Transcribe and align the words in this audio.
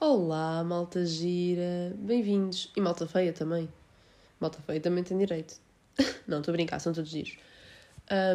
Olá, 0.00 0.62
malta 0.62 1.04
gira, 1.04 1.92
bem-vindos. 1.98 2.70
E 2.76 2.80
malta 2.80 3.04
feia 3.08 3.32
também. 3.32 3.68
Malta 4.38 4.60
feia 4.62 4.80
também 4.80 5.02
tem 5.02 5.18
direito. 5.18 5.60
Não, 6.28 6.38
estou 6.38 6.52
a 6.52 6.56
brincar, 6.56 6.78
são 6.78 6.92
todos 6.92 7.10
giros. 7.10 7.36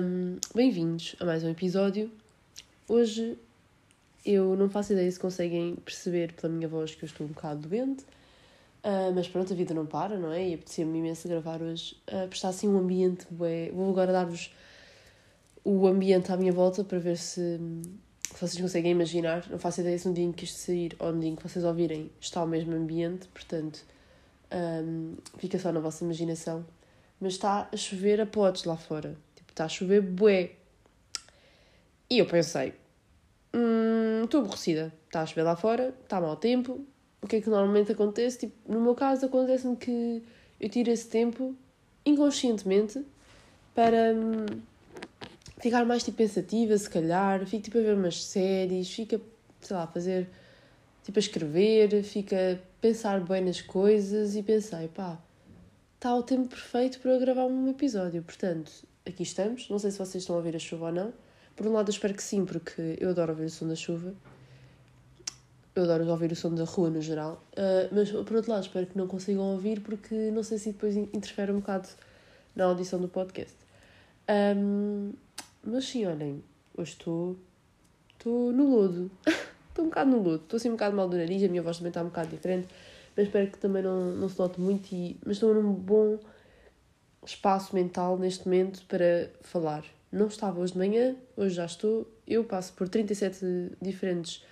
Um, 0.04 0.38
bem-vindos 0.54 1.16
a 1.22 1.26
mais 1.26 1.42
um 1.46 1.50
episódio. 1.50 2.12
Hoje 2.90 3.40
eu 4.26 4.58
não 4.58 4.70
faço 4.70 4.92
ideia 4.92 5.10
se 5.10 5.20
conseguem 5.20 5.78
perceber 5.78 6.34
pela 6.34 6.52
minha 6.52 6.68
voz 6.68 6.96
que 6.96 7.04
eu 7.04 7.08
estou 7.08 7.26
um 7.26 7.30
bocado 7.30 7.68
doente, 7.70 8.06
uh, 8.84 9.14
mas 9.14 9.28
pronto, 9.28 9.54
a 9.54 9.56
vida 9.56 9.74
não 9.74 9.86
para, 9.86 10.18
não 10.18 10.32
é? 10.32 10.50
E 10.50 10.54
apetecia-me 10.54 11.00
imenso 11.00 11.28
gravar 11.28 11.62
hoje, 11.62 11.96
uh, 12.12 12.28
está 12.32 12.50
assim 12.50 12.68
um 12.68 12.78
ambiente 12.78 13.26
bué. 13.30 13.72
Vou 13.72 13.90
agora 13.90 14.12
dar-vos 14.12 14.54
o 15.64 15.88
ambiente 15.88 16.32
à 16.32 16.38
minha 16.38 16.52
volta 16.52 16.84
para 16.84 17.00
ver 17.00 17.18
se 17.18 17.60
vocês 18.40 18.60
conseguem 18.60 18.92
imaginar. 18.92 19.50
Não 19.50 19.58
faço 19.58 19.82
ideia 19.82 19.98
se 19.98 20.08
no 20.08 20.14
dia 20.14 20.26
em 20.26 20.32
que 20.32 20.44
isto 20.46 20.58
sair 20.58 20.96
ou 21.00 21.12
no 21.12 21.20
dia 21.20 21.30
em 21.30 21.36
que 21.36 21.44
vocês 21.44 21.64
ouvirem 21.64 22.12
está 22.20 22.44
o 22.44 22.48
mesmo 22.48 22.74
ambiente, 22.74 23.28
portanto 23.30 23.86
um, 24.54 25.16
fica 25.38 25.58
só 25.58 25.72
na 25.72 25.80
vossa 25.80 26.04
imaginação. 26.04 26.66
Mas 27.20 27.34
está 27.34 27.70
a 27.72 27.78
chover 27.78 28.20
a 28.22 28.26
potes 28.26 28.66
lá 28.66 28.76
fora. 28.76 29.18
Tipo, 29.36 29.52
está 29.52 29.66
a 29.66 29.70
chover 29.70 30.02
bué. 30.02 30.52
E 32.10 32.20
eu 32.20 32.26
pensei, 32.26 32.74
hum, 33.54 34.24
estou 34.26 34.42
aborrecida. 34.42 34.94
Está 35.06 35.22
a 35.22 35.26
chover 35.26 35.44
lá 35.44 35.56
fora, 35.56 35.94
está 36.04 36.20
mau 36.20 36.36
tempo. 36.36 36.86
O 37.24 37.28
que 37.28 37.38
é 37.38 37.42
que 37.42 37.50
normalmente 37.50 37.92
acontece? 37.92 38.38
Tipo, 38.40 38.72
no 38.72 38.82
meu 38.82 38.94
caso 38.94 39.26
acontece-me 39.26 39.76
que 39.78 40.22
eu 40.60 40.70
tiro 40.70 40.92
esse 40.92 41.08
tempo 41.08 41.56
inconscientemente 42.06 43.04
para... 43.74 44.14
Hum, 44.14 44.46
ficar 45.64 45.86
mais 45.86 46.04
tipo 46.04 46.18
pensativa, 46.18 46.78
se 46.78 46.90
calhar, 46.90 47.46
fico 47.46 47.64
tipo 47.64 47.78
a 47.78 47.82
ver 47.82 47.96
umas 47.96 48.22
séries, 48.22 48.92
fica, 48.92 49.22
sei 49.62 49.78
lá, 49.78 49.84
a 49.84 49.88
fazer, 49.88 50.30
tipo 51.04 51.18
a 51.18 51.22
escrever, 51.22 52.04
fica 52.04 52.36
a 52.36 52.82
pensar 52.82 53.22
bem 53.22 53.46
nas 53.46 53.62
coisas 53.62 54.36
e 54.36 54.44
pensei, 54.44 54.90
pá, 54.90 55.18
está 55.96 56.14
o 56.14 56.22
tempo 56.22 56.50
perfeito 56.50 57.00
para 57.00 57.12
eu 57.12 57.20
gravar 57.20 57.46
um 57.46 57.70
episódio. 57.70 58.22
Portanto, 58.24 58.74
aqui 59.06 59.24
estamos. 59.24 59.70
Não 59.70 59.80
sei 59.80 59.90
se 59.90 59.98
vocês 59.98 60.24
estão 60.24 60.36
a 60.36 60.40
ouvir 60.40 60.54
a 60.54 60.60
chuva 60.60 60.88
ou 60.88 60.92
não. 60.92 61.14
Por 61.56 61.66
um 61.66 61.72
lado, 61.72 61.88
eu 61.88 61.94
espero 61.94 62.14
que 62.14 62.24
sim, 62.24 62.44
porque 62.44 62.98
eu 63.00 63.12
adoro 63.12 63.32
ouvir 63.32 63.46
o 63.46 63.50
som 63.50 63.66
da 63.66 63.76
chuva. 63.76 64.14
Eu 65.76 65.84
adoro 65.84 66.08
ouvir 66.08 66.32
o 66.32 66.36
som 66.36 66.54
da 66.54 66.64
rua 66.66 66.90
no 66.90 67.02
geral. 67.02 67.44
Uh, 67.54 67.90
mas 67.92 68.12
por 68.12 68.36
outro 68.36 68.52
lado, 68.52 68.64
espero 68.64 68.86
que 68.86 68.98
não 68.98 69.08
consigam 69.08 69.54
ouvir, 69.54 69.82
porque 69.82 70.14
não 70.32 70.44
sei 70.44 70.60
se 70.60 70.72
depois 70.72 70.96
interfere 70.96 71.52
um 71.52 71.60
bocado 71.60 71.90
na 72.56 72.66
audição 72.66 73.02
do 73.02 73.08
podcast. 73.08 73.56
Um, 74.56 75.14
mas 75.64 75.86
sim, 75.86 76.06
olhem, 76.06 76.44
hoje 76.78 76.92
estou. 76.92 77.38
Estou 78.12 78.52
no 78.52 78.76
lodo. 78.76 79.12
estou 79.70 79.86
um 79.86 79.90
bocado 79.90 80.12
no 80.12 80.18
lodo. 80.18 80.44
Estou 80.44 80.58
assim 80.58 80.70
um 80.70 80.74
bocado 80.74 80.96
mal 80.96 81.10
do 81.10 81.18
nariz, 81.18 81.44
a 81.44 81.48
minha 81.48 81.64
voz 81.64 81.78
também 81.78 81.90
está 81.90 82.02
um 82.02 82.06
bocado 82.06 82.30
diferente. 82.30 82.68
Mas 83.16 83.26
espero 83.26 83.50
que 83.50 83.58
também 83.58 83.82
não, 83.82 84.14
não 84.16 84.30
se 84.30 84.38
note 84.38 84.62
muito. 84.62 84.94
E, 84.94 85.18
mas 85.26 85.38
estou 85.38 85.56
num 85.56 85.74
bom 85.74 86.20
espaço 87.26 87.74
mental 87.74 88.18
neste 88.18 88.46
momento 88.46 88.86
para 88.88 89.32
falar. 89.42 89.84
Não 90.12 90.28
estava 90.28 90.60
hoje 90.60 90.74
de 90.74 90.78
manhã, 90.78 91.16
hoje 91.36 91.56
já 91.56 91.66
estou. 91.66 92.08
Eu 92.28 92.44
passo 92.44 92.74
por 92.74 92.88
37 92.88 93.72
diferentes 93.82 94.44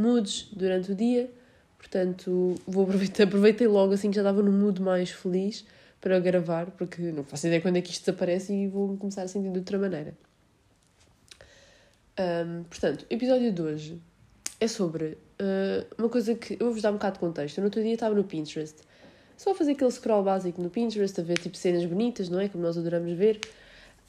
moods 0.00 0.48
durante 0.52 0.92
o 0.92 0.94
dia, 0.94 1.30
portanto 1.78 2.54
vou 2.66 2.84
aproveitar, 2.84 3.24
aproveitei 3.28 3.66
logo 3.66 3.92
assim 3.92 4.10
que 4.10 4.16
já 4.16 4.22
estava 4.22 4.42
no 4.42 4.52
mood 4.52 4.80
mais 4.80 5.10
feliz 5.10 5.64
para 6.00 6.18
gravar, 6.18 6.70
porque 6.72 7.02
não 7.12 7.22
faço 7.22 7.46
ideia 7.46 7.60
quando 7.60 7.76
é 7.76 7.82
que 7.82 7.90
isto 7.90 8.06
desaparece 8.06 8.52
e 8.52 8.66
vou 8.66 8.96
começar 8.96 9.22
a 9.22 9.28
sentir 9.28 9.50
de 9.50 9.58
outra 9.58 9.78
maneira. 9.78 10.14
Um, 12.18 12.64
portanto, 12.64 13.06
o 13.10 13.14
episódio 13.14 13.52
de 13.52 13.62
hoje 13.62 14.02
é 14.58 14.68
sobre 14.68 15.18
uh, 15.40 15.86
uma 15.98 16.08
coisa 16.08 16.34
que. 16.34 16.54
Eu 16.54 16.66
vou-vos 16.66 16.82
dar 16.82 16.90
um 16.90 16.94
bocado 16.94 17.14
de 17.14 17.20
contexto. 17.20 17.58
Eu 17.58 17.62
no 17.62 17.66
outro 17.66 17.82
dia 17.82 17.94
estava 17.94 18.14
no 18.14 18.24
Pinterest, 18.24 18.76
só 19.36 19.52
a 19.52 19.54
fazer 19.54 19.72
aquele 19.72 19.90
scroll 19.90 20.22
básico 20.22 20.60
no 20.60 20.68
Pinterest, 20.68 21.18
a 21.18 21.24
ver 21.24 21.38
tipo 21.38 21.56
cenas 21.56 21.84
bonitas, 21.84 22.28
não 22.28 22.40
é? 22.40 22.48
Como 22.48 22.62
nós 22.62 22.76
adoramos 22.76 23.12
ver. 23.12 23.40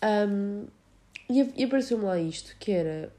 Um, 0.03 0.65
e, 1.29 1.61
e 1.61 1.63
apareceu-me 1.63 2.03
lá 2.03 2.19
isto, 2.19 2.55
que 2.59 2.71
era, 2.71 3.09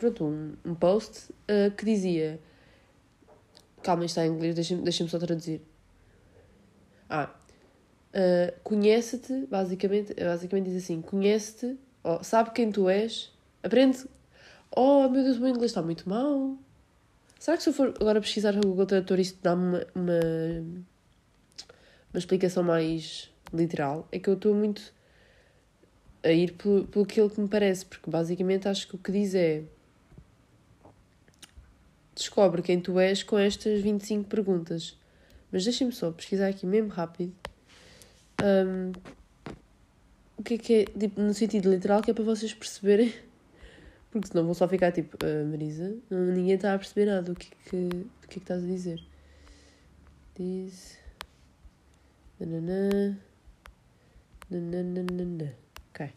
pronto, 0.00 0.24
um, 0.24 0.54
um 0.64 0.74
post 0.74 1.30
uh, 1.30 1.70
que 1.76 1.84
dizia. 1.84 2.40
Calma, 3.82 4.04
está 4.04 4.26
em 4.26 4.30
inglês, 4.30 4.54
deixa-me 4.54 4.82
deixa 4.82 5.06
só 5.06 5.18
traduzir. 5.18 5.62
Ah, 7.08 7.30
uh, 8.14 8.60
conhece-te, 8.62 9.46
basicamente, 9.46 10.14
basicamente 10.14 10.70
diz 10.70 10.84
assim: 10.84 11.00
conhece-te, 11.00 11.78
oh, 12.02 12.22
sabe 12.22 12.50
quem 12.50 12.72
tu 12.72 12.88
és, 12.88 13.32
aprende 13.62 14.04
Oh, 14.74 15.08
meu 15.08 15.24
Deus, 15.24 15.36
o 15.36 15.40
meu 15.40 15.50
inglês 15.50 15.72
está 15.72 15.82
muito 15.82 16.08
mal. 16.08 16.56
Será 17.38 17.56
que 17.56 17.62
se 17.62 17.70
eu 17.70 17.72
for 17.72 17.92
agora 18.00 18.20
pesquisar 18.20 18.52
no 18.52 18.60
Google 18.60 18.86
Tradutor 18.86 19.18
isto 19.18 19.38
dá-me 19.42 19.64
uma, 19.64 19.86
uma, 19.94 20.20
uma 22.12 22.18
explicação 22.18 22.62
mais 22.62 23.30
literal? 23.52 24.06
É 24.12 24.18
que 24.20 24.28
eu 24.28 24.34
estou 24.34 24.54
muito 24.54 24.94
a 26.22 26.30
ir 26.30 26.52
pelo, 26.52 26.86
pelo 26.86 27.06
que 27.06 27.40
me 27.40 27.48
parece, 27.48 27.84
porque 27.84 28.08
basicamente 28.10 28.68
acho 28.68 28.86
que 28.86 28.94
o 28.94 28.98
que 28.98 29.10
diz 29.10 29.34
é 29.34 29.64
descobre 32.20 32.62
quem 32.62 32.80
tu 32.80 32.98
és 32.98 33.22
com 33.22 33.38
estas 33.38 33.80
25 33.80 34.28
perguntas. 34.28 34.96
Mas 35.50 35.64
deixem-me 35.64 35.92
só 35.92 36.10
pesquisar 36.10 36.48
aqui 36.48 36.66
mesmo 36.66 36.88
rápido. 36.88 37.34
Um, 38.42 38.92
o 40.36 40.42
que 40.42 40.54
é 40.54 40.58
que 40.58 40.74
é, 40.74 40.84
tipo, 40.84 41.20
no 41.20 41.34
sentido 41.34 41.70
literal, 41.70 42.00
que 42.00 42.10
é 42.10 42.14
para 42.14 42.24
vocês 42.24 42.54
perceberem 42.54 43.12
porque 44.10 44.26
senão 44.26 44.44
vou 44.44 44.54
só 44.54 44.66
ficar 44.66 44.90
tipo, 44.90 45.16
uh, 45.24 45.46
Marisa, 45.46 45.94
ninguém 46.10 46.54
está 46.54 46.74
a 46.74 46.78
perceber 46.78 47.06
nada 47.06 47.22
do 47.22 47.34
que, 47.34 47.48
que, 47.66 47.76
do 47.76 48.10
que 48.26 48.26
é 48.26 48.28
que 48.28 48.38
estás 48.38 48.62
a 48.62 48.66
dizer. 48.66 49.00
Diz. 50.36 50.98
Nananã. 52.40 53.16
Nananana. 54.50 55.54
Ok. 55.90 56.10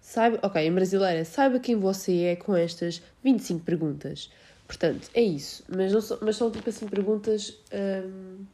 Saiba, 0.00 0.38
ok, 0.42 0.66
em 0.66 0.72
brasileira, 0.72 1.22
saiba 1.24 1.60
quem 1.60 1.76
você 1.76 2.22
é 2.22 2.36
com 2.36 2.56
estas 2.56 3.02
25 3.22 3.62
perguntas. 3.62 4.30
Portanto, 4.68 5.10
é 5.12 5.22
isso. 5.22 5.64
Mas, 5.68 5.92
não 5.92 6.00
são, 6.00 6.18
mas 6.22 6.36
são 6.36 6.50
tipo 6.50 6.68
assim 6.68 6.86
perguntas 6.86 7.58
um, 7.72 8.44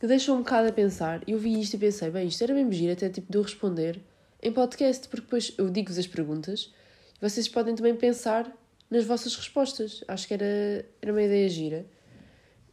que 0.00 0.06
deixam 0.06 0.36
um 0.36 0.38
bocado 0.38 0.68
a 0.68 0.72
pensar. 0.72 1.22
Eu 1.28 1.38
vi 1.38 1.60
isto 1.60 1.74
e 1.74 1.78
pensei, 1.78 2.08
bem, 2.08 2.28
isto 2.28 2.42
era 2.42 2.54
mesmo 2.54 2.72
giro 2.72 2.92
até 2.94 3.10
tipo 3.10 3.30
de 3.30 3.36
eu 3.36 3.42
responder 3.42 4.00
em 4.40 4.50
podcast, 4.50 5.06
porque 5.08 5.26
depois 5.26 5.52
eu 5.58 5.68
digo-vos 5.68 5.98
as 5.98 6.06
perguntas 6.06 6.72
vocês 7.20 7.48
podem 7.48 7.74
também 7.74 7.96
pensar 7.96 8.50
nas 8.90 9.04
vossas 9.04 9.34
respostas. 9.34 10.04
Acho 10.06 10.26
que 10.28 10.34
era, 10.34 10.86
era 11.02 11.12
uma 11.12 11.22
ideia 11.22 11.48
gira. 11.48 11.86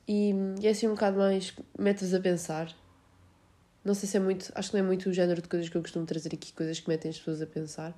E, 0.07 0.33
e 0.61 0.67
é 0.67 0.69
assim 0.69 0.87
um 0.87 0.91
bocado 0.91 1.17
mais 1.17 1.53
mete-vos 1.77 2.13
a 2.13 2.19
pensar. 2.19 2.75
Não 3.83 3.93
sei 3.93 4.07
se 4.07 4.17
é 4.17 4.19
muito. 4.19 4.51
Acho 4.53 4.69
que 4.69 4.77
não 4.77 4.83
é 4.83 4.87
muito 4.87 5.09
o 5.09 5.13
género 5.13 5.41
de 5.41 5.47
coisas 5.47 5.67
que 5.67 5.75
eu 5.75 5.81
costumo 5.81 6.05
trazer 6.05 6.33
aqui, 6.33 6.53
coisas 6.53 6.79
que 6.79 6.87
metem 6.87 7.09
as 7.09 7.17
pessoas 7.17 7.41
a 7.41 7.47
pensar. 7.47 7.97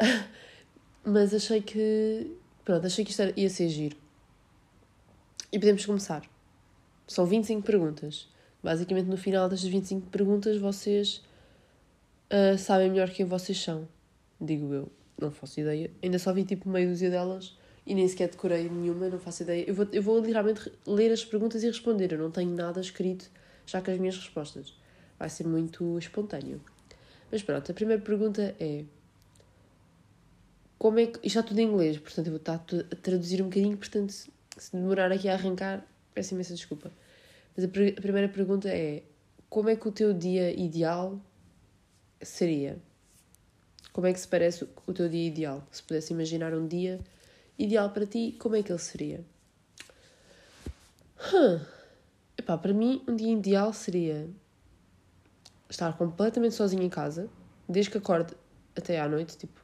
Mas 1.04 1.34
achei 1.34 1.60
que. 1.60 2.30
Pronto, 2.66 2.84
achei 2.84 3.04
que 3.04 3.12
isto 3.12 3.22
ia 3.36 3.48
ser 3.48 3.68
giro. 3.68 3.96
E 5.52 5.58
podemos 5.58 5.86
começar. 5.86 6.28
São 7.06 7.24
25 7.24 7.62
perguntas. 7.62 8.28
Basicamente, 8.60 9.06
no 9.06 9.16
final 9.16 9.48
destas 9.48 9.70
25 9.70 10.10
perguntas, 10.10 10.58
vocês 10.58 11.22
uh, 12.28 12.58
sabem 12.58 12.90
melhor 12.90 13.08
quem 13.10 13.24
vocês 13.24 13.56
são. 13.56 13.86
Digo 14.40 14.74
eu. 14.74 14.90
Não 15.16 15.30
faço 15.30 15.60
ideia. 15.60 15.92
Ainda 16.02 16.18
só 16.18 16.32
vi 16.32 16.42
tipo 16.44 16.68
meia 16.68 16.88
dúzia 16.88 17.08
delas 17.08 17.56
e 17.86 17.94
nem 17.94 18.08
sequer 18.08 18.30
decorei 18.30 18.68
nenhuma, 18.68 19.08
não 19.08 19.20
faço 19.20 19.44
ideia. 19.44 19.64
Eu 19.64 19.72
vou, 19.72 19.86
eu 19.92 20.02
vou 20.02 20.18
literalmente 20.18 20.72
ler 20.84 21.12
as 21.12 21.24
perguntas 21.24 21.62
e 21.62 21.68
responder. 21.68 22.10
Eu 22.10 22.18
não 22.18 22.32
tenho 22.32 22.50
nada 22.50 22.80
escrito 22.80 23.30
já 23.64 23.80
com 23.80 23.92
as 23.92 23.98
minhas 23.98 24.16
respostas. 24.16 24.74
Vai 25.16 25.30
ser 25.30 25.46
muito 25.46 25.96
espontâneo. 26.00 26.60
Mas 27.30 27.44
pronto, 27.44 27.70
a 27.70 27.74
primeira 27.74 28.02
pergunta 28.02 28.56
é. 28.58 28.82
Como 30.78 30.98
é 30.98 31.06
que. 31.06 31.18
Isto 31.18 31.38
está 31.38 31.42
tudo 31.42 31.58
em 31.58 31.68
inglês, 31.68 31.98
portanto 31.98 32.26
eu 32.26 32.32
vou 32.32 32.38
estar 32.38 32.54
a 32.54 32.96
traduzir 32.96 33.40
um 33.42 33.46
bocadinho, 33.46 33.76
portanto, 33.76 34.10
se 34.10 34.72
demorar 34.72 35.10
aqui 35.10 35.28
a 35.28 35.34
arrancar, 35.34 35.86
peço 36.14 36.34
imensa 36.34 36.54
desculpa. 36.54 36.92
Mas 37.56 37.64
a, 37.64 37.68
a 37.68 38.00
primeira 38.00 38.28
pergunta 38.28 38.68
é: 38.68 39.02
como 39.48 39.68
é 39.68 39.76
que 39.76 39.88
o 39.88 39.92
teu 39.92 40.12
dia 40.12 40.52
ideal 40.58 41.18
seria? 42.22 42.78
Como 43.92 44.06
é 44.06 44.12
que 44.12 44.20
se 44.20 44.28
parece 44.28 44.68
o 44.86 44.92
teu 44.92 45.08
dia 45.08 45.26
ideal? 45.26 45.66
Se 45.70 45.82
pudesse 45.82 46.12
imaginar 46.12 46.52
um 46.52 46.66
dia 46.66 47.00
ideal 47.58 47.90
para 47.90 48.06
ti, 48.06 48.36
como 48.38 48.56
é 48.56 48.62
que 48.62 48.70
ele 48.70 48.78
seria? 48.78 49.24
Hum. 51.32 51.60
Epá, 52.36 52.58
para 52.58 52.74
mim, 52.74 53.02
um 53.08 53.16
dia 53.16 53.32
ideal 53.32 53.72
seria 53.72 54.28
estar 55.70 55.96
completamente 55.96 56.54
sozinha 56.54 56.84
em 56.84 56.90
casa, 56.90 57.28
desde 57.66 57.90
que 57.90 57.98
acorde 57.98 58.34
até 58.76 59.00
à 59.00 59.08
noite, 59.08 59.38
tipo, 59.38 59.58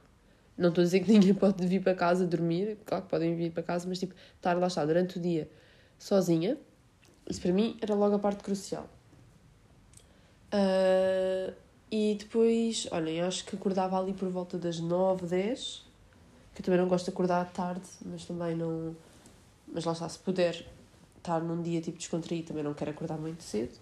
não 0.57 0.69
estou 0.69 0.83
a 0.83 0.85
dizer 0.85 1.01
que 1.01 1.13
ninguém 1.13 1.35
pode 1.35 1.67
vir 1.67 1.83
para 1.83 1.95
casa 1.95 2.27
dormir, 2.27 2.79
claro 2.85 3.05
que 3.05 3.11
podem 3.11 3.35
vir 3.37 3.53
para 3.53 3.63
casa, 3.63 3.89
mas 3.89 3.99
tipo, 3.99 4.15
estar 4.37 4.57
lá 4.59 4.67
está 4.67 4.85
durante 4.85 5.19
o 5.19 5.21
dia 5.21 5.51
sozinha, 5.99 6.59
isso 7.29 7.41
para 7.41 7.53
mim 7.53 7.77
era 7.81 7.95
logo 7.95 8.17
a 8.17 8.19
parte 8.19 8.43
crucial. 8.43 8.89
Uh, 10.53 11.55
E 11.95 12.15
depois, 12.19 12.89
olhem, 12.91 13.21
acho 13.21 13.45
que 13.45 13.55
acordava 13.55 13.99
ali 14.01 14.15
por 14.15 14.27
volta 14.31 14.57
das 14.57 14.81
9, 14.81 15.27
10. 15.27 15.85
Que 16.55 16.63
eu 16.63 16.65
também 16.65 16.81
não 16.81 16.89
gosto 16.89 17.05
de 17.05 17.11
acordar 17.11 17.45
tarde, 17.53 17.87
mas 18.07 18.25
também 18.25 18.57
não. 18.57 18.97
Mas 19.71 19.85
lá 19.85 19.93
está, 19.93 20.09
se 20.09 20.19
puder 20.19 20.65
estar 21.19 21.41
num 21.41 21.61
dia 21.61 21.83
tipo 21.83 21.99
descontraído, 21.99 22.49
também 22.49 22.65
não 22.65 22.73
quero 22.73 22.93
acordar 22.93 23.19
muito 23.19 23.43
cedo. 23.43 23.79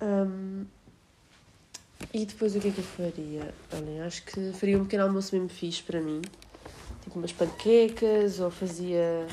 Um, 0.00 0.64
e 2.12 2.26
depois 2.26 2.54
o 2.54 2.60
que 2.60 2.68
é 2.68 2.70
que 2.70 2.78
eu 2.78 2.84
faria? 2.84 3.54
Olhem, 3.72 4.00
acho 4.02 4.24
que 4.24 4.52
faria 4.52 4.78
um 4.78 4.84
pequeno 4.84 5.04
almoço 5.04 5.34
mesmo 5.34 5.48
fixe 5.48 5.82
para 5.82 6.00
mim. 6.00 6.22
Tipo 7.02 7.18
umas 7.18 7.32
panquecas, 7.32 8.40
ou 8.40 8.50
fazia 8.50 9.26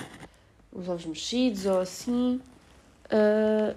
uns 0.73 0.87
ovos 0.87 1.05
mexidos, 1.05 1.65
ou 1.65 1.79
assim. 1.79 2.41
Uh, 3.05 3.75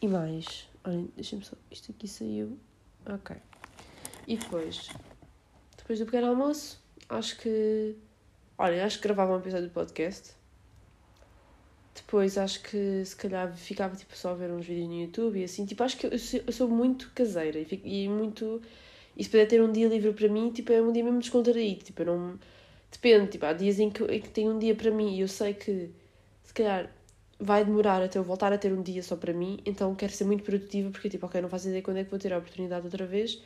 e 0.00 0.08
mais. 0.08 0.68
Olhem, 0.84 1.10
deixem-me 1.14 1.44
só. 1.44 1.56
Isto 1.70 1.92
aqui 1.92 2.08
saiu. 2.08 2.58
Ok. 3.06 3.36
E 4.26 4.36
depois. 4.36 4.88
Depois 5.76 5.98
do 5.98 6.04
pequeno 6.06 6.28
almoço, 6.28 6.80
acho 7.08 7.38
que. 7.38 7.96
Olhem, 8.56 8.80
acho 8.80 8.98
que 8.98 9.04
gravava 9.04 9.34
um 9.34 9.38
episódio 9.38 9.68
do 9.68 9.72
podcast. 9.72 10.37
Depois 12.08 12.38
acho 12.38 12.62
que 12.62 13.04
se 13.04 13.14
calhar 13.14 13.54
ficava 13.54 13.94
tipo 13.94 14.16
só 14.16 14.30
a 14.30 14.34
ver 14.34 14.50
uns 14.50 14.64
vídeos 14.64 14.88
no 14.88 14.94
YouTube 14.94 15.40
e 15.40 15.44
assim. 15.44 15.66
Tipo, 15.66 15.82
acho 15.82 15.98
que 15.98 16.06
eu 16.06 16.18
sou, 16.18 16.40
eu 16.46 16.52
sou 16.54 16.66
muito 16.66 17.10
caseira 17.14 17.58
e, 17.58 17.66
fico, 17.66 17.86
e 17.86 18.08
muito. 18.08 18.62
E 19.14 19.22
se 19.22 19.28
puder 19.28 19.46
ter 19.46 19.60
um 19.62 19.70
dia 19.70 19.88
livre 19.88 20.14
para 20.14 20.26
mim, 20.26 20.50
tipo, 20.50 20.72
é 20.72 20.80
um 20.80 20.90
dia 20.90 21.04
mesmo 21.04 21.18
descontraído. 21.20 21.84
Tipo, 21.84 22.02
eu 22.02 22.06
não. 22.06 22.38
Depende, 22.90 23.32
tipo, 23.32 23.44
há 23.44 23.52
dias 23.52 23.78
em 23.78 23.90
que, 23.90 24.02
em 24.04 24.20
que 24.22 24.30
tenho 24.30 24.54
um 24.54 24.58
dia 24.58 24.74
para 24.74 24.90
mim 24.90 25.16
e 25.16 25.20
eu 25.20 25.28
sei 25.28 25.52
que 25.52 25.90
se 26.42 26.54
calhar 26.54 26.90
vai 27.38 27.62
demorar 27.64 28.02
até 28.02 28.18
eu 28.18 28.24
voltar 28.24 28.54
a 28.54 28.58
ter 28.58 28.72
um 28.72 28.82
dia 28.82 29.02
só 29.02 29.14
para 29.14 29.34
mim, 29.34 29.60
então 29.66 29.94
quero 29.94 30.12
ser 30.12 30.24
muito 30.24 30.42
produtiva 30.42 30.90
porque, 30.90 31.10
tipo, 31.10 31.26
ok, 31.26 31.42
não 31.42 31.48
faço 31.50 31.68
ideia 31.68 31.82
quando 31.82 31.98
é 31.98 32.04
que 32.04 32.10
vou 32.10 32.18
ter 32.18 32.32
a 32.32 32.38
oportunidade 32.38 32.86
outra 32.86 33.06
vez 33.06 33.42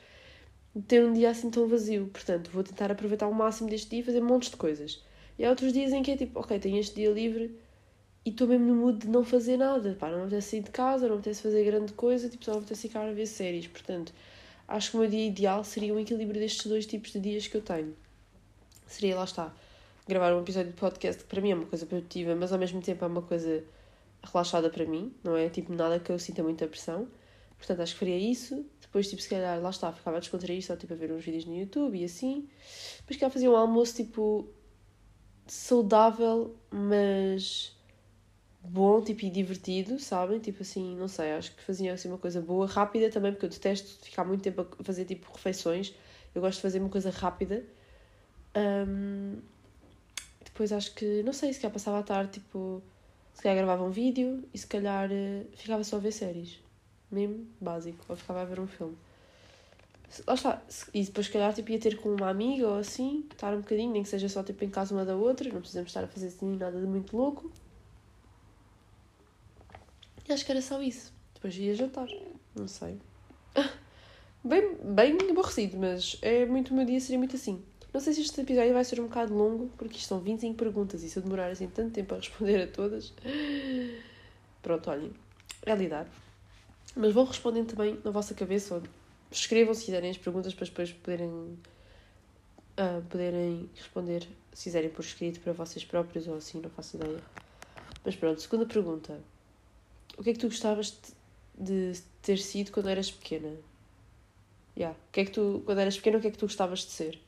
de 0.74 0.82
ter 0.82 1.04
um 1.04 1.12
dia 1.12 1.30
assim 1.30 1.50
tão 1.50 1.66
vazio. 1.68 2.06
Portanto, 2.12 2.50
vou 2.52 2.62
tentar 2.62 2.92
aproveitar 2.92 3.26
o 3.28 3.34
máximo 3.34 3.68
deste 3.68 3.90
dia 3.90 4.00
e 4.00 4.02
fazer 4.04 4.20
montes 4.20 4.50
de 4.50 4.56
coisas. 4.56 5.02
E 5.38 5.44
há 5.44 5.50
outros 5.50 5.72
dias 5.72 5.92
em 5.92 6.02
que 6.02 6.12
é 6.12 6.16
tipo, 6.16 6.38
ok, 6.40 6.58
tenho 6.60 6.78
este 6.78 6.94
dia 6.94 7.10
livre 7.10 7.56
e 8.24 8.30
estou 8.30 8.46
mesmo 8.46 8.66
no 8.66 8.74
mood 8.74 8.98
de 8.98 9.08
não 9.08 9.24
fazer 9.24 9.56
nada. 9.56 9.96
Pá, 9.98 10.08
não 10.10 10.18
me 10.18 10.22
apetece 10.24 10.50
sair 10.50 10.62
de 10.62 10.70
casa, 10.70 11.06
não 11.06 11.16
me 11.16 11.20
apetece 11.20 11.42
fazer 11.42 11.64
grande 11.64 11.92
coisa, 11.92 12.28
tipo, 12.28 12.44
só 12.44 12.52
me 12.52 12.58
apetece 12.58 12.88
ficar 12.88 13.08
a 13.08 13.12
ver 13.12 13.26
séries. 13.26 13.66
Portanto, 13.66 14.12
acho 14.68 14.90
que 14.90 14.96
o 14.96 15.00
meu 15.00 15.08
dia 15.08 15.26
ideal 15.26 15.64
seria 15.64 15.92
um 15.92 15.98
equilíbrio 15.98 16.40
destes 16.40 16.66
dois 16.66 16.86
tipos 16.86 17.12
de 17.12 17.20
dias 17.20 17.46
que 17.46 17.56
eu 17.56 17.62
tenho. 17.62 17.96
Seria, 18.86 19.16
lá 19.16 19.24
está, 19.24 19.52
gravar 20.06 20.34
um 20.34 20.40
episódio 20.40 20.72
de 20.72 20.78
podcast 20.78 21.22
que 21.22 21.28
para 21.28 21.40
mim 21.40 21.50
é 21.50 21.54
uma 21.54 21.66
coisa 21.66 21.86
produtiva, 21.86 22.34
mas 22.34 22.52
ao 22.52 22.58
mesmo 22.58 22.80
tempo 22.80 23.04
é 23.04 23.08
uma 23.08 23.22
coisa 23.22 23.64
relaxada 24.22 24.70
para 24.70 24.84
mim, 24.86 25.12
não 25.24 25.36
é 25.36 25.48
tipo 25.48 25.72
nada 25.72 25.98
que 25.98 26.10
eu 26.12 26.18
sinta 26.18 26.42
muita 26.42 26.66
pressão. 26.68 27.08
Portanto, 27.58 27.80
acho 27.80 27.92
que 27.94 28.00
faria 28.00 28.18
isso. 28.18 28.66
Depois, 28.80 29.08
tipo, 29.08 29.22
se 29.22 29.28
calhar, 29.28 29.60
lá 29.60 29.70
está, 29.70 29.92
ficava 29.92 30.16
a 30.16 30.20
descontrair 30.20 30.62
só 30.62 30.76
tipo 30.76 30.92
a 30.92 30.96
ver 30.96 31.12
uns 31.12 31.24
vídeos 31.24 31.44
no 31.44 31.56
YouTube 31.56 31.96
e 31.96 32.04
assim. 32.04 32.48
Depois, 32.98 33.16
que 33.16 33.30
fazia 33.30 33.50
um 33.50 33.56
almoço 33.56 33.96
tipo 33.96 34.48
saudável, 35.46 36.56
mas 36.70 37.74
bom, 38.64 39.02
tipo, 39.02 39.24
e 39.24 39.30
divertido, 39.30 39.98
sabem? 39.98 40.38
Tipo 40.38 40.62
assim, 40.62 40.96
não 40.96 41.08
sei, 41.08 41.32
acho 41.32 41.54
que 41.54 41.62
fazia 41.62 41.92
assim 41.92 42.08
uma 42.08 42.18
coisa 42.18 42.40
boa, 42.40 42.66
rápida 42.66 43.10
também, 43.10 43.32
porque 43.32 43.46
eu 43.46 43.50
detesto 43.50 44.04
ficar 44.04 44.24
muito 44.24 44.42
tempo 44.42 44.66
a 44.78 44.84
fazer 44.84 45.04
tipo 45.04 45.30
refeições. 45.32 45.94
Eu 46.34 46.40
gosto 46.40 46.56
de 46.56 46.62
fazer 46.62 46.78
uma 46.78 46.88
coisa 46.88 47.10
rápida. 47.10 47.64
Um, 48.56 49.38
depois 50.44 50.72
acho 50.72 50.94
que, 50.94 51.22
não 51.22 51.32
sei, 51.32 51.52
se 51.52 51.60
calhar 51.60 51.72
passava 51.72 51.98
a 51.98 52.02
tarde, 52.02 52.32
tipo, 52.32 52.82
se 53.34 53.42
calhar 53.42 53.56
gravava 53.56 53.84
um 53.84 53.90
vídeo 53.90 54.44
e 54.52 54.58
se 54.58 54.66
calhar 54.66 55.10
uh, 55.10 55.46
ficava 55.56 55.82
só 55.84 55.96
a 55.96 56.00
ver 56.00 56.12
séries. 56.12 56.60
Mesmo 57.10 57.46
básico. 57.60 58.04
Ou 58.08 58.16
ficava 58.16 58.42
a 58.42 58.44
ver 58.44 58.60
um 58.60 58.66
filme. 58.66 58.96
Lá 60.26 60.34
está. 60.34 60.62
E 60.94 61.04
depois, 61.04 61.26
se 61.26 61.32
calhar, 61.32 61.52
tipo, 61.54 61.70
ia 61.70 61.78
ter 61.78 61.96
com 62.00 62.10
uma 62.10 62.28
amiga 62.28 62.68
ou 62.68 62.78
assim, 62.78 63.26
estar 63.30 63.54
um 63.54 63.60
bocadinho, 63.60 63.92
nem 63.92 64.02
que 64.02 64.08
seja 64.08 64.28
só 64.28 64.42
tipo 64.42 64.64
em 64.64 64.70
casa 64.70 64.94
uma 64.94 65.04
da 65.04 65.16
outra, 65.16 65.48
não 65.50 65.60
precisamos 65.60 65.90
estar 65.90 66.04
a 66.04 66.06
fazer 66.06 66.28
assim 66.28 66.56
nada 66.56 66.80
de 66.80 66.86
muito 66.86 67.16
louco. 67.16 67.50
E 70.28 70.32
acho 70.32 70.44
que 70.44 70.52
era 70.52 70.62
só 70.62 70.80
isso. 70.82 71.12
Depois 71.34 71.56
ia 71.56 71.74
jantar. 71.74 72.08
Não 72.54 72.68
sei. 72.68 72.98
bem, 74.44 74.76
bem 74.82 75.16
aborrecido, 75.30 75.78
mas 75.78 76.18
é 76.22 76.46
muito 76.46 76.72
o 76.72 76.74
meu 76.76 76.84
dia, 76.84 77.00
seria 77.00 77.18
muito 77.18 77.36
assim. 77.36 77.62
Não 77.92 78.00
sei 78.00 78.14
se 78.14 78.22
este 78.22 78.40
episódio 78.40 78.72
vai 78.72 78.84
ser 78.84 79.00
um 79.00 79.04
bocado 79.04 79.34
longo, 79.34 79.70
porque 79.76 79.98
isto 79.98 80.08
são 80.08 80.20
25 80.20 80.56
perguntas 80.56 81.02
e 81.02 81.10
se 81.10 81.18
eu 81.18 81.22
demorar 81.22 81.50
assim 81.50 81.68
tanto 81.68 81.92
tempo 81.92 82.14
a 82.14 82.16
responder 82.16 82.62
a 82.62 82.66
todas. 82.66 83.12
Pronto, 84.62 84.90
olhem, 84.90 85.12
é 85.66 85.74
lidar. 85.74 86.08
Mas 86.96 87.12
vão 87.12 87.24
respondendo 87.24 87.68
também 87.68 87.98
na 88.02 88.10
vossa 88.10 88.34
cabeça, 88.34 88.76
ou 88.76 88.82
escrevam 89.30 89.74
se 89.74 89.84
quiserem 89.84 90.10
as 90.10 90.16
perguntas 90.16 90.54
para 90.54 90.64
depois 90.64 90.92
poderem, 90.92 91.28
uh, 91.28 93.02
poderem 93.10 93.68
responder, 93.74 94.26
se 94.54 94.64
quiserem 94.64 94.88
por 94.88 95.02
escrito 95.02 95.40
para 95.40 95.52
vocês 95.52 95.84
próprios 95.84 96.26
ou 96.26 96.36
assim, 96.36 96.60
não 96.60 96.70
faço 96.70 96.96
ideia. 96.96 97.20
Mas 98.04 98.16
pronto, 98.16 98.40
segunda 98.40 98.66
pergunta. 98.66 99.20
O 100.16 100.22
que 100.22 100.30
é 100.30 100.32
que 100.32 100.38
tu 100.38 100.48
gostavas 100.48 100.98
de, 101.58 101.92
ter 102.20 102.38
sido 102.38 102.70
quando 102.70 102.88
eras 102.88 103.10
pequena? 103.10 103.56
Yeah. 104.76 104.96
O 104.96 105.12
que 105.12 105.20
é 105.20 105.24
que 105.24 105.30
tu, 105.30 105.62
quando 105.64 105.78
eras 105.78 105.96
pequena, 105.96 106.18
o 106.18 106.20
que 106.20 106.28
é 106.28 106.30
que 106.30 106.38
tu 106.38 106.46
gostavas 106.46 106.80
de 106.80 106.90
ser? 106.90 107.18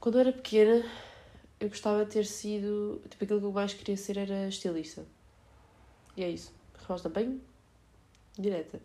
Quando 0.00 0.16
eu 0.16 0.20
era 0.22 0.32
pequena, 0.32 0.84
eu 1.60 1.68
gostava 1.68 2.04
de 2.04 2.10
ter 2.10 2.26
sido. 2.26 3.00
Tipo, 3.08 3.24
aquilo 3.24 3.40
que 3.40 3.46
eu 3.46 3.52
mais 3.52 3.72
queria 3.72 3.96
ser 3.96 4.16
era 4.16 4.48
estilista. 4.48 5.04
E 6.16 6.24
é 6.24 6.28
isso. 6.28 6.52
Resposta 6.76 7.08
bem 7.08 7.40
direta. 8.36 8.80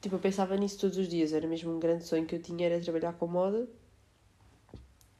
Tipo, 0.00 0.14
eu 0.14 0.20
pensava 0.20 0.56
nisso 0.56 0.78
todos 0.78 0.96
os 0.96 1.08
dias. 1.08 1.32
Era 1.32 1.46
mesmo 1.46 1.74
um 1.74 1.80
grande 1.80 2.04
sonho 2.04 2.26
que 2.26 2.36
eu 2.36 2.42
tinha, 2.42 2.66
era 2.66 2.80
trabalhar 2.80 3.12
com 3.14 3.26
moda. 3.26 3.68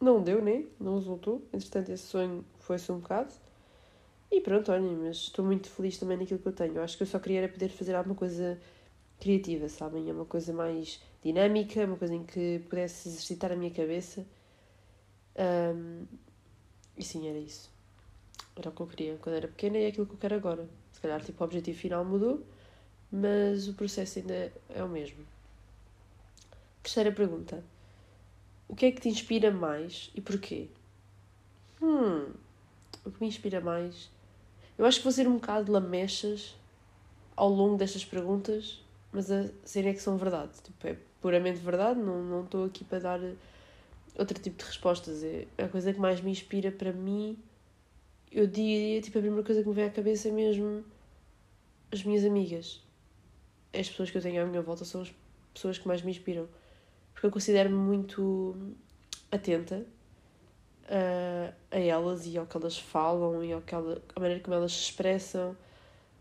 Não 0.00 0.22
deu, 0.22 0.42
né? 0.42 0.64
Não 0.78 0.96
resultou. 0.96 1.42
Entretanto, 1.52 1.90
esse 1.90 2.06
sonho 2.06 2.44
foi-se 2.60 2.90
um 2.90 3.00
bocado. 3.00 3.34
E 4.30 4.40
pronto, 4.40 4.70
olhem, 4.70 4.96
mas 4.96 5.16
estou 5.16 5.44
muito 5.44 5.68
feliz 5.68 5.98
também 5.98 6.16
naquilo 6.16 6.38
que 6.40 6.46
eu 6.46 6.52
tenho. 6.52 6.76
Eu 6.76 6.82
acho 6.82 6.96
que 6.96 7.02
eu 7.02 7.06
só 7.06 7.18
queria 7.18 7.40
era 7.40 7.48
poder 7.48 7.68
fazer 7.68 7.94
alguma 7.94 8.14
coisa 8.14 8.60
criativa, 9.18 9.68
sabem? 9.68 10.08
É 10.08 10.12
uma 10.12 10.24
coisa 10.24 10.52
mais 10.52 11.00
dinâmica, 11.22 11.84
uma 11.84 11.96
coisa 11.96 12.14
em 12.14 12.24
que 12.24 12.60
pudesse 12.68 13.08
exercitar 13.08 13.52
a 13.52 13.56
minha 13.56 13.70
cabeça 13.70 14.24
um, 15.40 16.06
e 16.96 17.02
sim, 17.02 17.28
era 17.28 17.38
isso. 17.38 17.70
Era 18.56 18.68
o 18.68 18.72
que 18.72 18.80
eu 18.82 18.86
queria 18.86 19.16
quando 19.18 19.36
era 19.36 19.48
pequena 19.48 19.78
e 19.78 19.84
é 19.84 19.86
aquilo 19.88 20.06
que 20.06 20.14
eu 20.14 20.18
quero 20.18 20.34
agora. 20.34 20.68
Se 20.92 21.00
calhar, 21.00 21.22
tipo, 21.24 21.42
o 21.42 21.46
objetivo 21.46 21.78
final 21.78 22.04
mudou, 22.04 22.44
mas 23.10 23.68
o 23.68 23.74
processo 23.74 24.18
ainda 24.18 24.52
é 24.68 24.84
o 24.84 24.88
mesmo. 24.88 25.24
Terceira 26.82 27.12
pergunta. 27.12 27.64
O 28.68 28.76
que 28.76 28.86
é 28.86 28.92
que 28.92 29.00
te 29.00 29.08
inspira 29.08 29.50
mais 29.50 30.10
e 30.14 30.20
porquê? 30.20 30.68
Hum, 31.80 32.32
o 33.04 33.10
que 33.10 33.20
me 33.20 33.28
inspira 33.28 33.60
mais? 33.60 34.10
Eu 34.80 34.86
acho 34.86 34.96
que 34.96 35.04
vou 35.04 35.12
ser 35.12 35.28
um 35.28 35.34
bocado 35.34 35.70
lamechas 35.70 36.56
ao 37.36 37.50
longo 37.50 37.76
destas 37.76 38.02
perguntas, 38.02 38.82
mas 39.12 39.30
a 39.30 39.46
serem 39.62 39.90
é 39.90 39.92
que 39.92 40.00
são 40.00 40.16
verdade. 40.16 40.52
Tipo, 40.64 40.86
é 40.86 40.96
puramente 41.20 41.58
verdade, 41.58 42.00
não 42.00 42.44
estou 42.44 42.64
aqui 42.64 42.82
para 42.82 42.98
dar 42.98 43.20
outro 44.18 44.40
tipo 44.40 44.56
de 44.56 44.64
respostas. 44.64 45.22
É 45.22 45.46
a 45.58 45.68
coisa 45.68 45.92
que 45.92 46.00
mais 46.00 46.22
me 46.22 46.30
inspira 46.30 46.72
para 46.72 46.94
mim. 46.94 47.36
Eu 48.32 48.46
diria, 48.46 49.02
tipo, 49.02 49.18
a 49.18 49.20
primeira 49.20 49.44
coisa 49.44 49.62
que 49.62 49.68
me 49.68 49.74
vem 49.74 49.84
à 49.84 49.90
cabeça 49.90 50.28
é 50.28 50.32
mesmo 50.32 50.82
as 51.92 52.02
minhas 52.02 52.24
amigas. 52.24 52.82
As 53.78 53.86
pessoas 53.86 54.10
que 54.10 54.16
eu 54.16 54.22
tenho 54.22 54.42
à 54.42 54.46
minha 54.46 54.62
volta 54.62 54.86
são 54.86 55.02
as 55.02 55.14
pessoas 55.52 55.76
que 55.76 55.86
mais 55.86 56.00
me 56.00 56.10
inspiram. 56.10 56.48
Porque 57.12 57.26
eu 57.26 57.30
considero-me 57.30 57.76
muito 57.76 58.56
atenta 59.30 59.84
uh, 60.90 61.54
a 61.70 61.78
elas 61.78 62.26
e 62.26 62.36
ao 62.36 62.46
que 62.46 62.56
elas 62.56 62.76
falam 62.78 63.44
e 63.44 63.52
ao 63.52 63.62
que 63.62 63.74
ela, 63.74 64.02
à 64.14 64.20
maneira 64.20 64.42
como 64.42 64.54
elas 64.54 64.72
se 64.72 64.82
expressam. 64.82 65.56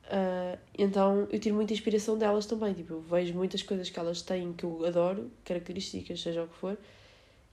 Uh, 0.06 0.58
então 0.78 1.28
eu 1.32 1.40
tiro 1.40 1.56
muita 1.56 1.74
inspiração 1.74 2.18
delas 2.18 2.46
também. 2.46 2.74
Tipo, 2.74 2.94
eu 2.94 3.02
vejo 3.02 3.34
muitas 3.34 3.64
coisas 3.64 3.90
que 3.90 4.00
elas 4.00 4.22
têm 4.22 4.54
que 4.54 4.64
eu 4.64 4.86
adoro, 4.86 5.32
características, 5.44 6.22
seja 6.22 6.44
o 6.44 6.48
que 6.48 6.56
for, 6.56 6.78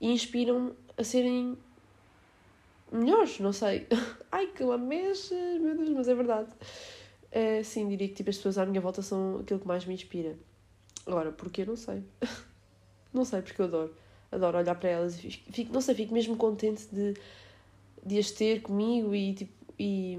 e 0.00 0.08
inspiram 0.10 0.74
a 0.96 1.02
serem 1.02 1.56
melhores, 2.92 3.40
não 3.40 3.52
sei. 3.52 3.86
Ai, 4.30 4.48
que 4.48 4.62
lamechas, 4.62 5.60
meu 5.60 5.76
Deus, 5.76 5.90
mas 5.90 6.08
é 6.08 6.14
verdade. 6.14 6.48
É, 7.30 7.62
sim, 7.62 7.88
diria 7.88 8.08
que 8.08 8.14
tipo, 8.14 8.30
as 8.30 8.36
pessoas 8.36 8.58
à 8.58 8.64
minha 8.64 8.80
volta 8.80 9.02
são 9.02 9.40
aquilo 9.40 9.60
que 9.60 9.66
mais 9.66 9.84
me 9.84 9.94
inspira. 9.94 10.36
Agora, 11.06 11.32
porquê? 11.32 11.64
Não 11.64 11.76
sei. 11.76 12.02
não 13.12 13.24
sei, 13.24 13.42
porque 13.42 13.60
eu 13.60 13.66
adoro. 13.66 13.94
Adoro 14.30 14.58
olhar 14.58 14.74
para 14.74 14.88
elas 14.88 15.22
e 15.22 15.30
fico, 15.30 15.72
não 15.72 15.80
sei, 15.80 15.94
fico 15.94 16.12
mesmo 16.12 16.36
contente 16.36 16.86
de, 16.92 17.14
de 18.04 18.18
as 18.18 18.30
ter 18.30 18.62
comigo 18.62 19.14
e 19.14 19.34
tipo. 19.34 19.52
E, 19.78 20.18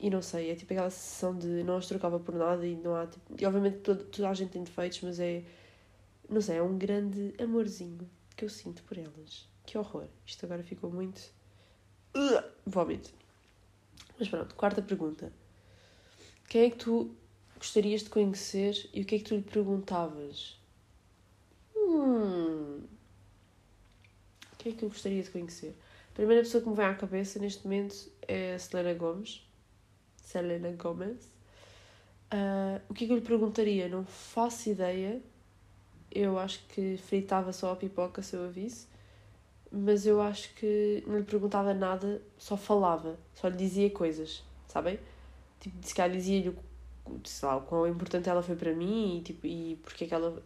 e 0.00 0.10
não 0.10 0.22
sei, 0.22 0.50
é 0.50 0.54
tipo 0.54 0.72
aquela 0.72 0.90
sensação 0.90 1.36
de 1.36 1.64
não 1.64 1.76
as 1.76 1.86
trocava 1.86 2.20
por 2.20 2.34
nada 2.34 2.66
e 2.66 2.76
não 2.76 2.94
há 2.94 3.06
tipo. 3.06 3.34
E 3.40 3.44
obviamente 3.44 3.78
toda, 3.78 4.04
toda 4.04 4.28
a 4.28 4.34
gente 4.34 4.50
tem 4.50 4.62
defeitos, 4.62 5.00
mas 5.02 5.18
é. 5.18 5.42
Não 6.28 6.40
sei, 6.40 6.58
é 6.58 6.62
um 6.62 6.76
grande 6.76 7.34
amorzinho 7.42 8.08
que 8.36 8.44
eu 8.44 8.48
sinto 8.48 8.82
por 8.84 8.98
elas. 8.98 9.48
Que 9.64 9.76
horror. 9.76 10.06
Isto 10.26 10.46
agora 10.46 10.62
ficou 10.62 10.90
muito. 10.90 11.20
Vómito. 12.66 13.10
Mas 14.18 14.28
pronto, 14.28 14.54
quarta 14.54 14.82
pergunta. 14.82 15.32
Quem 16.48 16.62
é 16.62 16.70
que 16.70 16.76
tu 16.76 17.14
gostarias 17.56 18.02
de 18.02 18.10
conhecer 18.10 18.88
e 18.94 19.02
o 19.02 19.04
que 19.04 19.16
é 19.16 19.18
que 19.18 19.24
tu 19.24 19.34
lhe 19.34 19.42
perguntavas? 19.42 20.58
Hum. 21.76 22.37
Quem 24.68 24.74
é 24.74 24.76
que 24.76 24.84
eu 24.84 24.88
gostaria 24.90 25.22
de 25.22 25.30
conhecer? 25.30 25.74
A 26.10 26.14
primeira 26.14 26.42
pessoa 26.42 26.62
que 26.62 26.68
me 26.68 26.76
vem 26.76 26.84
à 26.84 26.94
cabeça 26.94 27.38
neste 27.38 27.64
momento 27.64 28.10
é 28.26 28.54
a 28.54 28.58
Selena 28.58 28.92
Gomes. 28.92 29.42
Selena 30.20 30.70
Gomez. 30.72 31.24
Uh, 32.30 32.78
o 32.86 32.92
que 32.92 33.04
é 33.04 33.06
que 33.06 33.12
eu 33.14 33.16
lhe 33.16 33.24
perguntaria? 33.24 33.88
Não 33.88 34.04
faço 34.04 34.68
ideia. 34.68 35.22
Eu 36.10 36.38
acho 36.38 36.66
que 36.68 36.98
fritava 36.98 37.50
só 37.50 37.72
a 37.72 37.76
pipoca 37.76 38.20
se 38.20 38.36
eu 38.36 38.44
a 38.44 38.48
visse. 38.48 38.86
Mas 39.72 40.04
eu 40.04 40.20
acho 40.20 40.52
que 40.54 41.02
não 41.06 41.16
lhe 41.16 41.24
perguntava 41.24 41.72
nada, 41.72 42.20
só 42.36 42.54
falava. 42.54 43.18
Só 43.34 43.48
lhe 43.48 43.56
dizia 43.56 43.88
coisas, 43.88 44.44
sabem? 44.66 44.98
Tipo, 45.60 45.76
se 45.86 45.94
calhar 45.94 46.14
dizia-lhe 46.14 46.50
o 46.50 47.60
quão 47.66 47.88
importante 47.88 48.28
ela 48.28 48.42
foi 48.42 48.54
para 48.54 48.74
mim 48.74 49.16
e, 49.16 49.22
tipo, 49.22 49.46
e 49.46 49.76
porque 49.82 50.04
é 50.04 50.08
que 50.08 50.14
ela 50.14 50.42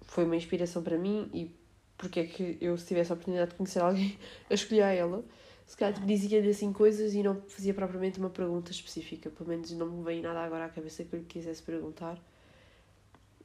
foi 0.00 0.24
uma 0.24 0.34
inspiração 0.34 0.82
para 0.82 0.98
mim 0.98 1.30
e 1.32 1.61
porque 2.02 2.18
é 2.18 2.26
que 2.26 2.58
eu, 2.60 2.76
se 2.76 2.84
tivesse 2.84 3.12
a 3.12 3.14
oportunidade 3.14 3.52
de 3.52 3.56
conhecer 3.56 3.78
alguém, 3.78 4.18
eu 4.50 4.54
escolhia 4.56 4.86
ela. 4.86 5.24
Se 5.64 5.76
calhar 5.76 5.94
tipo, 5.94 6.04
dizia-lhe 6.04 6.50
assim 6.50 6.72
coisas 6.72 7.14
e 7.14 7.22
não 7.22 7.40
fazia 7.42 7.72
propriamente 7.72 8.18
uma 8.18 8.28
pergunta 8.28 8.72
específica. 8.72 9.30
Pelo 9.30 9.48
menos 9.48 9.70
não 9.70 9.86
me 9.86 10.04
vem 10.04 10.20
nada 10.20 10.40
agora 10.40 10.64
à 10.64 10.68
cabeça 10.68 11.04
que 11.04 11.14
eu 11.14 11.20
lhe 11.20 11.24
quisesse 11.24 11.62
perguntar. 11.62 12.18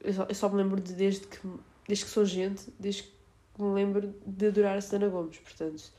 Eu 0.00 0.12
só, 0.12 0.24
eu 0.24 0.34
só 0.34 0.48
me 0.48 0.56
lembro 0.56 0.80
de 0.80 0.92
desde 0.92 1.28
que, 1.28 1.38
desde 1.86 2.04
que 2.04 2.10
sou 2.10 2.24
gente, 2.24 2.68
desde 2.80 3.04
que 3.04 3.62
me 3.62 3.72
lembro 3.72 4.12
de 4.26 4.46
adorar 4.48 4.76
a 4.76 4.80
Sedana 4.80 5.08
Gomes. 5.08 5.38
Portanto, 5.38 5.92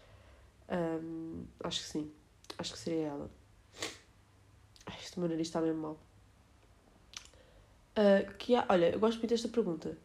hum, 1.02 1.46
acho 1.64 1.80
que 1.80 1.88
sim. 1.88 2.12
Acho 2.58 2.74
que 2.74 2.80
seria 2.80 3.08
ela. 3.08 3.32
Ai, 4.86 4.98
este 5.00 5.18
meu 5.18 5.30
nariz 5.30 5.48
está 5.48 5.62
mesmo 5.62 5.82
mal. 5.82 6.00
Uh, 7.98 8.34
que 8.38 8.54
há, 8.54 8.66
olha, 8.68 8.92
eu 8.92 9.00
gosto 9.00 9.20
muito 9.20 9.30
desta 9.30 9.48
pergunta. 9.48 9.98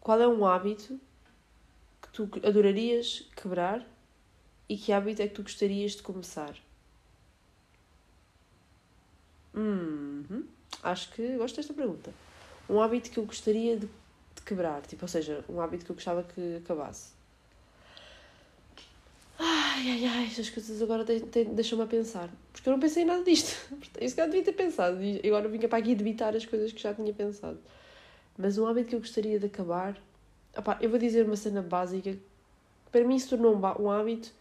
Qual 0.00 0.20
é 0.20 0.26
um 0.26 0.44
hábito 0.44 1.00
tu 2.18 2.28
adorarias 2.44 3.24
quebrar 3.36 3.86
e 4.68 4.76
que 4.76 4.92
hábito 4.92 5.22
é 5.22 5.28
que 5.28 5.34
tu 5.34 5.42
gostarias 5.42 5.92
de 5.92 6.02
começar? 6.02 6.52
Uhum. 9.54 10.44
Acho 10.82 11.12
que 11.12 11.36
gosto 11.36 11.56
desta 11.56 11.72
pergunta. 11.72 12.12
Um 12.68 12.80
hábito 12.80 13.10
que 13.10 13.18
eu 13.18 13.24
gostaria 13.24 13.76
de, 13.76 13.86
de 13.86 14.42
quebrar, 14.44 14.82
tipo, 14.82 15.04
ou 15.04 15.08
seja, 15.08 15.44
um 15.48 15.60
hábito 15.60 15.84
que 15.84 15.92
eu 15.92 15.94
gostava 15.94 16.24
que 16.24 16.56
acabasse. 16.56 17.12
Ai, 19.38 19.88
ai, 19.88 20.04
ai, 20.04 20.26
estas 20.26 20.50
coisas 20.50 20.82
agora 20.82 21.04
deixam-me 21.04 21.84
a 21.84 21.86
pensar. 21.86 22.28
Porque 22.52 22.68
eu 22.68 22.72
não 22.72 22.80
pensei 22.80 23.04
em 23.04 23.06
nada 23.06 23.22
disto. 23.22 23.56
Isso 24.00 24.16
que 24.16 24.20
eu 24.20 24.26
devia 24.26 24.42
ter 24.42 24.54
pensado. 24.54 25.00
E 25.00 25.20
agora 25.24 25.48
vinha 25.48 25.68
para 25.68 25.78
aqui 25.78 25.94
debitar 25.94 26.34
as 26.34 26.44
coisas 26.44 26.72
que 26.72 26.82
já 26.82 26.92
tinha 26.92 27.14
pensado. 27.14 27.60
Mas 28.36 28.58
um 28.58 28.66
hábito 28.66 28.88
que 28.88 28.96
eu 28.96 29.00
gostaria 29.00 29.38
de 29.38 29.46
acabar. 29.46 29.96
Opá, 30.56 30.78
eu 30.80 30.90
vou 30.90 30.98
dizer 30.98 31.26
uma 31.26 31.36
cena 31.36 31.62
básica 31.62 32.12
que 32.12 32.20
para 32.90 33.04
mim 33.04 33.18
se 33.18 33.28
tornou 33.28 33.56
um 33.78 33.90
hábito 33.90 34.32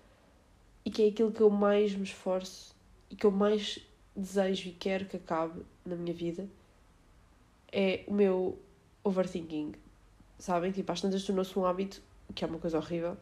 e 0.84 0.90
que 0.90 1.04
é 1.04 1.08
aquilo 1.10 1.32
que 1.32 1.42
eu 1.42 1.50
mais 1.50 1.94
me 1.94 2.04
esforço 2.04 2.76
e 3.10 3.16
que 3.16 3.26
eu 3.26 3.32
mais 3.32 3.80
desejo 4.16 4.70
e 4.70 4.72
quero 4.72 5.06
que 5.06 5.18
acabe 5.18 5.62
na 5.86 5.96
minha 5.96 6.14
vida 6.14 6.48
é 7.72 8.04
o 8.08 8.14
meu 8.14 8.58
overthinking. 9.04 9.74
Sabem? 10.40 10.72
Tipo, 10.72 10.92
às 10.92 11.02
tantas 11.02 11.24
tornou-se 11.24 11.58
um 11.58 11.66
hábito, 11.66 12.02
que 12.34 12.44
é 12.44 12.48
uma 12.48 12.60
coisa 12.60 12.78
horrível 12.78 13.18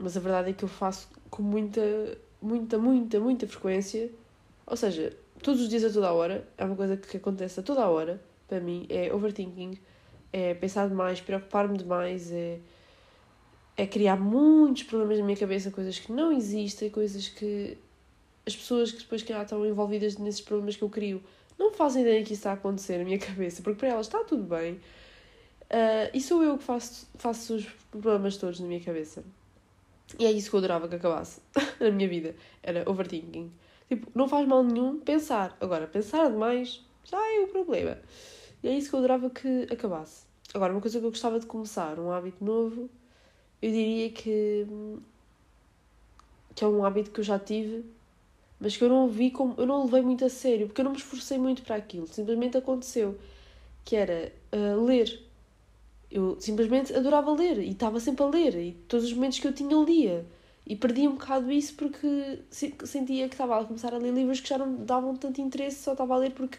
mas 0.00 0.16
a 0.16 0.20
verdade 0.20 0.50
é 0.50 0.52
que 0.52 0.64
eu 0.64 0.68
faço 0.68 1.08
com 1.30 1.42
muita, 1.42 1.82
muita, 2.40 2.78
muita, 2.78 3.20
muita 3.20 3.46
frequência. 3.46 4.10
Ou 4.66 4.76
seja, 4.76 5.14
todos 5.42 5.60
os 5.60 5.68
dias 5.68 5.84
a 5.84 5.92
toda 5.92 6.08
a 6.08 6.12
hora, 6.12 6.48
é 6.56 6.64
uma 6.64 6.74
coisa 6.74 6.96
que 6.96 7.16
acontece 7.18 7.60
a 7.60 7.62
toda 7.62 7.82
a 7.82 7.90
hora, 7.90 8.20
para 8.48 8.60
mim, 8.60 8.86
é 8.88 9.12
overthinking, 9.12 9.78
é 10.32 10.54
pensar 10.54 10.88
demais, 10.88 11.20
preocupar-me 11.20 11.76
demais, 11.76 12.30
é, 12.32 12.58
é 13.76 13.86
criar 13.86 14.16
muitos 14.16 14.84
problemas 14.84 15.18
na 15.18 15.24
minha 15.24 15.36
cabeça, 15.36 15.70
coisas 15.70 15.98
que 15.98 16.12
não 16.12 16.32
existem, 16.32 16.90
coisas 16.90 17.28
que 17.28 17.76
as 18.46 18.56
pessoas 18.56 18.92
que 18.92 18.98
depois 18.98 19.22
que 19.22 19.32
estão 19.32 19.64
envolvidas 19.66 20.16
nesses 20.16 20.40
problemas 20.40 20.76
que 20.76 20.82
eu 20.82 20.88
crio 20.88 21.22
não 21.58 21.72
fazem 21.72 22.02
ideia 22.02 22.24
que 22.24 22.32
isso 22.32 22.40
está 22.40 22.50
a 22.52 22.54
acontecer 22.54 22.98
na 22.98 23.04
minha 23.04 23.18
cabeça, 23.18 23.62
porque 23.62 23.78
para 23.78 23.88
elas 23.88 24.06
está 24.06 24.24
tudo 24.24 24.42
bem. 24.42 24.74
Uh, 25.70 26.10
e 26.12 26.20
sou 26.20 26.42
eu 26.42 26.58
que 26.58 26.64
faço, 26.64 27.06
faço 27.16 27.54
os 27.54 27.64
problemas 27.90 28.36
todos 28.36 28.58
na 28.58 28.66
minha 28.66 28.80
cabeça. 28.80 29.22
E 30.18 30.26
é 30.26 30.32
isso 30.32 30.50
que 30.50 30.56
eu 30.56 30.58
adorava 30.58 30.88
que 30.88 30.96
acabasse 30.96 31.40
na 31.78 31.90
minha 31.90 32.08
vida. 32.08 32.34
Era 32.62 32.88
overthinking. 32.90 33.52
Tipo, 33.88 34.10
não 34.14 34.28
faz 34.28 34.48
mal 34.48 34.64
nenhum 34.64 34.98
pensar. 34.98 35.56
Agora, 35.60 35.86
pensar 35.86 36.30
demais 36.30 36.84
já 37.04 37.18
é 37.18 37.40
o 37.40 37.48
problema. 37.48 37.98
E 38.62 38.68
é 38.68 38.76
isso 38.76 38.90
que 38.90 38.94
eu 38.94 38.98
adorava 38.98 39.30
que 39.30 39.66
acabasse. 39.70 40.24
Agora, 40.52 40.72
uma 40.72 40.80
coisa 40.80 40.98
que 40.98 41.04
eu 41.04 41.10
gostava 41.10 41.38
de 41.38 41.46
começar, 41.46 41.98
um 41.98 42.10
hábito 42.10 42.44
novo, 42.44 42.90
eu 43.62 43.70
diria 43.70 44.10
que. 44.10 44.66
que 46.54 46.64
é 46.64 46.66
um 46.68 46.84
hábito 46.84 47.10
que 47.10 47.20
eu 47.20 47.24
já 47.24 47.38
tive, 47.38 47.84
mas 48.58 48.76
que 48.76 48.84
eu 48.84 48.88
não 48.88 49.08
vi 49.08 49.30
como. 49.30 49.54
eu 49.58 49.66
não 49.66 49.84
levei 49.84 50.02
muito 50.02 50.24
a 50.24 50.28
sério, 50.28 50.66
porque 50.66 50.80
eu 50.80 50.84
não 50.84 50.92
me 50.92 50.98
esforcei 50.98 51.38
muito 51.38 51.62
para 51.62 51.76
aquilo. 51.76 52.06
Simplesmente 52.06 52.56
aconteceu. 52.56 53.18
Que 53.84 53.96
era 53.96 54.32
uh, 54.52 54.84
ler 54.84 55.30
eu 56.10 56.36
simplesmente 56.40 56.92
adorava 56.94 57.32
ler 57.32 57.58
e 57.58 57.70
estava 57.70 58.00
sempre 58.00 58.24
a 58.24 58.26
ler 58.26 58.56
e 58.56 58.72
todos 58.88 59.06
os 59.06 59.12
momentos 59.12 59.38
que 59.38 59.46
eu 59.46 59.52
tinha 59.52 59.76
lia 59.76 60.26
e 60.66 60.74
perdi 60.74 61.06
um 61.06 61.12
bocado 61.12 61.50
isso 61.52 61.74
porque 61.74 62.40
sentia 62.50 63.28
que 63.28 63.34
estava 63.34 63.60
a 63.60 63.64
começar 63.64 63.94
a 63.94 63.98
ler 63.98 64.12
livros 64.12 64.40
que 64.40 64.48
já 64.48 64.58
não 64.58 64.84
davam 64.84 65.16
tanto 65.16 65.40
interesse, 65.40 65.82
só 65.82 65.92
estava 65.92 66.14
a 66.14 66.18
ler 66.18 66.32
porque, 66.32 66.58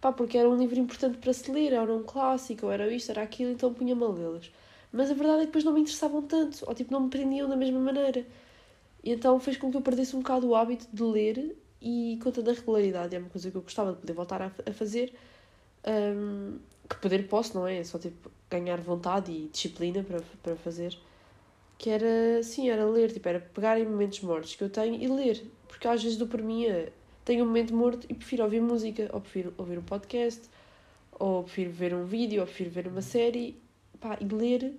pá, 0.00 0.12
porque 0.12 0.38
era 0.38 0.48
um 0.48 0.56
livro 0.56 0.78
importante 0.78 1.18
para 1.18 1.32
se 1.32 1.50
ler, 1.50 1.72
era 1.72 1.92
um 1.92 2.02
clássico, 2.02 2.66
ou 2.66 2.72
era 2.72 2.92
isto, 2.92 3.10
era 3.10 3.22
aquilo, 3.22 3.52
então 3.52 3.72
punha-me 3.74 4.04
a 4.04 4.08
lê-los. 4.08 4.52
Mas 4.92 5.10
a 5.10 5.14
verdade 5.14 5.38
é 5.38 5.40
que 5.42 5.46
depois 5.46 5.64
não 5.64 5.72
me 5.72 5.80
interessavam 5.80 6.22
tanto, 6.22 6.64
ou 6.66 6.74
tipo, 6.74 6.92
não 6.92 7.02
me 7.02 7.10
prendiam 7.10 7.48
da 7.48 7.56
mesma 7.56 7.78
maneira. 7.80 8.26
E 9.04 9.12
então 9.12 9.38
fez 9.40 9.56
com 9.56 9.70
que 9.70 9.76
eu 9.76 9.82
perdesse 9.82 10.16
um 10.16 10.20
bocado 10.20 10.48
o 10.48 10.54
hábito 10.56 10.86
de 10.92 11.02
ler 11.02 11.56
e 11.80 12.18
conta 12.22 12.42
da 12.42 12.52
regularidade, 12.52 13.14
é 13.14 13.18
uma 13.18 13.28
coisa 13.30 13.50
que 13.50 13.56
eu 13.56 13.62
gostava 13.62 13.92
de 13.92 13.98
poder 14.00 14.12
voltar 14.12 14.42
a, 14.42 14.52
a 14.66 14.72
fazer. 14.72 15.14
Um, 15.86 16.58
que 16.88 16.96
poder 16.96 17.28
posso, 17.28 17.56
não 17.56 17.66
é? 17.66 17.78
É 17.78 17.84
só 17.84 17.98
tipo 17.98 18.30
ganhar 18.50 18.80
vontade 18.80 19.30
e 19.30 19.48
disciplina 19.48 20.02
para, 20.02 20.20
para 20.42 20.56
fazer. 20.56 20.98
Que 21.78 21.90
era, 21.90 22.42
sim, 22.42 22.70
era 22.70 22.84
ler, 22.86 23.12
tipo, 23.12 23.28
era 23.28 23.40
pegar 23.40 23.78
em 23.78 23.84
momentos 23.86 24.20
mortos 24.20 24.54
que 24.56 24.64
eu 24.64 24.70
tenho 24.70 24.94
e 25.00 25.06
ler. 25.08 25.44
Porque 25.68 25.86
às 25.86 26.02
vezes 26.02 26.18
dou 26.18 26.26
por 26.28 26.42
mim 26.42 26.66
a, 26.66 26.88
tenho 27.28 27.44
um 27.44 27.46
momento 27.46 27.76
morto 27.76 28.06
e 28.08 28.14
prefiro 28.14 28.42
ouvir 28.42 28.62
música, 28.62 29.10
ou 29.12 29.20
prefiro 29.20 29.52
ouvir 29.58 29.78
um 29.78 29.82
podcast, 29.82 30.48
ou 31.12 31.44
prefiro 31.44 31.70
ver 31.70 31.92
um 31.92 32.06
vídeo, 32.06 32.40
ou 32.40 32.46
prefiro 32.46 32.70
ver 32.70 32.88
uma 32.88 33.02
série. 33.02 33.60
Pá, 34.00 34.16
e 34.18 34.24
ler 34.24 34.74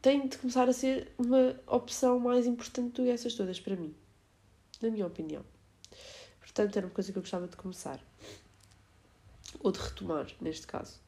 tem 0.00 0.28
de 0.28 0.38
começar 0.38 0.68
a 0.68 0.72
ser 0.72 1.10
uma 1.18 1.58
opção 1.66 2.20
mais 2.20 2.46
importante 2.46 2.92
do 2.92 3.02
que 3.02 3.10
essas 3.10 3.34
todas 3.34 3.58
para 3.58 3.74
mim. 3.74 3.92
Na 4.80 4.90
minha 4.90 5.04
opinião. 5.04 5.44
Portanto, 6.38 6.76
era 6.76 6.86
uma 6.86 6.94
coisa 6.94 7.10
que 7.10 7.18
eu 7.18 7.22
gostava 7.22 7.48
de 7.48 7.56
começar. 7.56 7.98
Ou 9.58 9.72
de 9.72 9.80
retomar, 9.80 10.28
neste 10.40 10.68
caso. 10.68 11.00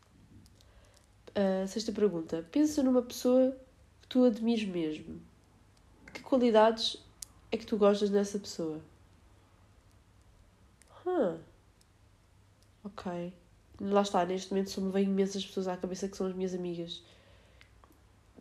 Uh, 1.31 1.69
sexta 1.69 1.93
pergunta. 1.93 2.45
Pensa 2.51 2.83
numa 2.83 3.03
pessoa 3.03 3.57
que 4.03 4.09
tu 4.09 4.25
admires 4.25 4.67
mesmo. 4.67 5.23
Que 6.13 6.21
qualidades 6.21 6.97
é 7.53 7.57
que 7.57 7.65
tu 7.67 7.77
gostas 7.77 8.11
nessa 8.11 8.41
pessoa? 8.41 8.81
Huh. 11.07 11.39
Ok. 12.85 13.33
Lá 13.81 14.03
está, 14.03 14.25
neste 14.25 14.51
momento 14.51 14.71
só 14.71 14.81
me 14.81 14.93
vêm 14.93 15.05
imensas 15.05 15.45
pessoas 15.45 15.69
à 15.69 15.77
cabeça 15.77 16.09
que 16.09 16.17
são 16.17 16.27
as 16.27 16.35
minhas 16.35 16.55
amigas. 16.55 17.03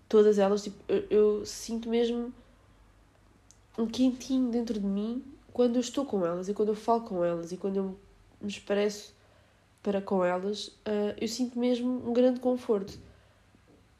Todas 0.07 0.37
elas, 0.37 0.63
tipo, 0.63 0.77
eu, 0.87 1.07
eu 1.09 1.45
sinto 1.45 1.89
mesmo 1.89 2.33
um 3.77 3.87
quentinho 3.87 4.51
dentro 4.51 4.79
de 4.79 4.85
mim 4.85 5.23
quando 5.51 5.75
eu 5.75 5.81
estou 5.81 6.05
com 6.05 6.25
elas 6.25 6.49
e 6.49 6.53
quando 6.53 6.69
eu 6.69 6.75
falo 6.75 7.01
com 7.01 7.23
elas 7.23 7.51
e 7.51 7.57
quando 7.57 7.77
eu 7.77 7.99
me 8.41 8.49
expresso 8.49 9.13
para 9.81 10.01
com 10.01 10.23
elas, 10.23 10.67
uh, 10.67 11.13
eu 11.19 11.27
sinto 11.27 11.59
mesmo 11.59 12.09
um 12.09 12.13
grande 12.13 12.39
conforto. 12.39 12.97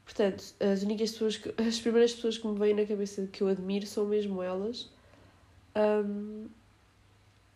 Portanto, 0.04 0.54
as 0.60 0.82
únicas 0.82 1.12
pessoas, 1.12 1.36
que, 1.36 1.54
as 1.60 1.78
primeiras 1.80 2.14
pessoas 2.14 2.38
que 2.38 2.46
me 2.46 2.58
vêm 2.58 2.74
na 2.74 2.86
cabeça 2.86 3.26
que 3.26 3.42
eu 3.42 3.48
admiro 3.48 3.86
são 3.86 4.06
mesmo 4.06 4.42
elas. 4.42 4.90
Um, 5.76 6.46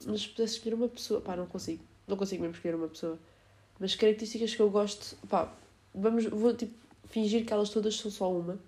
mas 0.07 0.23
se 0.23 0.29
pudesse 0.29 0.55
escolher 0.55 0.75
uma 0.75 0.89
pessoa, 0.89 1.21
pá, 1.21 1.37
não 1.37 1.47
consigo, 1.47 1.83
não 2.07 2.17
consigo 2.17 2.43
mesmo 2.43 2.57
escolher 2.57 2.75
uma 2.75 2.89
pessoa. 2.89 3.19
Mas 3.79 3.95
características 3.95 4.55
que 4.55 4.61
eu 4.61 4.71
gosto, 4.71 5.17
pá, 5.29 5.53
vamos, 5.95 6.27
vou 6.27 6.55
tipo 6.55 6.75
fingir 7.09 7.45
que 7.45 7.53
elas 7.53 7.71
todas 7.71 7.97
são 7.97 8.11
só 8.11 8.31
uma. 8.31 8.59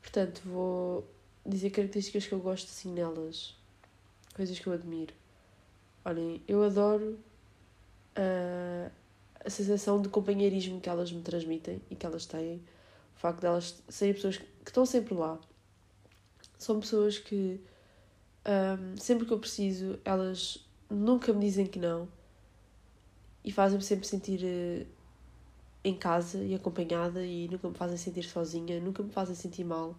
Portanto, 0.00 0.42
vou 0.44 1.08
dizer 1.44 1.70
características 1.70 2.26
que 2.26 2.32
eu 2.32 2.40
gosto 2.40 2.66
assim 2.66 2.92
nelas, 2.92 3.54
coisas 4.34 4.58
que 4.58 4.66
eu 4.66 4.72
admiro. 4.72 5.14
Olhem, 6.04 6.40
eu 6.46 6.62
adoro 6.62 7.18
uh, 8.16 8.90
a 9.44 9.50
sensação 9.50 10.00
de 10.00 10.08
companheirismo 10.08 10.80
que 10.80 10.88
elas 10.88 11.10
me 11.10 11.22
transmitem 11.22 11.80
e 11.90 11.96
que 11.96 12.06
elas 12.06 12.26
têm. 12.26 12.62
O 13.16 13.18
facto 13.18 13.40
de 13.40 13.46
elas 13.46 13.82
serem 13.88 14.14
pessoas 14.14 14.36
que 14.36 14.44
estão 14.66 14.84
sempre 14.84 15.14
lá. 15.14 15.38
São 16.58 16.80
pessoas 16.80 17.18
que, 17.18 17.60
um, 18.46 18.96
sempre 18.96 19.26
que 19.26 19.32
eu 19.32 19.38
preciso, 19.38 19.98
elas 20.04 20.64
nunca 20.88 21.32
me 21.32 21.40
dizem 21.40 21.66
que 21.66 21.78
não 21.78 22.08
e 23.44 23.50
fazem-me 23.50 23.82
sempre 23.82 24.06
sentir 24.06 24.40
uh, 24.42 24.86
em 25.84 25.96
casa 25.96 26.38
e 26.42 26.54
acompanhada 26.54 27.24
e 27.24 27.48
nunca 27.48 27.68
me 27.68 27.74
fazem 27.74 27.96
sentir 27.96 28.24
sozinha, 28.24 28.80
nunca 28.80 29.02
me 29.02 29.10
fazem 29.10 29.34
sentir 29.34 29.64
mal. 29.64 29.90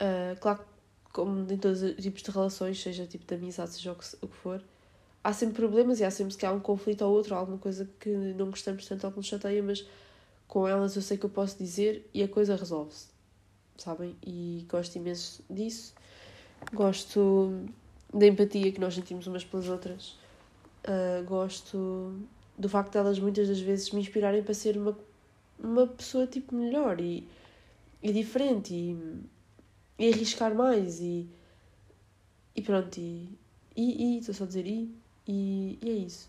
Uh, 0.00 0.38
claro 0.40 0.64
como 1.12 1.50
em 1.52 1.58
todos 1.58 1.82
os 1.82 1.96
tipos 1.96 2.22
de 2.22 2.30
relações, 2.30 2.80
seja 2.80 3.06
tipo 3.06 3.24
de 3.24 3.34
amizade, 3.34 3.72
seja 3.72 3.92
o 3.92 3.96
que, 3.96 4.06
o 4.22 4.28
que 4.28 4.36
for, 4.36 4.62
há 5.24 5.32
sempre 5.32 5.56
problemas 5.56 6.00
e 6.00 6.04
há 6.04 6.10
sempre 6.10 6.36
que 6.36 6.46
há 6.46 6.52
um 6.52 6.60
conflito 6.60 7.02
ou 7.02 7.12
outro, 7.12 7.34
alguma 7.34 7.58
coisa 7.58 7.88
que 7.98 8.08
não 8.08 8.50
gostamos 8.50 8.86
tanto 8.86 9.04
ou 9.04 9.10
que 9.10 9.16
nos 9.18 9.26
chateia, 9.26 9.62
mas 9.62 9.86
com 10.46 10.66
elas 10.66 10.96
eu 10.96 11.02
sei 11.02 11.18
que 11.18 11.26
eu 11.26 11.30
posso 11.30 11.58
dizer 11.58 12.08
e 12.14 12.22
a 12.22 12.28
coisa 12.28 12.56
resolve-se, 12.56 13.08
sabem? 13.76 14.16
E 14.24 14.66
gosto 14.70 14.96
imenso 14.96 15.42
disso. 15.50 15.94
Gosto 16.72 17.66
da 18.12 18.26
empatia 18.26 18.72
que 18.72 18.80
nós 18.80 18.94
sentimos 18.94 19.26
umas 19.26 19.44
pelas 19.44 19.68
outras. 19.68 20.16
Uh, 20.84 21.24
gosto 21.26 22.14
do 22.56 22.68
facto 22.68 22.92
de 22.92 22.98
elas 22.98 23.18
muitas 23.18 23.48
das 23.48 23.60
vezes 23.60 23.90
me 23.90 24.00
inspirarem 24.00 24.42
para 24.42 24.54
ser 24.54 24.76
uma, 24.76 24.98
uma 25.58 25.86
pessoa 25.86 26.26
tipo 26.26 26.54
melhor 26.54 27.00
e, 27.00 27.26
e 28.02 28.12
diferente 28.12 28.74
e, 28.74 28.96
e 29.98 30.12
arriscar 30.12 30.54
mais 30.54 31.00
e, 31.00 31.28
e 32.56 32.62
pronto, 32.62 32.98
e 32.98 33.38
estou 34.18 34.34
só 34.34 34.44
a 34.44 34.46
dizer 34.46 34.66
e, 34.66 34.92
e, 35.26 35.78
e 35.82 35.90
é 35.90 35.92
isso. 35.92 36.28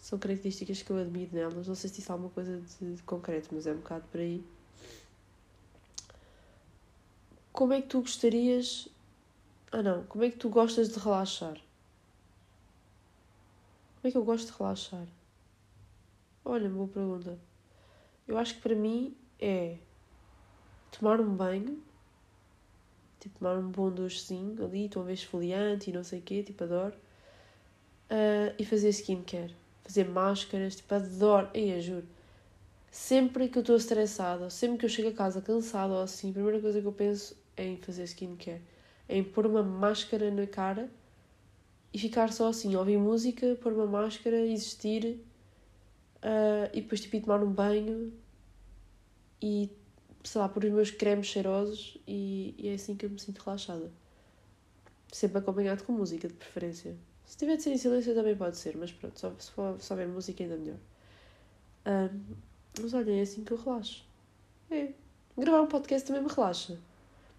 São 0.00 0.18
características 0.18 0.82
que 0.82 0.90
eu 0.90 0.98
admiro 0.98 1.34
nelas. 1.34 1.66
Não 1.66 1.74
sei 1.74 1.90
se 1.90 1.96
disse 1.96 2.12
alguma 2.12 2.30
coisa 2.30 2.62
de 2.80 3.02
concreto, 3.02 3.48
mas 3.52 3.66
é 3.66 3.72
um 3.72 3.78
bocado 3.78 4.04
por 4.10 4.20
aí. 4.20 4.40
Como 7.52 7.72
é 7.72 7.82
que 7.82 7.88
tu 7.88 8.00
gostarias. 8.00 8.88
Ah, 9.72 9.82
não. 9.82 10.04
Como 10.04 10.24
é 10.24 10.30
que 10.30 10.36
tu 10.36 10.48
gostas 10.48 10.88
de 10.88 10.98
relaxar? 10.98 11.54
Como 13.96 14.04
é 14.04 14.10
que 14.10 14.16
eu 14.16 14.24
gosto 14.24 14.52
de 14.52 14.58
relaxar? 14.58 15.06
Olha, 16.44 16.68
boa 16.68 16.88
pergunta. 16.88 17.38
Eu 18.26 18.38
acho 18.38 18.54
que 18.54 18.60
para 18.60 18.74
mim 18.74 19.16
é 19.40 19.78
tomar 20.90 21.20
um 21.20 21.34
banho, 21.34 21.82
tipo, 23.20 23.38
tomar 23.38 23.58
um 23.58 23.70
bom 23.70 23.90
duchezinho 23.90 24.64
ali, 24.64 24.90
uma 24.94 25.04
vez 25.04 25.20
esfoliante 25.20 25.90
e 25.90 25.92
não 25.92 26.04
sei 26.04 26.20
o 26.20 26.22
quê, 26.22 26.42
tipo, 26.42 26.62
adoro. 26.64 26.94
Uh, 28.08 28.54
e 28.58 28.64
fazer 28.64 28.90
skincare 28.90 29.54
fazer 29.86 30.08
máscaras, 30.08 30.76
tipo, 30.76 30.92
adoro, 30.94 31.48
eu 31.54 31.80
juro. 31.80 32.06
Sempre 32.90 33.48
que 33.48 33.58
eu 33.58 33.60
estou 33.60 33.76
estressada, 33.76 34.50
sempre 34.50 34.78
que 34.78 34.84
eu 34.86 34.90
chego 34.90 35.08
a 35.10 35.12
casa 35.12 35.40
cansada 35.40 35.92
ou 35.92 36.02
assim, 36.02 36.30
a 36.30 36.32
primeira 36.32 36.60
coisa 36.60 36.80
que 36.80 36.86
eu 36.86 36.92
penso 36.92 37.36
é 37.56 37.64
em 37.64 37.76
fazer 37.76 38.04
skincare. 38.04 38.60
Em 39.08 39.22
pôr 39.22 39.46
uma 39.46 39.62
máscara 39.62 40.30
na 40.30 40.46
cara 40.46 40.90
e 41.92 41.98
ficar 41.98 42.32
só 42.32 42.48
assim, 42.48 42.74
ouvir 42.76 42.98
música, 42.98 43.56
pôr 43.62 43.72
uma 43.72 43.86
máscara, 43.86 44.36
existir 44.36 45.20
uh, 46.16 46.70
e 46.72 46.80
depois 46.80 47.00
tipo 47.00 47.16
ir 47.16 47.20
tomar 47.22 47.42
um 47.42 47.50
banho 47.50 48.12
e 49.40 49.70
sei 50.24 50.40
lá, 50.40 50.48
pôr 50.48 50.64
os 50.64 50.72
meus 50.72 50.90
cremes 50.90 51.26
cheirosos 51.26 51.98
e, 52.06 52.54
e 52.58 52.68
é 52.68 52.74
assim 52.74 52.96
que 52.96 53.06
eu 53.06 53.10
me 53.10 53.18
sinto 53.18 53.42
relaxada. 53.42 53.90
Sempre 55.12 55.38
acompanhado 55.38 55.84
com 55.84 55.92
música, 55.92 56.26
de 56.26 56.34
preferência. 56.34 56.96
Se 57.24 57.36
tiver 57.36 57.56
de 57.56 57.62
ser 57.62 57.70
em 57.70 57.78
silêncio 57.78 58.14
também 58.14 58.36
pode 58.36 58.56
ser, 58.56 58.76
mas 58.76 58.92
pronto, 58.92 59.18
só, 59.18 59.32
se 59.38 59.50
for 59.50 59.80
só 59.80 59.94
ver 59.94 60.06
música 60.06 60.42
ainda 60.42 60.56
melhor. 60.56 60.78
Um, 61.86 62.34
mas 62.82 62.92
olha, 62.92 63.12
é 63.12 63.20
assim 63.20 63.44
que 63.44 63.52
eu 63.52 63.56
relaxo. 63.56 64.04
É. 64.70 64.90
Gravar 65.38 65.62
um 65.62 65.66
podcast 65.66 66.06
também 66.06 66.22
me 66.22 66.28
relaxa. 66.28 66.78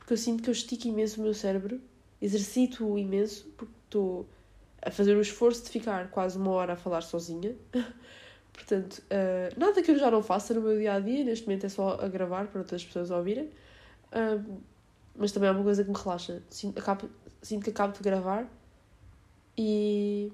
Porque 0.08 0.14
eu 0.14 0.18
sinto 0.18 0.42
que 0.42 0.50
eu 0.50 0.54
estico 0.54 0.88
imenso 0.88 1.20
o 1.20 1.24
meu 1.26 1.34
cérebro, 1.34 1.82
exercito-o 2.22 2.98
imenso, 2.98 3.46
porque 3.58 3.74
estou 3.84 4.26
a 4.82 4.90
fazer 4.90 5.18
o 5.18 5.20
esforço 5.20 5.66
de 5.66 5.70
ficar 5.70 6.10
quase 6.12 6.38
uma 6.38 6.52
hora 6.52 6.74
a 6.74 6.76
falar 6.78 7.02
sozinha. 7.02 7.54
Portanto, 8.54 9.04
uh, 9.12 9.60
nada 9.60 9.84
que 9.84 9.92
eu 9.92 10.00
já 10.00 10.10
não 10.10 10.24
faça 10.24 10.54
no 10.54 10.62
meu 10.62 10.78
dia 10.78 10.94
a 10.94 11.00
dia, 11.02 11.26
neste 11.26 11.46
momento 11.46 11.66
é 11.66 11.70
só 11.70 12.00
a 12.00 12.08
gravar 12.08 12.48
para 12.48 12.62
outras 12.62 12.86
pessoas 12.86 13.12
ouvirem. 13.12 13.50
Uh, 14.13 14.62
mas 15.13 15.34
também 15.34 15.50
é 15.50 15.52
uma 15.52 15.62
coisa 15.62 15.84
que 15.84 15.89
me 15.89 15.98
relaxa. 15.98 16.41
Sinto, 16.50 16.80
acabo, 16.80 17.10
sinto 17.41 17.65
que 17.65 17.72
acabo 17.72 17.91
de 17.91 18.02
gravar 18.02 18.50
e, 19.58 20.32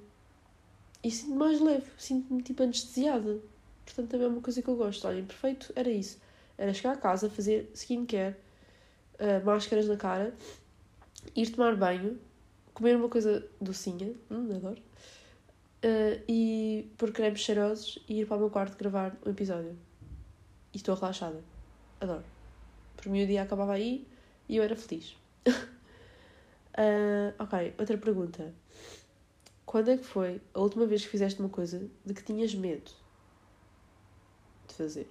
e 1.03 1.09
sinto-me 1.09 1.37
mais 1.37 1.59
leve, 1.59 1.87
sinto-me 1.97 2.43
tipo 2.43 2.61
anestesiada. 2.61 3.39
Portanto, 3.83 4.07
também 4.07 4.27
é 4.27 4.29
uma 4.29 4.41
coisa 4.41 4.61
que 4.61 4.67
eu 4.67 4.75
gosto. 4.75 5.07
Olhem, 5.07 5.25
perfeito, 5.25 5.73
era 5.75 5.89
isso. 5.89 6.21
Era 6.59 6.71
chegar 6.75 6.91
a 6.91 6.97
casa, 6.97 7.27
fazer 7.27 7.71
skincare, 7.73 8.35
uh, 9.19 9.45
máscaras 9.45 9.87
na 9.87 9.97
cara, 9.97 10.33
ir 11.35 11.49
tomar 11.49 11.75
banho, 11.75 12.19
comer 12.73 12.95
uma 12.95 13.09
coisa 13.09 13.45
docinha, 13.59 14.13
hum, 14.29 14.55
adoro, 14.55 14.81
uh, 15.83 16.23
e 16.27 16.91
pôr 16.97 17.11
cremes 17.11 17.41
cheirosos 17.41 17.99
e 18.07 18.21
ir 18.21 18.27
para 18.27 18.37
o 18.37 18.39
meu 18.39 18.49
quarto 18.49 18.77
gravar 18.77 19.15
um 19.25 19.29
episódio. 19.29 19.77
E 20.73 20.77
estou 20.77 20.95
relaxada. 20.95 21.41
Adoro. 22.01 22.23
Por 22.97 23.09
mim 23.09 23.23
o 23.23 23.27
dia 23.27 23.43
acabava 23.43 23.73
aí 23.73 24.07
e 24.49 24.57
eu 24.57 24.63
era 24.63 24.75
feliz. 24.75 25.15
uh, 25.47 25.53
ok, 27.43 27.73
outra 27.77 27.97
pergunta. 27.97 28.53
Quando 29.65 29.89
é 29.89 29.97
que 29.97 30.03
foi 30.03 30.41
a 30.53 30.59
última 30.59 30.85
vez 30.85 31.03
que 31.03 31.09
fizeste 31.09 31.39
uma 31.39 31.49
coisa 31.49 31.89
de 32.05 32.13
que 32.13 32.23
tinhas 32.23 32.53
medo 32.53 32.91
de 34.67 34.73
fazer? 34.75 35.07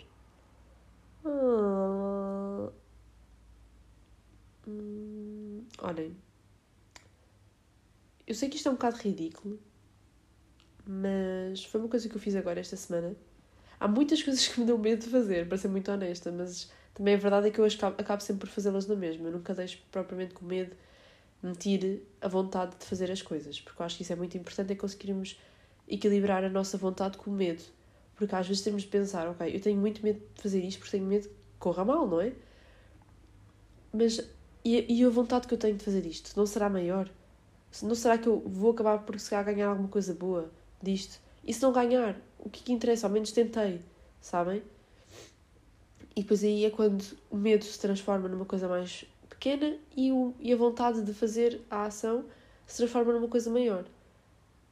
Ah, 1.25 2.71
hum, 4.67 5.65
olhem, 5.79 6.17
eu 8.27 8.35
sei 8.35 8.49
que 8.49 8.57
isto 8.57 8.69
é 8.69 8.71
um 8.73 8.75
bocado 8.75 8.97
ridículo, 8.97 9.59
mas 10.87 11.65
foi 11.65 11.81
uma 11.81 11.89
coisa 11.89 12.09
que 12.09 12.15
eu 12.17 12.21
fiz 12.21 12.35
agora 12.35 12.61
esta 12.61 12.77
semana. 12.77 13.15
Há 13.79 13.89
muitas 13.89 14.23
coisas 14.23 14.47
que 14.47 14.61
me 14.61 14.67
dão 14.67 14.79
medo 14.79 15.05
de 15.05 15.11
fazer, 15.11 15.49
para 15.49 15.59
ser 15.59 15.69
muito 15.69 15.91
honesta, 15.91 16.31
mas 16.31 16.71
também 16.95 17.15
a 17.15 17.19
verdade 17.19 17.49
é 17.49 17.51
que 17.51 17.59
eu 17.59 17.65
acabo 17.65 18.23
sempre 18.23 18.49
por 18.49 18.55
fazê-las 18.55 18.87
na 18.87 18.95
mesma. 18.95 19.29
Eu 19.29 19.33
nunca 19.33 19.55
deixo 19.55 19.83
propriamente 19.91 20.35
com 20.35 20.45
medo 20.45 20.77
me 21.43 21.57
tire 21.57 22.07
a 22.21 22.29
vontade 22.29 22.77
de 22.79 22.87
fazer 22.87 23.11
as 23.11 23.21
coisas, 23.21 23.61
porque 23.61 23.83
eu 23.83 23.87
acho 23.87 23.97
que 23.97 24.03
isso 24.03 24.13
é 24.13 24.17
muito 24.17 24.37
importante, 24.39 24.73
é 24.73 24.77
conseguirmos 24.77 25.41
equilibrar 25.89 26.45
a 26.45 26.49
nossa 26.49 26.79
vontade 26.79 27.19
com 27.19 27.31
o 27.31 27.35
medo. 27.35 27.63
Porque 28.15 28.35
às 28.35 28.47
vezes 28.47 28.63
temos 28.63 28.83
de 28.83 28.89
pensar, 28.89 29.27
ok, 29.29 29.55
eu 29.55 29.61
tenho 29.61 29.81
muito 29.81 30.03
medo 30.05 30.21
de 30.35 30.43
fazer 30.43 30.61
isto 30.65 30.79
porque 30.79 30.93
tenho 30.93 31.05
medo 31.05 31.29
que 31.29 31.35
corra 31.59 31.85
mal, 31.85 32.07
não 32.07 32.21
é? 32.21 32.33
Mas 33.93 34.25
e, 34.65 35.01
e 35.01 35.05
a 35.05 35.09
vontade 35.09 35.47
que 35.47 35.55
eu 35.55 35.59
tenho 35.59 35.77
de 35.77 35.85
fazer 35.85 36.07
isto 36.07 36.37
não 36.37 36.47
será 36.47 36.69
maior? 36.69 37.09
Não 37.83 37.95
será 37.95 38.19
que 38.19 38.29
eu 38.29 38.41
vou 38.41 38.73
acabar 38.73 38.99
por 38.99 39.19
se 39.19 39.31
calhar 39.31 39.45
ganhar 39.47 39.69
alguma 39.69 39.89
coisa 39.89 40.13
boa 40.15 40.51
disto? 40.83 41.19
E 41.45 41.53
se 41.53 41.63
não 41.63 41.73
ganhar, 41.73 42.17
o 42.39 42.49
que, 42.51 42.63
que 42.63 42.73
interessa? 42.73 43.07
Ao 43.07 43.13
menos 43.13 43.33
tentei, 43.33 43.81
sabem? 44.21 44.63
E 46.15 46.23
depois 46.23 46.45
aí 46.45 46.65
é 46.65 46.71
quando 46.71 47.03
o 47.31 47.37
medo 47.37 47.65
se 47.65 47.79
transforma 47.79 48.29
numa 48.29 48.45
coisa 48.45 48.69
mais 48.69 49.05
pequena 49.29 49.77
e, 49.97 50.13
o, 50.13 50.35
e 50.39 50.53
a 50.53 50.57
vontade 50.57 51.03
de 51.03 51.13
fazer 51.15 51.61
a 51.71 51.87
ação 51.87 52.25
se 52.67 52.77
transforma 52.77 53.13
numa 53.13 53.29
coisa 53.29 53.51
maior. 53.51 53.85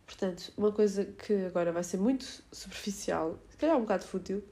Portanto, 0.07 0.53
uma 0.57 0.71
coisa 0.71 1.05
que 1.05 1.47
agora 1.47 1.73
vai 1.73 1.83
ser 1.83 1.97
muito 1.97 2.25
superficial, 2.53 3.39
se 3.49 3.57
calhar 3.57 3.77
um 3.77 3.83
bocado 3.83 4.05
fútil, 4.05 4.45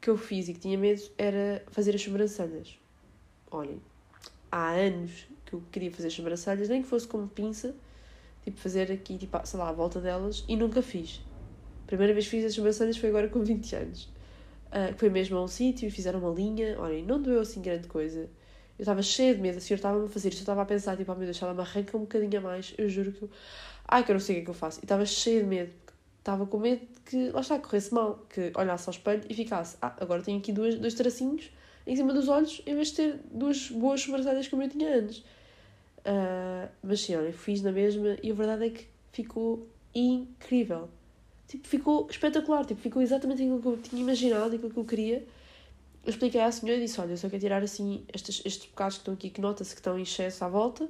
que 0.00 0.10
eu 0.10 0.16
fiz 0.16 0.48
e 0.48 0.54
que 0.54 0.60
tinha 0.60 0.78
medo 0.78 1.02
era 1.18 1.64
fazer 1.68 1.94
as 1.94 2.02
sobrancelhas. 2.02 2.78
Olhem, 3.50 3.80
há 4.52 4.72
anos 4.72 5.26
que 5.46 5.54
eu 5.54 5.62
queria 5.72 5.90
fazer 5.90 6.08
as 6.08 6.14
sobrancelhas, 6.14 6.68
nem 6.68 6.82
que 6.82 6.88
fosse 6.88 7.08
como 7.08 7.26
pinça, 7.26 7.74
tipo 8.44 8.58
fazer 8.60 8.92
aqui, 8.92 9.16
tipo, 9.16 9.40
sei 9.44 9.58
lá, 9.58 9.70
a 9.70 9.72
volta 9.72 9.98
delas, 9.98 10.44
e 10.46 10.54
nunca 10.54 10.82
fiz. 10.82 11.22
A 11.84 11.86
primeira 11.86 12.12
vez 12.12 12.26
que 12.26 12.32
fiz 12.32 12.44
as 12.44 12.54
sobrancelhas 12.54 12.98
foi 12.98 13.08
agora 13.08 13.28
com 13.28 13.40
20 13.42 13.74
anos. 13.76 14.04
Uh, 14.68 14.96
foi 14.96 15.10
mesmo 15.10 15.36
a 15.36 15.42
um 15.42 15.48
sítio 15.48 15.88
e 15.88 15.90
fizeram 15.90 16.20
uma 16.20 16.32
linha. 16.32 16.78
Olhem, 16.80 17.04
não 17.04 17.20
doeu 17.20 17.40
assim 17.40 17.60
grande 17.60 17.88
coisa. 17.88 18.20
Eu 18.78 18.82
estava 18.82 19.02
cheia 19.02 19.34
de 19.34 19.40
medo, 19.40 19.58
a 19.58 19.60
senhora 19.60 19.78
estava-me 19.78 20.06
a 20.06 20.08
fazer 20.08 20.28
isto, 20.30 20.38
eu 20.38 20.42
estava 20.42 20.62
a 20.62 20.64
pensar, 20.64 20.96
tipo, 20.96 21.12
oh 21.12 21.14
meu 21.14 21.24
Deus, 21.24 21.40
ela 21.42 21.54
me 21.54 21.60
arranca 21.60 21.96
um 21.96 22.00
bocadinho 22.00 22.38
a 22.38 22.40
mais, 22.40 22.74
eu 22.78 22.88
juro 22.88 23.12
que 23.12 23.22
eu... 23.22 23.30
Ai, 23.86 24.02
que 24.04 24.10
eu 24.10 24.14
não 24.14 24.20
sei 24.20 24.36
o 24.36 24.38
que 24.38 24.42
é 24.42 24.44
que 24.44 24.50
eu 24.50 24.54
faço. 24.54 24.80
E 24.80 24.84
estava 24.84 25.04
cheia 25.04 25.40
de 25.42 25.46
medo, 25.46 25.72
estava 26.18 26.46
com 26.46 26.58
medo 26.58 26.80
que, 27.04 27.30
lá 27.30 27.42
está, 27.42 27.58
corresse 27.58 27.92
mal, 27.92 28.26
que 28.30 28.50
olhasse 28.56 28.88
ao 28.88 28.92
espelho 28.92 29.22
e 29.28 29.34
ficasse, 29.34 29.76
ah, 29.82 29.94
agora 30.00 30.22
tenho 30.22 30.38
aqui 30.38 30.52
dois, 30.52 30.78
dois 30.78 30.94
tracinhos 30.94 31.50
em 31.86 31.96
cima 31.96 32.12
dos 32.12 32.28
olhos, 32.28 32.62
em 32.66 32.74
vez 32.74 32.88
de 32.88 32.94
ter 32.94 33.20
duas 33.30 33.68
boas 33.70 34.00
sobrancelhas 34.00 34.48
como 34.48 34.62
eu 34.62 34.68
tinha 34.68 34.98
antes. 34.98 35.18
Uh, 35.98 36.68
mas 36.82 37.00
sim, 37.00 37.14
olha, 37.14 37.32
fiz 37.32 37.62
na 37.62 37.72
mesma 37.72 38.16
e 38.22 38.30
a 38.30 38.34
verdade 38.34 38.66
é 38.66 38.70
que 38.70 38.86
ficou 39.12 39.68
incrível. 39.94 40.88
Tipo, 41.46 41.68
ficou 41.68 42.06
espetacular, 42.10 42.64
tipo, 42.64 42.80
ficou 42.80 43.02
exatamente 43.02 43.42
aquilo 43.42 43.60
que 43.60 43.66
eu 43.66 43.76
tinha 43.76 44.02
imaginado, 44.02 44.56
aquilo 44.56 44.70
que 44.70 44.78
eu 44.78 44.84
queria 44.84 45.26
eu 46.04 46.10
expliquei 46.10 46.40
à 46.40 46.50
senhora 46.50 46.78
e 46.78 46.84
disse: 46.84 47.00
Olha, 47.00 47.12
eu 47.12 47.16
só 47.16 47.28
quero 47.28 47.40
tirar 47.40 47.62
assim 47.62 48.04
estes, 48.12 48.42
estes 48.44 48.68
bocados 48.68 48.96
que 48.96 49.02
estão 49.02 49.14
aqui, 49.14 49.30
que 49.30 49.40
nota-se 49.40 49.72
que 49.72 49.80
estão 49.80 49.98
em 49.98 50.02
excesso 50.02 50.44
à 50.44 50.48
volta, 50.48 50.88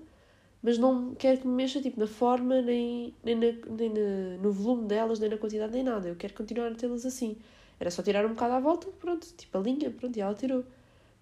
mas 0.62 0.78
não 0.78 1.14
quero 1.14 1.40
que 1.40 1.46
me 1.46 1.55
mexa 1.55 1.83
tipo, 1.83 2.00
na 2.00 2.07
forma, 2.07 2.62
nem, 2.62 3.14
nem, 3.22 3.35
na, 3.35 3.46
nem 3.76 3.90
na, 3.90 4.38
no 4.42 4.52
volume 4.52 4.87
delas, 4.88 5.18
nem 5.18 5.28
na 5.28 5.37
quantidade, 5.37 5.72
nem 5.72 5.83
nada. 5.83 6.09
Eu 6.09 6.16
quero 6.16 6.33
continuar 6.35 6.68
a 6.72 6.74
tê-las 6.74 7.05
assim. 7.05 7.37
Era 7.78 7.90
só 7.90 8.02
tirar 8.02 8.24
um 8.24 8.31
bocado 8.31 8.55
à 8.55 8.61
volta, 8.61 8.88
pronto, 9.00 9.26
tipo 9.37 9.59
a 9.59 9.61
linha, 9.61 9.90
pronto, 9.90 10.16
e 10.16 10.20
ela 10.20 10.35
tirou. 10.35 10.64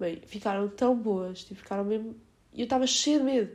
Bem, 0.00 0.20
ficaram 0.24 0.66
tão 0.68 0.96
boas, 0.96 1.44
tipo, 1.44 1.60
ficaram 1.60 1.84
mesmo. 1.84 2.16
E 2.54 2.60
eu 2.60 2.64
estava 2.64 2.86
cheia 2.86 3.18
de 3.18 3.24
medo. 3.24 3.52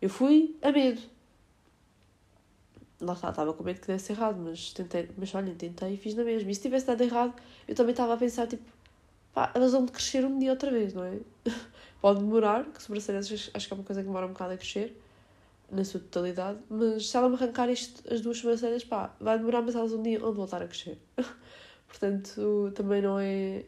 Eu 0.00 0.08
fui 0.08 0.56
a 0.62 0.70
medo. 0.70 1.02
lá 3.00 3.14
está, 3.14 3.30
estava 3.30 3.52
com 3.52 3.64
medo 3.64 3.80
que 3.80 3.88
desse 3.88 4.12
errado, 4.12 4.38
mas 4.38 4.72
tentei, 4.72 5.10
mas 5.16 5.34
olha, 5.34 5.52
tentei 5.54 5.94
e 5.94 5.96
fiz 5.96 6.14
na 6.14 6.22
mesma. 6.24 6.50
E 6.50 6.54
se 6.54 6.62
tivesse 6.62 6.86
dado 6.86 7.02
errado, 7.02 7.34
eu 7.66 7.74
também 7.74 7.90
estava 7.92 8.14
a 8.14 8.16
pensar, 8.16 8.46
tipo, 8.46 8.62
pá, 9.32 9.50
elas 9.54 9.72
vão 9.72 9.86
crescer 9.86 10.24
um 10.24 10.38
dia 10.38 10.50
outra 10.52 10.70
vez, 10.70 10.94
não 10.94 11.04
é? 11.04 11.18
Pode 12.00 12.20
demorar, 12.20 12.64
que 12.66 12.82
sobrancelhas 12.82 13.50
acho 13.52 13.66
que 13.66 13.74
é 13.74 13.76
uma 13.76 13.84
coisa 13.84 14.00
que 14.00 14.06
demora 14.06 14.26
um 14.26 14.32
bocado 14.32 14.54
a 14.54 14.56
crescer, 14.56 14.96
na 15.70 15.84
sua 15.84 16.00
totalidade, 16.00 16.60
mas 16.68 17.08
se 17.08 17.16
ela 17.16 17.28
me 17.28 17.34
arrancar 17.34 17.68
isto, 17.70 18.02
as 18.12 18.20
duas 18.20 18.38
sobrancelhas, 18.38 18.84
pá, 18.84 19.14
vai 19.20 19.38
demorar, 19.38 19.62
mas 19.62 19.74
elas 19.74 19.92
um 19.92 20.02
dia 20.02 20.18
vão 20.20 20.32
voltar 20.32 20.62
a 20.62 20.68
crescer. 20.68 20.98
portanto, 21.88 22.72
também 22.74 23.02
não 23.02 23.18
é. 23.18 23.64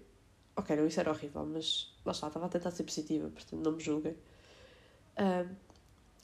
Ok, 0.57 0.77
não, 0.77 0.87
isso 0.87 1.01
era 1.01 1.11
horrível, 1.11 1.45
mas 1.47 1.95
lá 2.07 2.12
está, 2.12 2.29
estava 2.29 2.47
a 2.47 2.49
tentar 2.49 2.71
ser 2.71 2.85
positiva, 2.85 3.29
portanto, 3.29 3.62
não 3.62 3.73
me 3.73 3.83
julguem. 3.83 4.12
Uh, 5.19 5.49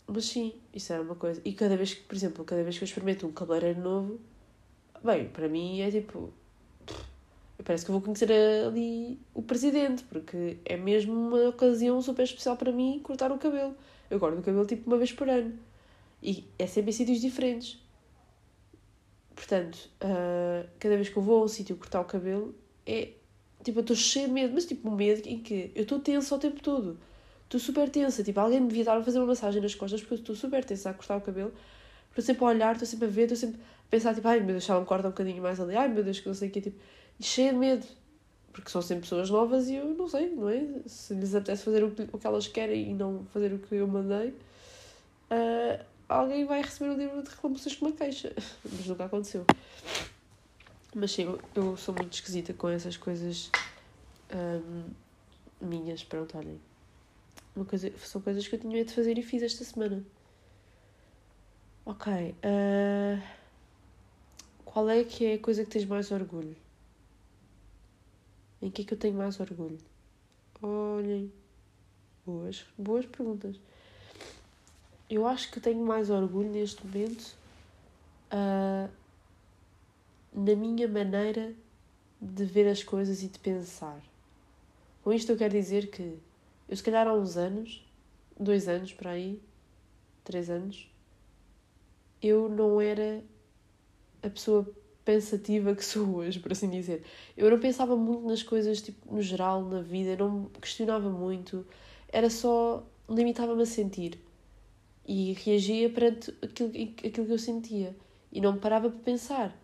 mas 0.07 0.27
sim, 0.27 0.55
isso 0.73 0.92
é 0.92 1.01
uma 1.01 1.14
coisa. 1.14 1.40
E 1.45 1.53
cada 1.53 1.77
vez 1.77 1.95
que, 1.95 2.03
por 2.03 2.14
exemplo, 2.14 2.45
cada 2.45 2.62
vez 2.62 2.77
que 2.79 2.85
eu 2.85 2.87
experimento 2.87 3.27
um 3.27 3.33
cabeleireiro 3.33 3.81
novo, 3.81 4.21
bem, 5.03 5.29
para 5.29 5.49
mim 5.49 5.81
é 5.81 5.90
tipo. 5.90 6.33
Parece 7.64 7.85
que 7.85 7.92
eu 7.92 7.95
vou 7.95 8.03
conhecer 8.03 8.31
ali 8.33 9.21
o 9.33 9.40
presidente, 9.40 10.03
porque 10.05 10.59
é 10.64 10.77
mesmo 10.77 11.12
uma 11.12 11.49
ocasião 11.49 12.03
super 12.03 12.25
especial 12.25 12.57
para 12.57 12.73
mim 12.73 13.01
cortar 13.05 13.31
o 13.31 13.38
cabelo. 13.38 13.77
Eu 14.11 14.18
corto 14.18 14.38
o 14.38 14.42
cabelo 14.42 14.66
tipo 14.66 14.90
uma 14.90 14.99
vez 14.99 15.12
por 15.12 15.29
ano. 15.29 15.57
E 16.21 16.45
é 16.59 16.66
sempre 16.66 16.90
em 16.90 16.92
sítios 16.92 17.21
diferentes. 17.21 17.81
Portanto, 19.35 19.88
uh, 20.03 20.68
cada 20.79 20.97
vez 20.97 21.09
que 21.09 21.16
eu 21.16 21.23
vou 21.23 21.42
a 21.42 21.45
um 21.45 21.49
sítio 21.49 21.77
cortar 21.77 22.01
o 22.01 22.05
cabelo, 22.05 22.53
é 22.85 23.12
tipo, 23.62 23.79
eu 23.79 23.83
estou 23.83 23.96
cheio 23.96 24.29
de 24.29 24.33
medo, 24.33 24.55
mas 24.55 24.64
tipo, 24.66 24.88
um 24.88 24.94
medo 24.94 25.27
em 25.29 25.38
que 25.38 25.70
eu 25.75 25.83
estou 25.83 25.98
tensa 25.98 26.35
o 26.35 26.38
tempo 26.38 26.62
todo 26.62 26.98
estou 27.57 27.61
super 27.61 27.88
tensa. 27.90 28.25
Tipo, 28.25 28.40
alguém 28.40 28.61
me 28.61 28.68
devia 28.68 28.83
estar 28.83 28.96
a 28.96 29.03
fazer 29.03 29.18
uma 29.18 29.27
massagem 29.27 29.61
nas 29.61 29.75
costas 29.75 30.01
porque 30.01 30.14
eu 30.14 30.18
estou 30.18 30.35
super 30.35 30.64
tensa 30.64 30.90
a 30.90 30.94
cortar 30.94 31.16
o 31.16 31.20
cabelo. 31.20 31.53
Estou 32.09 32.25
sempre 32.25 32.44
a 32.44 32.48
olhar, 32.48 32.72
estou 32.72 32.87
sempre 32.87 33.07
a 33.07 33.11
ver, 33.11 33.22
estou 33.22 33.37
sempre 33.37 33.61
a 33.61 33.90
pensar, 33.90 34.14
tipo, 34.14 34.27
ai 34.29 34.40
meu 34.40 34.48
Deus, 34.48 34.68
ela 34.68 34.81
me 34.81 34.87
corta 34.87 35.09
um 35.09 35.11
bocadinho 35.11 35.42
mais 35.42 35.61
ali, 35.61 35.77
ai 35.77 35.88
meu 35.88 36.03
Deus, 36.03 36.20
que 36.20 36.27
não 36.27 36.35
sei 36.35 36.48
o 36.48 36.51
que, 36.51 36.61
tipo, 36.61 36.79
e 37.18 37.22
cheia 37.22 37.53
de 37.53 37.59
medo. 37.59 37.87
Porque 38.53 38.70
são 38.70 38.83
sempre 38.83 39.03
pessoas 39.03 39.31
novas 39.31 39.68
e 39.68 39.77
eu 39.77 39.87
não 39.94 40.09
sei, 40.09 40.29
não 40.31 40.48
é? 40.48 40.62
Se 40.87 41.14
lhes 41.14 41.35
apetece 41.35 41.64
fazer 41.64 41.85
o 41.85 41.90
que, 41.90 42.07
o 42.12 42.18
que 42.18 42.27
elas 42.27 42.46
querem 42.48 42.90
e 42.90 42.94
não 42.94 43.25
fazer 43.33 43.53
o 43.53 43.59
que 43.59 43.75
eu 43.75 43.88
mandei, 43.88 44.29
uh, 44.29 45.83
alguém 46.07 46.44
vai 46.44 46.61
receber 46.61 46.90
um 46.90 46.96
livro 46.98 47.22
de 47.22 47.31
reclamações 47.31 47.77
com 47.77 47.87
uma 47.87 47.96
queixa. 47.96 48.33
Mas 48.64 48.87
nunca 48.87 49.05
aconteceu. 49.05 49.46
Mas 50.94 51.12
sim, 51.12 51.26
eu, 51.55 51.76
sou 51.76 51.94
muito 51.94 52.12
esquisita 52.12 52.52
com 52.52 52.68
essas 52.68 52.96
coisas 52.96 53.50
um, 54.33 54.90
ah, 54.90 55.64
minhas, 55.64 56.05
pronto, 56.05 56.37
olhem. 56.37 56.61
Uma 57.57 57.64
coisa, 57.64 57.90
são 57.98 58.20
coisas 58.20 58.46
que 58.46 58.55
eu 58.55 58.61
tinha 58.61 58.85
de 58.85 58.92
fazer 58.92 59.16
e 59.16 59.22
fiz 59.22 59.42
esta 59.42 59.64
semana. 59.64 60.05
Ok. 61.85 62.12
Uh, 62.12 63.22
qual 64.64 64.88
é 64.88 65.02
que 65.05 65.24
é 65.24 65.35
a 65.35 65.38
coisa 65.38 65.64
que 65.64 65.70
tens 65.70 65.85
mais 65.85 66.11
orgulho? 66.11 66.57
Em 68.61 68.70
que 68.70 68.83
é 68.83 68.85
que 68.85 68.94
eu 68.94 68.98
tenho 68.98 69.14
mais 69.14 69.40
orgulho? 69.40 69.78
Olhem. 70.62 71.33
Boas, 72.24 72.64
boas 72.78 73.05
perguntas. 73.05 73.59
Eu 75.11 75.26
acho 75.26 75.50
que 75.50 75.61
tenho 75.61 75.85
mais 75.85 76.09
orgulho 76.09 76.50
neste 76.50 76.87
momento 76.87 77.37
uh, 78.33 78.88
na 80.42 80.57
minha 80.57 80.88
maneira 80.88 81.55
de 82.20 82.44
ver 82.44 82.68
as 82.68 82.83
coisas 82.83 83.22
e 83.22 83.28
de 83.28 83.38
pensar. 83.38 84.02
Com 85.02 85.12
isto 85.12 85.31
eu 85.31 85.37
quero 85.37 85.52
dizer 85.52 85.88
que 85.88 86.18
eu, 86.68 86.76
se 86.76 86.83
calhar, 86.83 87.07
há 87.07 87.14
uns 87.14 87.37
anos, 87.37 87.87
dois 88.38 88.68
anos 88.68 88.92
para 88.92 89.11
aí, 89.11 89.40
três 90.24 90.50
anos, 90.50 90.88
eu 92.20 92.48
não 92.48 92.81
era 92.81 93.22
a 94.22 94.28
pessoa 94.28 94.68
pensativa 95.05 95.74
que 95.74 95.85
sou 95.85 96.16
hoje, 96.16 96.40
por 96.40 96.52
assim 96.52 96.70
dizer. 96.70 97.05
Eu 97.37 97.50
não 97.50 97.59
pensava 97.59 97.96
muito 97.96 98.26
nas 98.26 98.42
coisas, 98.42 98.81
tipo, 98.83 99.14
no 99.14 99.22
geral, 99.22 99.64
na 99.64 99.81
vida, 99.81 100.16
não 100.16 100.46
questionava 100.61 101.09
muito, 101.09 101.66
era 102.09 102.28
só. 102.31 102.85
limitava-me 103.09 103.62
a 103.62 103.66
sentir. 103.66 104.18
E 105.07 105.35
reagia 105.35 105.90
perante 105.90 106.35
aquilo, 106.42 106.70
aquilo 106.70 107.26
que 107.26 107.33
eu 107.33 107.38
sentia. 107.38 107.96
E 108.33 108.40
não 108.40 108.59
parava 108.59 108.88
para 108.90 109.00
pensar. 109.00 109.62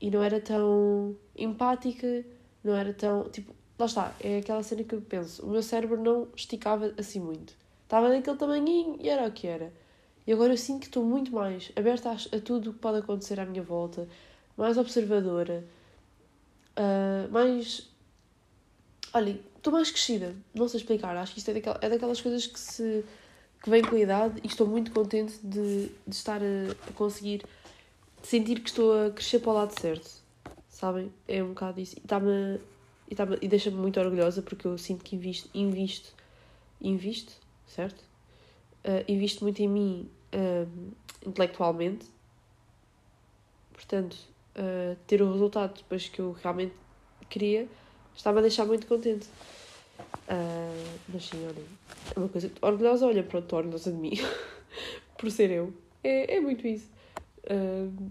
E 0.00 0.10
não 0.10 0.22
era 0.22 0.40
tão 0.40 1.16
empática, 1.36 2.24
não 2.64 2.74
era 2.74 2.92
tão. 2.92 3.28
tipo, 3.30 3.54
Lá 3.80 3.86
está, 3.86 4.14
é 4.20 4.38
aquela 4.38 4.62
cena 4.62 4.84
que 4.84 4.94
eu 4.94 5.00
penso. 5.00 5.42
O 5.44 5.48
meu 5.48 5.62
cérebro 5.62 5.98
não 6.02 6.28
esticava 6.36 6.92
assim 6.98 7.18
muito. 7.18 7.54
Estava 7.84 8.10
naquele 8.10 8.36
tamanhinho 8.36 8.98
e 9.00 9.08
era 9.08 9.26
o 9.26 9.32
que 9.32 9.46
era. 9.46 9.72
E 10.26 10.32
agora 10.34 10.52
eu 10.52 10.56
sinto 10.58 10.80
que 10.80 10.86
estou 10.86 11.02
muito 11.02 11.32
mais 11.32 11.72
aberta 11.74 12.10
a, 12.10 12.36
a 12.36 12.40
tudo 12.40 12.70
o 12.70 12.72
que 12.74 12.78
pode 12.78 12.98
acontecer 12.98 13.40
à 13.40 13.46
minha 13.46 13.62
volta, 13.62 14.06
mais 14.54 14.76
observadora, 14.76 15.64
uh, 16.76 17.32
mais. 17.32 17.90
Olha, 19.14 19.40
estou 19.56 19.72
mais 19.72 19.90
crescida. 19.90 20.36
Não 20.54 20.68
sei 20.68 20.80
explicar. 20.80 21.16
Acho 21.16 21.32
que 21.32 21.38
isto 21.38 21.50
é, 21.50 21.54
daquelas, 21.54 21.78
é 21.82 21.88
daquelas 21.88 22.20
coisas 22.20 22.46
que 22.46 22.60
se 22.60 23.02
que 23.62 23.70
vem 23.70 23.82
com 23.82 23.96
a 23.96 23.98
idade 23.98 24.40
e 24.42 24.46
estou 24.46 24.66
muito 24.66 24.90
contente 24.90 25.38
de, 25.42 25.86
de 26.06 26.14
estar 26.14 26.40
a, 26.42 26.88
a 26.88 26.92
conseguir 26.92 27.44
sentir 28.22 28.60
que 28.60 28.68
estou 28.68 29.06
a 29.06 29.10
crescer 29.10 29.40
para 29.40 29.50
o 29.50 29.54
lado 29.54 29.80
certo. 29.80 30.10
Sabem? 30.68 31.12
É 31.28 31.42
um 31.42 31.48
bocado 31.48 31.80
isso. 31.80 31.96
E 31.96 32.00
está-me 32.00 32.60
e, 33.10 33.14
tá, 33.14 33.26
e 33.42 33.48
deixa-me 33.48 33.76
muito 33.76 33.98
orgulhosa 33.98 34.40
porque 34.40 34.66
eu 34.66 34.78
sinto 34.78 35.04
que 35.04 35.16
invisto, 35.16 35.50
invisto, 35.52 36.14
invisto, 36.80 37.32
certo? 37.66 38.00
Uh, 38.84 39.04
invisto 39.08 39.42
muito 39.42 39.60
em 39.60 39.68
mim 39.68 40.10
uh, 40.32 40.92
intelectualmente. 41.26 42.06
Portanto, 43.72 44.16
uh, 44.56 44.96
ter 45.06 45.20
o 45.20 45.32
resultado 45.32 45.76
depois 45.76 46.08
que 46.08 46.20
eu 46.20 46.32
realmente 46.32 46.72
queria 47.28 47.68
estava 48.16 48.38
a 48.38 48.42
deixar 48.42 48.64
muito 48.64 48.86
contente. 48.86 49.26
Uh, 50.28 50.98
mas 51.08 51.24
sim, 51.24 51.44
olha, 51.46 51.64
é 52.14 52.18
uma 52.18 52.28
coisa 52.28 52.50
orgulhosa, 52.62 53.06
olha, 53.06 53.22
pronto, 53.22 53.54
orgulhosa 53.56 53.90
de 53.90 53.98
mim 53.98 54.12
por 55.18 55.30
ser 55.30 55.50
eu. 55.50 55.74
É, 56.02 56.36
é 56.36 56.40
muito 56.40 56.66
isso. 56.66 56.88
Uh, 57.44 58.10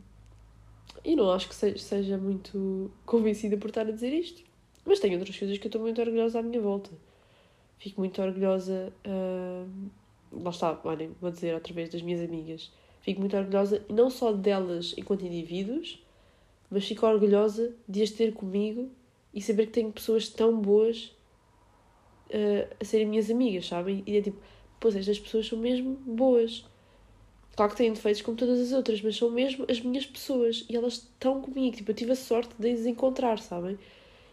e 1.04 1.16
não 1.16 1.32
acho 1.32 1.48
que 1.48 1.56
seja, 1.56 1.78
seja 1.78 2.18
muito 2.18 2.92
convencida 3.06 3.58
por 3.58 3.68
estar 3.68 3.88
a 3.88 3.92
dizer 3.92 4.14
isto. 4.14 4.44
Mas 4.86 5.00
tenho 5.00 5.18
outras 5.18 5.38
coisas 5.38 5.58
que 5.58 5.66
eu 5.66 5.70
estou 5.70 5.82
muito 5.82 6.02
orgulhosa 6.02 6.40
à 6.40 6.42
minha 6.42 6.62
volta. 6.62 6.90
Fico 7.78 8.02
muito 8.02 8.22
orgulhosa. 8.22 8.92
Uh, 9.06 9.90
lá 10.32 10.50
está, 10.50 10.80
olhem, 10.84 11.16
vou 11.22 11.32
dizer 11.32 11.54
outra 11.54 11.74
vez 11.74 11.90
das 11.90 12.02
minhas 12.02 12.22
amigas. 12.22 12.72
Fico 13.02 13.20
muito 13.22 13.36
orgulhosa, 13.38 13.86
não 13.90 14.10
só 14.10 14.32
delas 14.32 14.94
enquanto 14.98 15.26
indivíduos, 15.26 16.04
mas 16.70 16.86
fico 16.86 17.06
orgulhosa 17.06 17.74
de 17.88 18.04
as 18.04 18.12
ter 18.12 18.34
comigo 18.34 18.90
e 19.34 19.42
saber 19.42 19.68
que 19.68 19.74
tenho 19.74 19.92
pessoas 19.92 20.28
tão 20.28 20.60
boas 20.60 21.16
uh, 22.30 22.76
a 22.80 22.86
serem 22.86 23.08
minhas 23.08 23.30
amigas, 23.30 23.68
sabem? 23.68 24.04
E 24.06 24.18
é 24.18 24.22
tipo, 24.22 24.40
pois 24.80 24.96
estas 24.96 25.20
pessoas 25.20 25.48
são 25.48 25.58
mesmo 25.58 25.96
boas. 25.96 26.66
Claro 27.56 27.72
que 27.72 27.78
têm 27.78 27.92
defeitos 27.92 28.22
como 28.22 28.38
todas 28.38 28.60
as 28.60 28.72
outras, 28.72 29.02
mas 29.02 29.18
são 29.18 29.30
mesmo 29.30 29.66
as 29.70 29.82
minhas 29.82 30.06
pessoas 30.06 30.66
e 30.70 30.76
elas 30.76 30.94
estão 30.94 31.42
comigo. 31.42 31.76
Tipo, 31.76 31.92
eu 31.92 31.96
tive 31.96 32.12
a 32.14 32.16
sorte 32.16 32.54
de 32.58 32.72
as 32.72 32.86
encontrar, 32.86 33.40
sabem? 33.40 33.78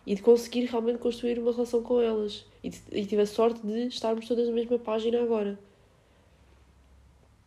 e 0.07 0.15
de 0.15 0.23
conseguir 0.23 0.67
realmente 0.67 0.99
construir 0.99 1.39
uma 1.39 1.51
relação 1.51 1.83
com 1.83 2.01
elas. 2.01 2.47
E, 2.63 2.71
e 2.93 3.05
tive 3.05 3.23
a 3.23 3.27
sorte 3.27 3.61
de 3.67 3.89
estarmos 3.89 4.27
todas 4.29 4.47
na 4.47 4.55
mesma 4.55 4.79
página 4.79 5.21
agora. 5.21 5.59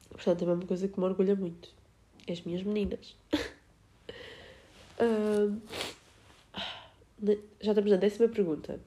Portanto, 0.10 0.44
é 0.44 0.54
uma 0.54 0.66
coisa 0.66 0.88
que 0.88 1.00
me 1.00 1.06
orgulha 1.06 1.36
muito. 1.36 1.70
As 2.30 2.42
minhas 2.42 2.62
meninas. 2.64 3.16
uh, 5.00 5.62
já 7.62 7.72
estamos 7.72 7.92
na 7.92 7.98
décima 7.98 8.28
pergunta. 8.28 8.80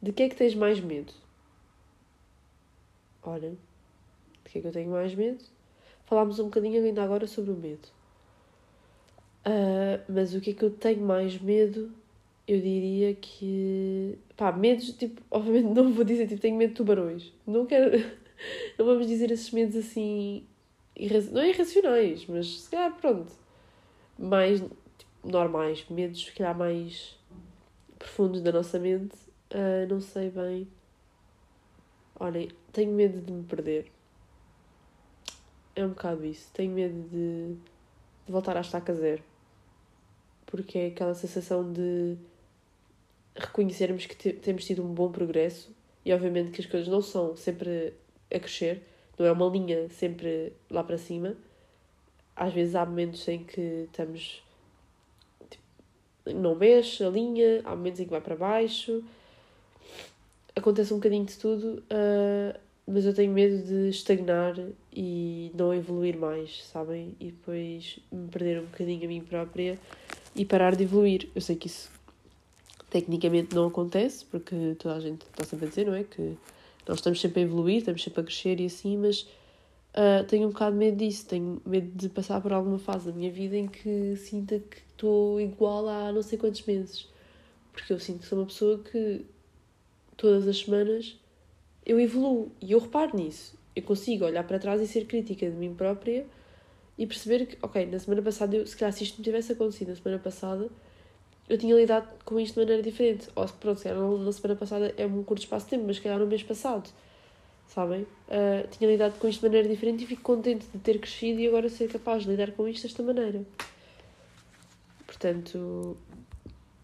De 0.00 0.12
que 0.12 0.24
é 0.24 0.28
que 0.28 0.36
tens 0.36 0.54
mais 0.54 0.78
medo? 0.80 1.12
Olha, 3.22 3.56
de 4.48 4.52
que 4.52 4.58
é 4.58 4.60
que 4.62 4.66
eu 4.68 4.72
tenho 4.72 4.90
mais 4.90 5.14
medo? 5.14 5.44
Falámos 6.06 6.38
um 6.38 6.44
bocadinho 6.44 6.82
ainda 6.82 7.02
agora 7.02 7.26
sobre 7.26 7.50
o 7.50 7.54
medo. 7.54 7.88
Uh, 9.46 10.02
mas 10.08 10.34
o 10.34 10.40
que 10.40 10.50
é 10.50 10.54
que 10.54 10.64
eu 10.64 10.70
tenho 10.70 11.00
mais 11.00 11.40
medo 11.40 11.92
eu 12.48 12.58
diria 12.62 13.14
que. 13.14 14.18
pá, 14.34 14.50
medos, 14.50 14.90
tipo, 14.92 15.20
obviamente 15.30 15.66
não 15.66 15.92
vou 15.92 16.02
dizer, 16.02 16.26
tipo, 16.26 16.40
tenho 16.40 16.56
medo 16.56 16.70
de 16.70 16.76
tubarões. 16.76 17.32
Não 17.46 17.66
quero. 17.66 17.92
não 18.78 18.86
vamos 18.86 19.06
dizer 19.06 19.30
esses 19.30 19.50
medos 19.50 19.76
assim. 19.76 20.44
Não 21.30 21.42
é 21.42 21.50
irracionais, 21.50 22.26
mas 22.26 22.62
se 22.62 22.70
calhar, 22.70 22.96
pronto. 22.96 23.30
Mais 24.18 24.60
tipo, 24.60 25.28
normais, 25.28 25.84
medos, 25.90 26.24
se 26.24 26.32
calhar, 26.32 26.56
mais 26.56 27.16
profundos 27.98 28.40
da 28.40 28.50
nossa 28.50 28.78
mente. 28.78 29.14
Uh, 29.52 29.86
não 29.88 30.00
sei 30.00 30.30
bem. 30.30 30.66
Olhem, 32.18 32.48
tenho 32.72 32.92
medo 32.92 33.20
de 33.20 33.30
me 33.30 33.44
perder. 33.44 33.92
É 35.78 35.86
um 35.86 35.90
bocado 35.90 36.26
isso. 36.26 36.50
Tenho 36.52 36.72
medo 36.72 37.08
de, 37.08 37.54
de 38.26 38.32
voltar 38.32 38.56
à 38.56 38.60
estaca 38.60 38.92
zero. 38.92 39.22
Porque 40.44 40.76
é 40.76 40.86
aquela 40.88 41.14
sensação 41.14 41.72
de 41.72 42.16
reconhecermos 43.36 44.04
que 44.04 44.32
temos 44.32 44.64
tido 44.64 44.82
um 44.84 44.92
bom 44.92 45.12
progresso 45.12 45.72
e 46.04 46.12
obviamente 46.12 46.50
que 46.50 46.60
as 46.60 46.66
coisas 46.66 46.88
não 46.88 47.00
são 47.00 47.36
sempre 47.36 47.94
a 48.28 48.40
crescer, 48.40 48.82
não 49.16 49.24
é 49.24 49.30
uma 49.30 49.46
linha 49.46 49.88
sempre 49.90 50.52
lá 50.68 50.82
para 50.82 50.98
cima. 50.98 51.36
às 52.34 52.52
vezes 52.52 52.74
há 52.74 52.84
momentos 52.84 53.28
em 53.28 53.44
que 53.44 53.84
estamos. 53.86 54.42
Tipo, 55.48 55.64
não 56.34 56.56
mexe 56.56 57.04
a 57.04 57.08
linha, 57.08 57.62
há 57.64 57.76
momentos 57.76 58.00
em 58.00 58.04
que 58.04 58.10
vai 58.10 58.20
para 58.20 58.34
baixo. 58.34 59.04
Acontece 60.56 60.92
um 60.92 60.96
bocadinho 60.96 61.24
de 61.24 61.38
tudo, 61.38 61.84
uh, 61.84 62.58
mas 62.88 63.04
eu 63.04 63.12
tenho 63.12 63.30
medo 63.30 63.62
de 63.62 63.90
estagnar 63.90 64.54
e 64.90 65.52
não 65.54 65.74
evoluir 65.74 66.16
mais, 66.16 66.64
sabem? 66.64 67.14
E 67.20 67.26
depois 67.26 67.98
me 68.10 68.28
perder 68.28 68.60
um 68.60 68.64
bocadinho 68.64 69.04
a 69.04 69.08
mim 69.08 69.20
própria 69.20 69.78
e 70.34 70.42
parar 70.44 70.74
de 70.74 70.84
evoluir. 70.84 71.28
Eu 71.34 71.42
sei 71.42 71.54
que 71.54 71.66
isso 71.66 71.90
tecnicamente 72.88 73.54
não 73.54 73.66
acontece, 73.66 74.24
porque 74.24 74.74
toda 74.78 74.96
a 74.96 75.00
gente 75.00 75.20
está 75.26 75.44
sempre 75.44 75.66
a 75.66 75.68
dizer, 75.68 75.86
não 75.86 75.94
é? 75.94 76.02
Que 76.02 76.34
nós 76.88 76.96
estamos 76.96 77.20
sempre 77.20 77.42
a 77.42 77.44
evoluir, 77.44 77.78
estamos 77.78 78.02
sempre 78.02 78.22
a 78.22 78.24
crescer 78.24 78.58
e 78.58 78.64
assim, 78.64 78.96
mas 78.96 79.20
uh, 79.92 80.24
tenho 80.26 80.46
um 80.46 80.50
bocado 80.50 80.72
de 80.72 80.78
medo 80.78 80.96
disso, 80.96 81.26
tenho 81.26 81.60
medo 81.66 81.90
de 81.94 82.08
passar 82.08 82.40
por 82.40 82.54
alguma 82.54 82.78
fase 82.78 83.04
da 83.04 83.12
minha 83.12 83.30
vida 83.30 83.54
em 83.54 83.66
que 83.68 84.16
sinta 84.16 84.58
que 84.58 84.78
estou 84.92 85.38
igual 85.38 85.86
há 85.90 86.10
não 86.10 86.22
sei 86.22 86.38
quantos 86.38 86.62
meses. 86.62 87.06
Porque 87.70 87.92
eu 87.92 87.98
sinto 87.98 88.20
que 88.20 88.26
sou 88.26 88.38
uma 88.38 88.46
pessoa 88.46 88.78
que 88.78 89.26
todas 90.16 90.48
as 90.48 90.58
semanas 90.58 91.18
eu 91.88 91.98
evoluo 91.98 92.52
e 92.60 92.72
eu 92.72 92.78
reparo 92.78 93.16
nisso. 93.16 93.58
Eu 93.74 93.82
consigo 93.82 94.26
olhar 94.26 94.44
para 94.46 94.58
trás 94.58 94.80
e 94.80 94.86
ser 94.86 95.06
crítica 95.06 95.48
de 95.50 95.56
mim 95.56 95.74
própria 95.74 96.26
e 96.98 97.06
perceber 97.06 97.46
que, 97.46 97.56
ok, 97.62 97.86
na 97.86 97.98
semana 97.98 98.20
passada, 98.20 98.54
eu, 98.54 98.66
se 98.66 98.76
calhar 98.76 98.92
se 98.92 99.04
isto 99.04 99.18
me 99.18 99.24
tivesse 99.24 99.52
acontecido 99.52 99.88
na 99.88 99.96
semana 99.96 100.18
passada, 100.22 100.68
eu 101.48 101.56
tinha 101.56 101.74
lidado 101.74 102.06
com 102.24 102.38
isto 102.38 102.54
de 102.54 102.60
maneira 102.60 102.82
diferente. 102.82 103.28
Ou, 103.34 103.48
pronto, 103.48 103.78
se 103.78 103.84
calhar 103.84 103.98
na 103.98 104.32
semana 104.32 104.58
passada 104.58 104.94
é 104.98 105.06
um 105.06 105.22
curto 105.24 105.40
espaço 105.40 105.64
de 105.64 105.70
tempo, 105.70 105.84
mas 105.86 105.96
se 105.96 106.02
calhar 106.02 106.18
no 106.18 106.26
mês 106.26 106.42
passado, 106.42 106.90
sabem? 107.66 108.02
Uh, 108.02 108.68
tinha 108.70 108.90
lidado 108.90 109.18
com 109.18 109.26
isto 109.26 109.40
de 109.40 109.46
maneira 109.46 109.66
diferente 109.66 110.04
e 110.04 110.06
fico 110.06 110.22
contente 110.22 110.66
de 110.66 110.78
ter 110.78 110.98
crescido 110.98 111.40
e 111.40 111.48
agora 111.48 111.70
ser 111.70 111.88
capaz 111.88 112.24
de 112.24 112.30
lidar 112.30 112.52
com 112.52 112.68
isto 112.68 112.82
desta 112.82 113.02
maneira. 113.02 113.42
Portanto, 115.06 115.96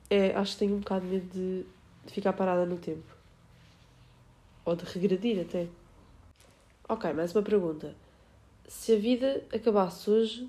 é, 0.09 0.35
acho 0.35 0.53
que 0.53 0.59
tenho 0.61 0.77
um 0.77 0.79
bocado 0.79 1.05
de 1.05 1.13
medo 1.13 1.27
de, 1.31 1.67
de 2.07 2.13
ficar 2.13 2.33
parada 2.33 2.65
no 2.65 2.79
tempo. 2.79 3.14
Ou 4.65 4.75
de 4.75 4.85
regredir 4.85 5.41
até. 5.41 5.69
Ok, 6.89 7.13
mais 7.13 7.35
uma 7.35 7.43
pergunta. 7.43 7.95
Se 8.67 8.95
a 8.95 8.99
vida 8.99 9.45
acabasse 9.53 10.09
hoje, 10.11 10.49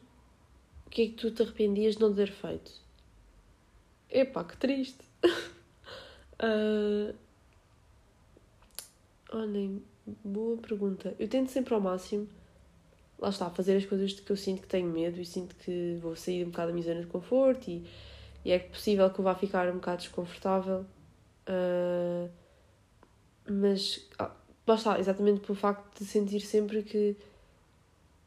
o 0.86 0.90
que 0.90 1.02
é 1.02 1.06
que 1.08 1.14
tu 1.14 1.32
te 1.32 1.42
arrependias 1.42 1.96
de 1.96 2.02
não 2.02 2.14
ter 2.14 2.32
feito? 2.32 2.72
Epá, 4.10 4.44
que 4.44 4.56
triste. 4.58 5.04
uh... 6.42 7.14
Olhem, 9.34 9.84
boa 10.24 10.58
pergunta. 10.58 11.16
Eu 11.20 11.28
tento 11.28 11.50
sempre 11.50 11.74
ao 11.74 11.82
máximo, 11.82 12.28
lá 13.20 13.30
está, 13.30 13.50
fazer 13.50 13.76
as 13.76 13.86
coisas 13.86 14.12
de 14.12 14.22
que 14.22 14.32
eu 14.32 14.38
sinto 14.38 14.62
que 14.62 14.68
tenho 14.68 14.88
medo 14.88 15.20
e 15.20 15.26
sinto 15.26 15.56
que 15.56 15.98
vou 16.02 16.16
sair 16.16 16.46
um 16.46 16.52
bocado 16.52 16.68
da 16.70 16.74
minha 16.74 16.86
zona 16.86 17.02
de 17.02 17.08
conforto 17.08 17.70
e, 17.70 17.86
e 18.46 18.52
é 18.52 18.60
possível 18.60 19.10
que 19.10 19.20
eu 19.20 19.24
vá 19.24 19.36
ficar 19.36 19.68
um 19.70 19.76
bocado 19.76 19.98
desconfortável. 19.98 20.86
Uh... 21.50 22.30
Mas 23.48 24.08
está, 24.74 25.00
exatamente 25.00 25.42
pelo 25.42 25.58
facto 25.58 26.00
de 26.00 26.06
sentir 26.06 26.42
sempre 26.42 26.82
que 26.84 27.16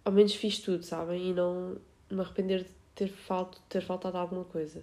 ao 0.04 0.12
menos 0.12 0.34
fiz 0.34 0.58
tudo, 0.58 0.82
sabem? 0.82 1.30
E 1.30 1.34
não 1.34 1.76
me 2.10 2.20
arrepender 2.20 2.64
de 2.64 2.70
ter, 2.94 3.08
falto, 3.08 3.60
ter 3.68 3.82
faltado 3.82 4.16
alguma 4.16 4.44
coisa. 4.44 4.82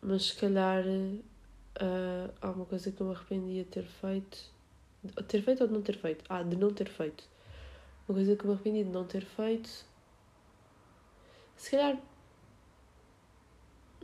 Mas 0.00 0.26
se 0.26 0.36
calhar 0.36 0.84
uh, 0.84 2.32
alguma 2.40 2.66
coisa 2.66 2.92
que 2.92 3.00
eu 3.00 3.06
me 3.06 3.14
arrependia 3.14 3.64
de 3.64 3.70
ter 3.70 3.84
feito. 3.84 4.38
Ter 5.28 5.42
feito 5.42 5.62
ou 5.62 5.66
de 5.66 5.74
não 5.74 5.82
ter 5.82 5.96
feito? 5.96 6.24
Ah, 6.28 6.42
de 6.42 6.56
não 6.56 6.72
ter 6.72 6.88
feito. 6.88 7.24
Uma 8.08 8.14
coisa 8.16 8.36
que 8.36 8.44
eu 8.44 8.48
me 8.48 8.54
arrependi 8.54 8.84
de 8.84 8.90
não 8.90 9.04
ter 9.04 9.24
feito. 9.24 9.68
Se 11.56 11.70
calhar. 11.70 11.98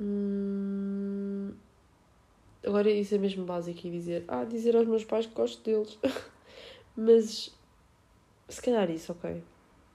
Hum, 0.01 1.10
agora 2.64 2.90
isso 2.90 3.14
é 3.14 3.18
mesmo 3.18 3.44
básico 3.44 3.87
e 3.87 3.90
dizer. 3.90 4.25
Ah, 4.29 4.44
dizer 4.44 4.77
aos 4.77 4.87
meus 4.87 5.05
pais 5.05 5.27
que 5.27 5.35
gosto 5.35 5.62
deles. 5.62 5.99
Mas. 6.96 7.55
Se 8.49 8.61
calhar 8.61 8.90
isso, 8.90 9.12
ok. 9.12 9.42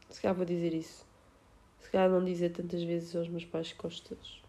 Se 0.10 0.22
calhar 0.22 0.36
vou 0.36 0.46
dizer 0.46 0.74
isso. 0.74 1.06
Se 1.82 1.90
calhar 1.90 2.10
não 2.10 2.24
dizer 2.24 2.52
tantas 2.52 2.84
vezes 2.84 3.16
aos 3.16 3.28
meus 3.28 3.46
pais 3.46 3.72
que 3.72 3.82
gosto 3.82 4.10
deles. 4.14 4.42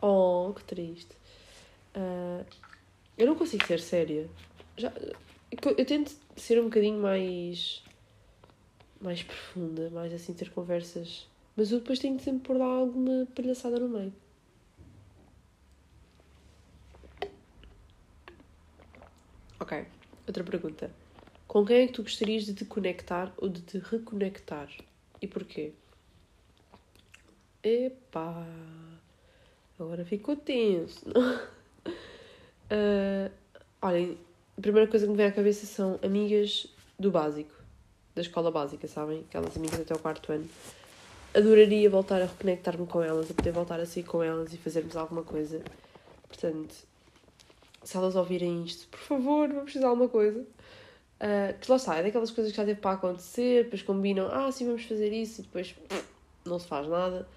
Oh, 0.00 0.52
que 0.54 0.64
triste. 0.64 1.16
Uh, 1.96 2.44
eu 3.16 3.26
não 3.26 3.34
consigo 3.34 3.66
ser 3.66 3.80
séria. 3.80 4.28
Já, 4.76 4.92
eu, 5.50 5.86
tento 5.86 6.14
ser 6.36 6.60
um 6.60 6.64
bocadinho 6.64 7.00
mais. 7.00 7.82
mais 9.00 9.22
profunda, 9.22 9.90
mais 9.90 10.12
assim, 10.12 10.34
ter 10.34 10.50
conversas. 10.50 11.26
Mas 11.56 11.72
eu 11.72 11.80
depois 11.80 11.98
tenho 11.98 12.16
de 12.16 12.22
sempre 12.22 12.46
pôr 12.46 12.56
lá 12.56 12.66
alguma 12.66 13.26
palhaçada 13.34 13.80
no 13.80 13.88
meio. 13.88 14.12
Ok, 19.68 19.84
outra 20.26 20.42
pergunta. 20.42 20.90
Com 21.46 21.62
quem 21.62 21.82
é 21.82 21.86
que 21.86 21.92
tu 21.92 22.02
gostarias 22.02 22.46
de 22.46 22.54
te 22.54 22.64
conectar 22.64 23.30
ou 23.36 23.50
de 23.50 23.60
te 23.60 23.78
reconectar? 23.78 24.66
E 25.20 25.26
porquê? 25.26 25.74
Epá! 27.62 28.46
Agora 29.78 30.06
ficou 30.06 30.36
tenso. 30.36 31.04
uh, 31.10 31.90
olhem, 33.82 34.16
a 34.56 34.60
primeira 34.62 34.88
coisa 34.88 35.04
que 35.04 35.10
me 35.10 35.18
vem 35.18 35.26
à 35.26 35.32
cabeça 35.32 35.66
são 35.66 36.00
amigas 36.02 36.66
do 36.98 37.10
básico, 37.10 37.52
da 38.14 38.22
escola 38.22 38.50
básica, 38.50 38.88
sabem? 38.88 39.26
Aquelas 39.28 39.54
amigas 39.54 39.80
até 39.80 39.94
o 39.94 39.98
quarto 39.98 40.32
ano. 40.32 40.48
Adoraria 41.34 41.90
voltar 41.90 42.22
a 42.22 42.24
reconectar-me 42.24 42.86
com 42.86 43.02
elas, 43.02 43.30
a 43.30 43.34
poder 43.34 43.52
voltar 43.52 43.78
a 43.80 43.84
sair 43.84 44.04
com 44.04 44.22
elas 44.22 44.50
e 44.54 44.56
fazermos 44.56 44.96
alguma 44.96 45.22
coisa. 45.22 45.60
Portanto, 46.26 46.87
se 47.82 47.96
elas 47.96 48.16
ouvirem 48.16 48.64
isto, 48.64 48.88
por 48.88 49.00
favor, 49.00 49.48
vamos 49.48 49.64
precisar 49.64 49.86
de 49.86 49.90
alguma 49.90 50.08
coisa. 50.08 50.40
Uh, 50.40 51.58
que 51.60 51.70
lá 51.70 51.76
está, 51.76 51.96
é 51.96 52.02
daquelas 52.02 52.30
coisas 52.30 52.52
que 52.52 52.56
já 52.56 52.64
teve 52.64 52.80
para 52.80 52.92
acontecer, 52.92 53.64
depois 53.64 53.82
combinam, 53.82 54.28
ah, 54.30 54.52
sim, 54.52 54.66
vamos 54.66 54.84
fazer 54.84 55.12
isso, 55.12 55.40
e 55.40 55.44
depois 55.44 55.74
não 56.44 56.58
se 56.58 56.66
faz 56.66 56.86
nada. 56.86 57.28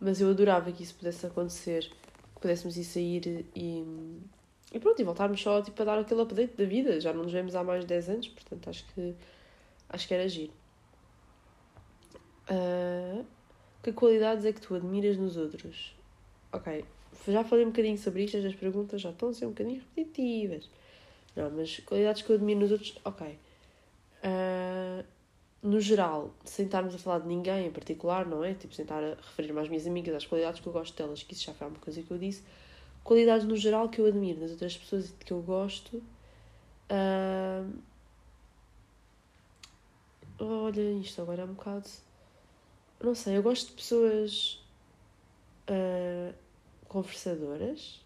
Mas 0.00 0.20
eu 0.20 0.28
adorava 0.30 0.70
que 0.72 0.82
isso 0.82 0.94
pudesse 0.94 1.24
acontecer, 1.26 1.84
que 2.34 2.40
pudéssemos 2.40 2.76
ir 2.76 2.84
sair 2.84 3.46
e, 3.54 3.84
e 4.72 4.78
pronto, 4.78 5.00
e 5.00 5.04
voltarmos 5.04 5.40
só 5.40 5.62
tipo, 5.62 5.80
a 5.82 5.84
dar 5.84 5.98
aquele 5.98 6.20
update 6.20 6.54
da 6.56 6.64
vida. 6.64 7.00
Já 7.00 7.12
não 7.12 7.22
nos 7.22 7.32
vemos 7.32 7.54
há 7.54 7.64
mais 7.64 7.82
de 7.82 7.86
10 7.86 8.08
anos, 8.10 8.28
portanto 8.28 8.68
acho 8.68 8.84
que, 8.92 9.14
acho 9.88 10.08
que 10.08 10.14
era 10.14 10.24
agir. 10.24 10.50
Uh, 12.50 13.24
que 13.82 13.92
qualidades 13.92 14.44
é 14.44 14.52
que 14.52 14.60
tu 14.60 14.74
admiras 14.74 15.16
nos 15.16 15.36
outros? 15.36 15.96
Ok, 16.52 16.84
já 17.28 17.44
falei 17.44 17.64
um 17.64 17.70
bocadinho 17.70 17.98
sobre 17.98 18.24
isto, 18.24 18.36
as 18.36 18.54
perguntas 18.54 19.00
já 19.00 19.10
estão 19.10 19.28
a 19.28 19.32
ser 19.34 19.46
um 19.46 19.50
bocadinho 19.50 19.80
repetitivas. 19.80 20.68
Não, 21.36 21.50
mas 21.50 21.80
qualidades 21.80 22.22
que 22.22 22.30
eu 22.30 22.36
admiro 22.36 22.60
nos 22.60 22.70
outros, 22.70 22.96
ok. 23.04 23.38
Uh, 24.24 25.04
no 25.62 25.80
geral, 25.80 26.30
sem 26.44 26.66
estarmos 26.66 26.94
a 26.94 26.98
falar 26.98 27.20
de 27.20 27.26
ninguém 27.26 27.66
em 27.66 27.70
particular, 27.70 28.26
não 28.26 28.44
é? 28.44 28.54
Tipo, 28.54 28.74
sem 28.74 28.84
estar 28.84 29.02
a 29.02 29.14
referir-me 29.14 29.60
às 29.60 29.68
minhas 29.68 29.86
amigas, 29.86 30.14
às 30.14 30.26
qualidades 30.26 30.60
que 30.60 30.66
eu 30.66 30.72
gosto 30.72 30.96
delas, 30.96 31.22
que 31.22 31.32
isso 31.32 31.44
já 31.44 31.54
foi 31.54 31.66
uma 31.66 31.78
coisa 31.78 32.02
que 32.02 32.10
eu 32.10 32.18
disse. 32.18 32.42
Qualidades 33.02 33.46
no 33.46 33.56
geral 33.56 33.88
que 33.88 34.00
eu 34.00 34.06
admiro 34.06 34.40
nas 34.40 34.50
outras 34.50 34.76
pessoas 34.76 35.14
que 35.18 35.32
eu 35.32 35.40
gosto. 35.40 36.02
Uh... 36.90 37.72
Olha, 40.38 40.92
isto 41.00 41.22
agora 41.22 41.42
é 41.42 41.44
um 41.44 41.54
bocado. 41.54 41.88
Não 43.02 43.14
sei, 43.14 43.36
eu 43.36 43.42
gosto 43.42 43.68
de 43.68 43.74
pessoas 43.74 44.62
uh... 45.68 46.34
conversadoras 46.94 48.00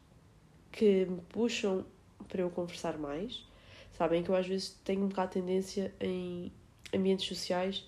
que 0.73 1.05
me 1.05 1.21
puxam 1.29 1.85
para 2.27 2.41
eu 2.41 2.49
conversar 2.49 2.97
mais. 2.97 3.47
Sabem 3.93 4.23
que 4.23 4.31
eu 4.31 4.35
às 4.35 4.47
vezes 4.47 4.81
tenho 4.83 5.05
um 5.05 5.09
bocado 5.09 5.29
de 5.29 5.41
tendência 5.41 5.95
em 6.01 6.51
ambientes 6.95 7.27
sociais 7.27 7.85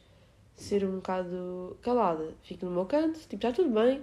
ser 0.54 0.84
um 0.84 0.96
bocado 0.96 1.78
calada. 1.80 2.34
Fico 2.42 2.66
no 2.66 2.72
meu 2.72 2.84
canto, 2.84 3.18
tipo, 3.20 3.36
está 3.36 3.50
tudo 3.50 3.70
bem, 3.70 4.02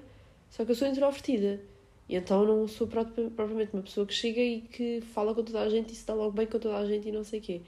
só 0.50 0.66
que 0.66 0.72
eu 0.72 0.76
sou 0.76 0.88
introvertida. 0.88 1.62
E 2.10 2.16
então 2.16 2.44
não 2.46 2.68
sou 2.68 2.88
propriamente 2.88 3.74
uma 3.74 3.84
pessoa 3.84 4.08
que 4.08 4.14
chega 4.14 4.42
e 4.42 4.62
que 4.62 5.02
fala 5.02 5.36
com 5.36 5.44
toda 5.44 5.62
a 5.62 5.70
gente 5.70 5.94
e 5.94 5.96
se 5.96 6.06
dá 6.06 6.16
logo 6.16 6.32
bem 6.32 6.48
com 6.48 6.58
toda 6.58 6.78
a 6.78 6.86
gente 6.86 7.10
e 7.10 7.12
não 7.12 7.24
sei 7.24 7.40
o 7.40 7.44
quê. 7.44 7.62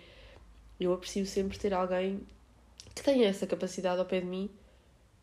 Eu 0.80 0.94
aprecio 0.94 1.26
sempre 1.26 1.60
ter 1.60 1.74
alguém 1.74 2.22
que 2.96 3.04
tenha 3.04 3.28
essa 3.28 3.46
capacidade 3.46 4.00
ao 4.00 4.06
pé 4.06 4.22
de 4.22 4.26
mim, 4.26 4.50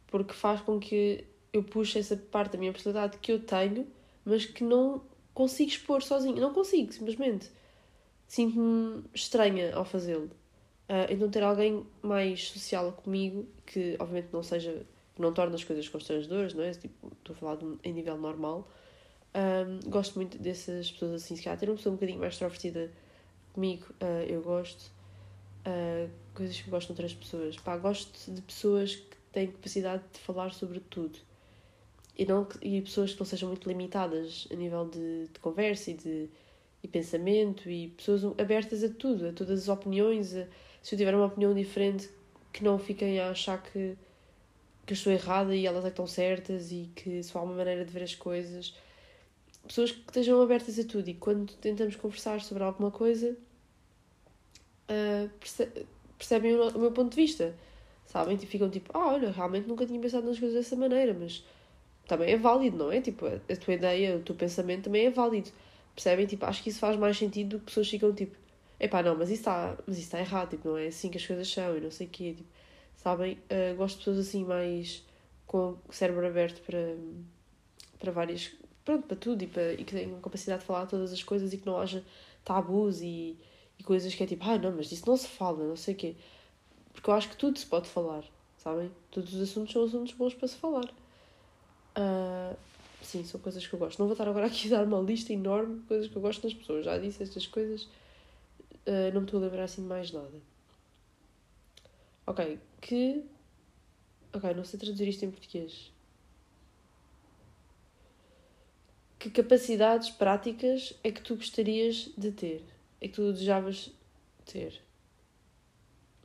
porque 0.07 0.33
faz 0.33 0.61
com 0.61 0.79
que 0.79 1.25
eu 1.53 1.64
puxe 1.64 1.99
essa 1.99 2.16
parte 2.16 2.53
da 2.53 2.59
minha 2.59 2.73
personalidade 2.73 3.19
que 3.19 3.33
eu 3.33 3.40
tenho, 3.40 3.87
mas 4.26 4.44
que 4.44 4.64
não 4.64 5.00
consigo 5.32 5.70
expor 5.70 6.02
sozinho. 6.02 6.36
Não 6.36 6.52
consigo, 6.52 6.92
simplesmente. 6.92 7.50
Sinto-me 8.26 9.04
estranha 9.14 9.74
ao 9.74 9.84
fazê-lo. 9.84 10.30
Uh, 10.88 11.06
então 11.08 11.30
ter 11.30 11.42
alguém 11.42 11.86
mais 12.02 12.48
social 12.48 12.92
comigo, 12.92 13.46
que 13.64 13.96
obviamente 13.98 14.32
não 14.32 14.42
seja, 14.42 14.84
não 15.18 15.32
torne 15.32 15.54
as 15.54 15.64
coisas 15.64 15.88
constrangedoras, 15.88 16.52
não 16.54 16.64
é? 16.64 16.72
Tipo, 16.72 17.12
estou 17.18 17.34
a 17.34 17.38
falar 17.38 17.56
de, 17.56 17.78
em 17.84 17.92
nível 17.92 18.18
normal. 18.18 18.68
Um, 19.34 19.90
gosto 19.90 20.16
muito 20.16 20.38
dessas 20.38 20.90
pessoas 20.90 21.22
assim, 21.22 21.36
se 21.36 21.42
calhar 21.42 21.58
ter 21.58 21.68
uma 21.68 21.76
pessoa 21.76 21.92
um 21.92 21.96
bocadinho 21.96 22.18
mais 22.18 22.32
extrovertida 22.32 22.90
comigo, 23.52 23.86
uh, 24.02 24.24
eu 24.28 24.42
gosto. 24.42 24.90
Uh, 25.66 26.10
coisas 26.34 26.60
que 26.60 26.70
gosto 26.70 26.86
de 26.86 26.92
outras 26.92 27.14
pessoas. 27.14 27.56
Pá, 27.56 27.76
gosto 27.76 28.30
de 28.30 28.40
pessoas 28.42 28.96
que 28.96 29.16
têm 29.32 29.48
capacidade 29.48 30.02
de 30.12 30.20
falar 30.20 30.52
sobre 30.52 30.80
tudo. 30.80 31.18
E, 32.16 32.24
não, 32.24 32.48
e 32.62 32.81
pessoas 32.81 33.12
que 33.12 33.20
não 33.20 33.26
sejam 33.26 33.48
muito 33.48 33.68
limitadas 33.68 34.48
a 34.50 34.55
nível 34.55 34.88
de, 34.88 35.29
de 35.29 35.38
conversa 35.40 35.90
e 35.90 35.94
de 35.94 36.31
e 36.83 36.88
pensamento 36.88 37.68
e 37.68 37.88
pessoas 37.88 38.24
abertas 38.38 38.85
a 38.85 38.88
tudo, 38.88 39.29
a 39.29 39.33
todas 39.33 39.62
as 39.62 39.68
opiniões. 39.68 40.35
A, 40.35 40.46
se 40.83 40.94
eu 40.94 40.98
tiver 40.98 41.14
uma 41.14 41.26
opinião 41.26 41.52
diferente, 41.52 42.09
que 42.52 42.62
não 42.64 42.79
fiquem 42.79 43.20
a 43.20 43.31
achar 43.31 43.62
que, 43.62 43.96
que 44.87 44.92
eu 44.92 44.94
estou 44.94 45.12
errada 45.12 45.55
e 45.55 45.66
elas 45.66 45.85
é 45.85 45.88
que 45.88 45.92
estão 45.92 46.07
certas 46.07 46.70
e 46.72 46.90
que 46.94 47.22
só 47.22 47.40
há 47.40 47.42
uma 47.42 47.55
maneira 47.55 47.85
de 47.85 47.92
ver 47.92 48.02
as 48.02 48.14
coisas. 48.14 48.74
Pessoas 49.66 49.90
que 49.90 49.98
estejam 50.00 50.40
abertas 50.40 50.79
a 50.79 50.85
tudo 50.85 51.09
e 51.09 51.14
quando 51.14 51.52
tentamos 51.55 51.96
conversar 51.96 52.40
sobre 52.40 52.62
alguma 52.62 52.90
coisa 52.90 53.37
uh, 54.88 55.29
perce 55.40 55.68
percebem 56.16 56.55
o, 56.55 56.68
o, 56.68 56.79
meu 56.79 56.92
ponto 56.92 57.11
de 57.11 57.16
vista, 57.16 57.55
sabem? 58.07 58.38
E 58.40 58.46
ficam 58.46 58.70
tipo, 58.70 58.90
ah, 58.96 59.09
olha, 59.09 59.31
realmente 59.31 59.68
nunca 59.68 59.85
tinha 59.85 60.00
pensado 60.00 60.26
nas 60.26 60.38
coisas 60.38 60.57
dessa 60.57 60.76
maneira, 60.76 61.12
mas 61.12 61.44
também 62.07 62.33
é 62.33 62.37
válido, 62.37 62.77
não 62.77 62.92
é? 62.92 63.01
Tipo, 63.01 63.27
a, 63.27 63.57
tua 63.57 63.75
ideia, 63.75 64.16
o 64.16 64.21
teu 64.21 64.35
pensamento 64.35 64.85
também 64.85 65.07
é 65.07 65.11
válido. 65.11 65.51
Percebem? 65.95 66.27
Tipo, 66.27 66.47
acho 66.47 66.62
que 66.62 66.71
isso 66.71 66.79
faz 66.79 66.97
mais 66.97 67.16
sentido 67.16 67.57
do 67.57 67.59
que 67.61 67.66
pessoas 67.66 67.88
ficam 67.88 68.12
tipo, 68.14 68.37
epá, 68.79 69.03
não, 69.03 69.16
mas 69.16 69.31
isso 69.31 69.40
está 69.40 69.77
está 69.88 70.21
errado, 70.21 70.51
tipo, 70.51 70.69
não 70.69 70.79
é 70.79 70.87
assim 70.88 71.11
que 71.11 71.19
as 71.19 71.27
coisas 71.27 71.49
são 71.49 71.77
e 71.77 71.81
não 71.81 71.90
sei 71.90 72.07
o 72.07 72.11
quê. 72.11 72.35
Tipo, 72.37 72.49
sabem? 72.97 73.38
Uh, 73.51 73.77
gosto 73.77 73.99
de 73.99 74.05
pessoas 74.05 74.19
assim 74.19 74.45
mais 74.45 75.05
com 75.47 75.77
o 75.88 75.92
cérebro 75.92 76.27
aberto 76.27 76.61
para, 76.62 76.97
para 77.99 78.12
várias. 78.12 78.53
Pronto, 78.85 79.07
para 79.07 79.16
tudo 79.16 79.42
e, 79.42 79.47
para, 79.49 79.73
e 79.73 79.85
que 79.85 79.92
tenham 79.95 80.21
capacidade 80.21 80.61
de 80.61 80.66
falar 80.66 80.87
todas 80.87 81.12
as 81.12 81.23
coisas 81.23 81.53
e 81.53 81.59
que 81.59 81.66
não 81.66 81.79
haja 81.79 82.05
tabus 82.45 83.01
e, 83.03 83.37
e 83.79 83.83
coisas 83.83 84.14
que 84.14 84.23
é 84.23 84.27
tipo, 84.27 84.45
ah, 84.45 84.59
não, 84.59 84.73
mas 84.73 84.92
isso 84.92 85.09
não 85.09 85.16
se 85.16 85.27
fala, 85.27 85.64
não 85.66 85.77
sei 85.77 85.95
o 85.95 85.97
quê. 85.97 86.16
Porque 86.92 87.11
eu 87.11 87.14
acho 87.14 87.29
que 87.29 87.37
tudo 87.37 87.59
se 87.59 87.66
pode 87.66 87.88
falar, 87.88 88.25
sabem? 88.59 88.90
Todos 89.11 89.35
os 89.35 89.42
assuntos 89.42 89.73
são 89.73 89.85
assuntos 89.85 90.12
bons 90.14 90.35
para 90.35 90.49
se 90.49 90.57
falar. 90.57 90.88
Uh, 91.96 92.56
Sim, 93.06 93.24
são 93.24 93.40
coisas 93.40 93.64
que 93.64 93.72
eu 93.72 93.78
gosto. 93.78 93.98
Não 94.00 94.06
vou 94.06 94.14
estar 94.14 94.28
agora 94.28 94.46
aqui 94.46 94.66
a 94.74 94.78
dar 94.78 94.85
uma 94.85 95.00
lista 95.00 95.32
enorme 95.32 95.78
de 95.78 95.87
coisas 95.87 96.09
que 96.09 96.16
eu 96.16 96.22
gosto 96.22 96.42
nas 96.42 96.52
pessoas. 96.52 96.85
Já 96.85 96.98
disse 96.98 97.22
estas 97.22 97.46
coisas. 97.46 97.85
Uh, 98.85 99.12
não 99.14 99.20
me 99.20 99.26
estou 99.26 99.38
a 99.40 99.44
lembrar 99.44 99.64
assim 99.64 99.82
de 99.82 99.88
mais 99.88 100.11
nada. 100.11 100.40
Ok, 102.26 102.59
que. 102.80 103.24
Ok, 104.32 104.54
não 104.54 104.64
sei 104.64 104.78
traduzir 104.78 105.09
isto 105.09 105.24
em 105.24 105.30
português. 105.30 105.92
Que 109.18 109.30
capacidades 109.30 110.11
práticas 110.11 110.94
é 111.04 111.12
que 111.12 111.22
tu 111.22 111.37
gostarias 111.37 112.11
de 112.18 112.32
ter? 112.32 112.64
É 113.00 113.06
que 113.09 113.14
tu 113.14 113.32
desejavas 113.32 113.90
ter? 114.44 114.82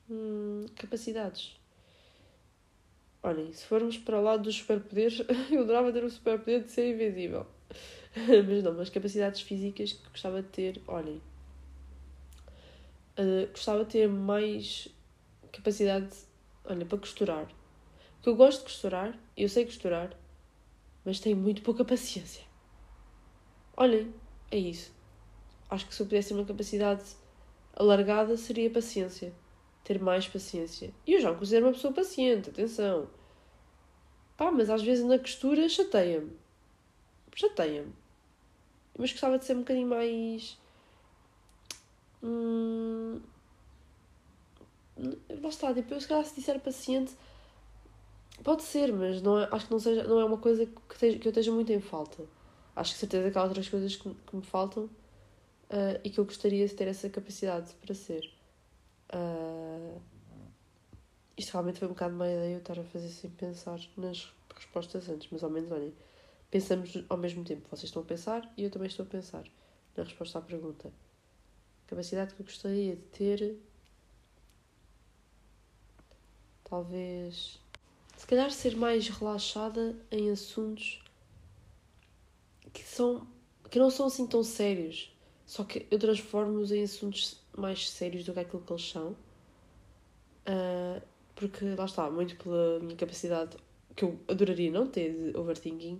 Hum, 0.09 0.65
capacidades. 0.75 1.60
Olhem, 3.23 3.53
se 3.53 3.65
formos 3.65 3.99
para 3.99 4.19
o 4.19 4.23
lado 4.23 4.43
dos 4.43 4.55
superpoderes, 4.55 5.21
eu 5.51 5.61
adorava 5.61 5.93
ter 5.93 6.03
o 6.03 6.09
superpoder 6.09 6.63
de 6.63 6.71
ser 6.71 6.91
invisível. 6.91 7.45
mas 8.47 8.63
não, 8.63 8.73
mas 8.73 8.89
capacidades 8.89 9.41
físicas 9.41 9.93
que 9.93 10.09
gostava 10.09 10.41
de 10.41 10.49
ter, 10.49 10.81
olhem. 10.87 11.21
Uh, 13.19 13.47
gostava 13.51 13.85
de 13.85 13.91
ter 13.91 14.09
mais 14.09 14.87
capacidade, 15.51 16.09
olha, 16.65 16.83
para 16.83 16.97
costurar. 16.97 17.47
Porque 18.15 18.29
eu 18.29 18.35
gosto 18.35 18.59
de 18.59 18.65
costurar, 18.65 19.17
eu 19.37 19.47
sei 19.47 19.65
costurar, 19.65 20.17
mas 21.05 21.19
tenho 21.19 21.37
muito 21.37 21.61
pouca 21.61 21.85
paciência. 21.85 22.43
Olhem, 23.77 24.11
é 24.49 24.57
isso. 24.57 24.91
Acho 25.69 25.87
que 25.87 25.93
se 25.93 26.01
eu 26.01 26.07
pudesse 26.07 26.29
ter 26.29 26.33
uma 26.33 26.45
capacidade 26.45 27.03
alargada 27.75 28.35
seria 28.35 28.69
paciência 28.69 29.31
ter 29.83 29.99
mais 29.99 30.27
paciência. 30.27 30.93
E 31.05 31.13
eu 31.13 31.21
já 31.21 31.31
me 31.31 31.37
considero 31.37 31.65
uma 31.65 31.73
pessoa 31.73 31.93
paciente, 31.93 32.49
atenção. 32.49 33.07
Pá, 34.37 34.51
mas 34.51 34.69
às 34.69 34.81
vezes 34.81 35.05
na 35.05 35.19
costura 35.19 35.67
chateia-me. 35.69 36.31
Chateia-me. 37.35 37.93
Mas 38.97 39.11
gostava 39.11 39.37
de 39.37 39.45
ser 39.45 39.55
um 39.55 39.59
bocadinho 39.59 39.87
mais. 39.87 40.57
Hum... 42.23 43.19
Lá 44.97 45.49
está, 45.49 45.73
tipo, 45.73 45.99
se 45.99 46.07
calhar 46.07 46.25
se 46.25 46.35
disser 46.35 46.59
paciente. 46.59 47.13
Pode 48.43 48.63
ser, 48.63 48.91
mas 48.91 49.21
não 49.21 49.39
é, 49.39 49.47
acho 49.51 49.65
que 49.67 49.71
não, 49.71 49.79
seja, 49.79 50.03
não 50.03 50.19
é 50.19 50.25
uma 50.25 50.37
coisa 50.37 50.65
que, 50.65 50.99
teja, 50.99 51.19
que 51.19 51.27
eu 51.27 51.31
esteja 51.31 51.51
muito 51.51 51.71
em 51.71 51.79
falta. 51.79 52.23
Acho 52.75 52.93
que 52.93 52.99
certeza 52.99 53.29
que 53.29 53.37
há 53.37 53.43
outras 53.43 53.67
coisas 53.69 53.95
que, 53.95 54.09
que 54.09 54.35
me 54.35 54.41
faltam 54.41 54.85
uh, 54.85 55.99
e 56.03 56.09
que 56.09 56.19
eu 56.19 56.25
gostaria 56.25 56.67
de 56.67 56.73
ter 56.73 56.87
essa 56.87 57.09
capacidade 57.09 57.73
para 57.75 57.93
ser. 57.93 58.40
Uh, 59.13 60.01
isto 61.37 61.51
realmente 61.51 61.79
foi 61.79 61.87
um 61.87 61.91
bocado 61.91 62.15
má 62.15 62.27
ideia 62.27 62.53
eu 62.53 62.59
estar 62.59 62.79
a 62.79 62.83
fazer 62.83 63.09
sem 63.09 63.29
pensar 63.29 63.79
nas 63.97 64.31
respostas 64.55 65.09
antes, 65.09 65.27
mas 65.31 65.43
ao 65.43 65.49
menos 65.49 65.71
olhem, 65.71 65.93
pensamos 66.49 67.03
ao 67.09 67.17
mesmo 67.17 67.43
tempo. 67.43 67.67
Vocês 67.69 67.85
estão 67.85 68.01
a 68.01 68.05
pensar 68.05 68.51
e 68.57 68.63
eu 68.63 68.69
também 68.69 68.87
estou 68.87 69.05
a 69.05 69.09
pensar 69.09 69.43
na 69.95 70.03
resposta 70.03 70.39
à 70.39 70.41
pergunta. 70.41 70.91
Capacidade 71.87 72.33
que 72.33 72.41
eu 72.41 72.45
gostaria 72.45 72.95
de 72.95 73.01
ter. 73.03 73.57
Talvez. 76.63 77.59
Se 78.15 78.27
calhar 78.27 78.51
ser 78.51 78.77
mais 78.77 79.09
relaxada 79.09 79.95
em 80.09 80.29
assuntos 80.29 81.03
que 82.71 82.83
são. 82.83 83.27
que 83.69 83.79
não 83.79 83.89
são 83.89 84.05
assim 84.05 84.27
tão 84.27 84.43
sérios. 84.43 85.11
Só 85.51 85.65
que 85.65 85.85
eu 85.91 85.99
transformo-os 85.99 86.71
em 86.71 86.81
assuntos 86.81 87.37
mais 87.57 87.89
sérios 87.89 88.23
do 88.23 88.31
que 88.31 88.39
aquilo 88.39 88.61
que 88.61 88.71
eles 88.71 88.89
são. 88.89 89.17
Uh, 90.47 91.01
porque 91.35 91.75
lá 91.77 91.83
está, 91.83 92.09
muito 92.09 92.37
pela 92.37 92.79
minha 92.79 92.95
capacidade, 92.95 93.57
que 93.93 94.05
eu 94.05 94.17
adoraria 94.29 94.71
não 94.71 94.87
ter 94.87 95.11
de 95.11 95.37
overthinking, 95.37 95.99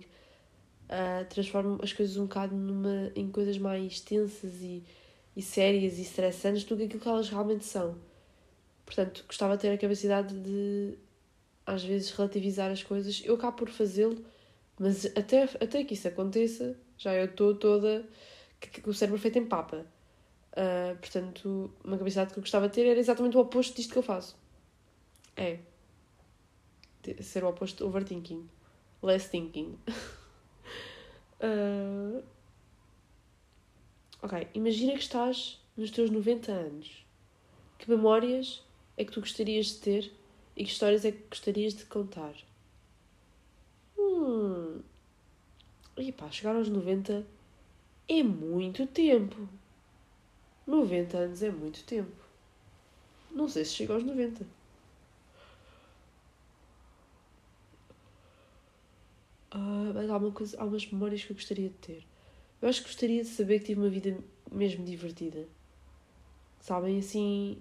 uh, 0.88 1.28
transformo 1.28 1.78
as 1.82 1.92
coisas 1.92 2.16
um 2.16 2.22
bocado 2.22 2.56
numa, 2.56 3.12
em 3.14 3.30
coisas 3.30 3.58
mais 3.58 4.00
tensas 4.00 4.54
e, 4.62 4.82
e 5.36 5.42
sérias 5.42 5.98
e 5.98 6.00
estressantes 6.00 6.64
do 6.64 6.74
que 6.74 6.84
aquilo 6.84 7.00
que 7.00 7.08
elas 7.08 7.28
realmente 7.28 7.66
são. 7.66 7.98
Portanto, 8.86 9.22
gostava 9.26 9.54
de 9.58 9.60
ter 9.60 9.72
a 9.74 9.76
capacidade 9.76 10.34
de, 10.34 10.96
às 11.66 11.84
vezes, 11.84 12.10
relativizar 12.12 12.70
as 12.70 12.82
coisas. 12.82 13.20
Eu 13.22 13.34
acabo 13.34 13.58
por 13.58 13.68
fazê-lo, 13.68 14.16
mas 14.80 15.04
até, 15.14 15.42
até 15.42 15.84
que 15.84 15.92
isso 15.92 16.08
aconteça, 16.08 16.74
já 16.96 17.14
eu 17.14 17.26
estou 17.26 17.54
toda. 17.54 18.08
Que, 18.70 18.80
que 18.80 18.88
o 18.88 18.94
cérebro 18.94 19.20
feito 19.20 19.38
em 19.38 19.46
papa. 19.46 19.86
Uh, 20.52 20.96
portanto, 20.98 21.72
uma 21.82 21.96
capacidade 21.96 22.32
que 22.32 22.38
eu 22.38 22.42
gostava 22.42 22.68
de 22.68 22.74
ter 22.74 22.86
era 22.86 23.00
exatamente 23.00 23.36
o 23.36 23.40
oposto 23.40 23.76
disto 23.76 23.92
que 23.92 23.98
eu 23.98 24.02
faço. 24.02 24.36
É. 25.36 25.58
Ser 27.20 27.44
o 27.44 27.48
oposto 27.48 27.86
overthinking. 27.86 28.48
Less 29.02 29.28
thinking. 29.28 29.78
uh... 31.40 32.22
Ok, 34.24 34.46
imagina 34.54 34.92
que 34.92 35.00
estás 35.00 35.60
nos 35.76 35.90
teus 35.90 36.08
90 36.08 36.52
anos. 36.52 37.04
Que 37.76 37.90
memórias 37.90 38.62
é 38.96 39.04
que 39.04 39.10
tu 39.10 39.18
gostarias 39.18 39.66
de 39.66 39.78
ter 39.78 40.12
e 40.54 40.64
que 40.64 40.70
histórias 40.70 41.04
é 41.04 41.10
que 41.10 41.24
gostarias 41.28 41.74
de 41.74 41.84
contar? 41.86 42.32
Hum. 43.98 44.80
E 45.96 46.12
pá, 46.12 46.30
chegar 46.30 46.54
aos 46.54 46.68
90 46.68 47.26
é 48.08 48.22
muito 48.22 48.86
tempo. 48.86 49.48
90 50.66 51.16
anos 51.16 51.42
é 51.42 51.50
muito 51.50 51.84
tempo. 51.84 52.12
Não 53.30 53.48
sei 53.48 53.64
se 53.64 53.72
chega 53.74 53.94
aos 53.94 54.04
90. 54.04 54.44
Uh, 59.54 59.92
mas 59.94 60.08
há, 60.08 60.16
uma 60.16 60.30
coisa, 60.30 60.60
há 60.60 60.64
umas 60.64 60.86
memórias 60.90 61.24
que 61.24 61.32
eu 61.32 61.36
gostaria 61.36 61.68
de 61.68 61.74
ter. 61.74 62.06
Eu 62.60 62.68
acho 62.68 62.80
que 62.82 62.88
gostaria 62.88 63.22
de 63.22 63.28
saber 63.28 63.58
que 63.58 63.66
tive 63.66 63.80
uma 63.80 63.90
vida 63.90 64.16
mesmo 64.50 64.84
divertida. 64.84 65.46
Sabem, 66.60 66.98
assim. 66.98 67.60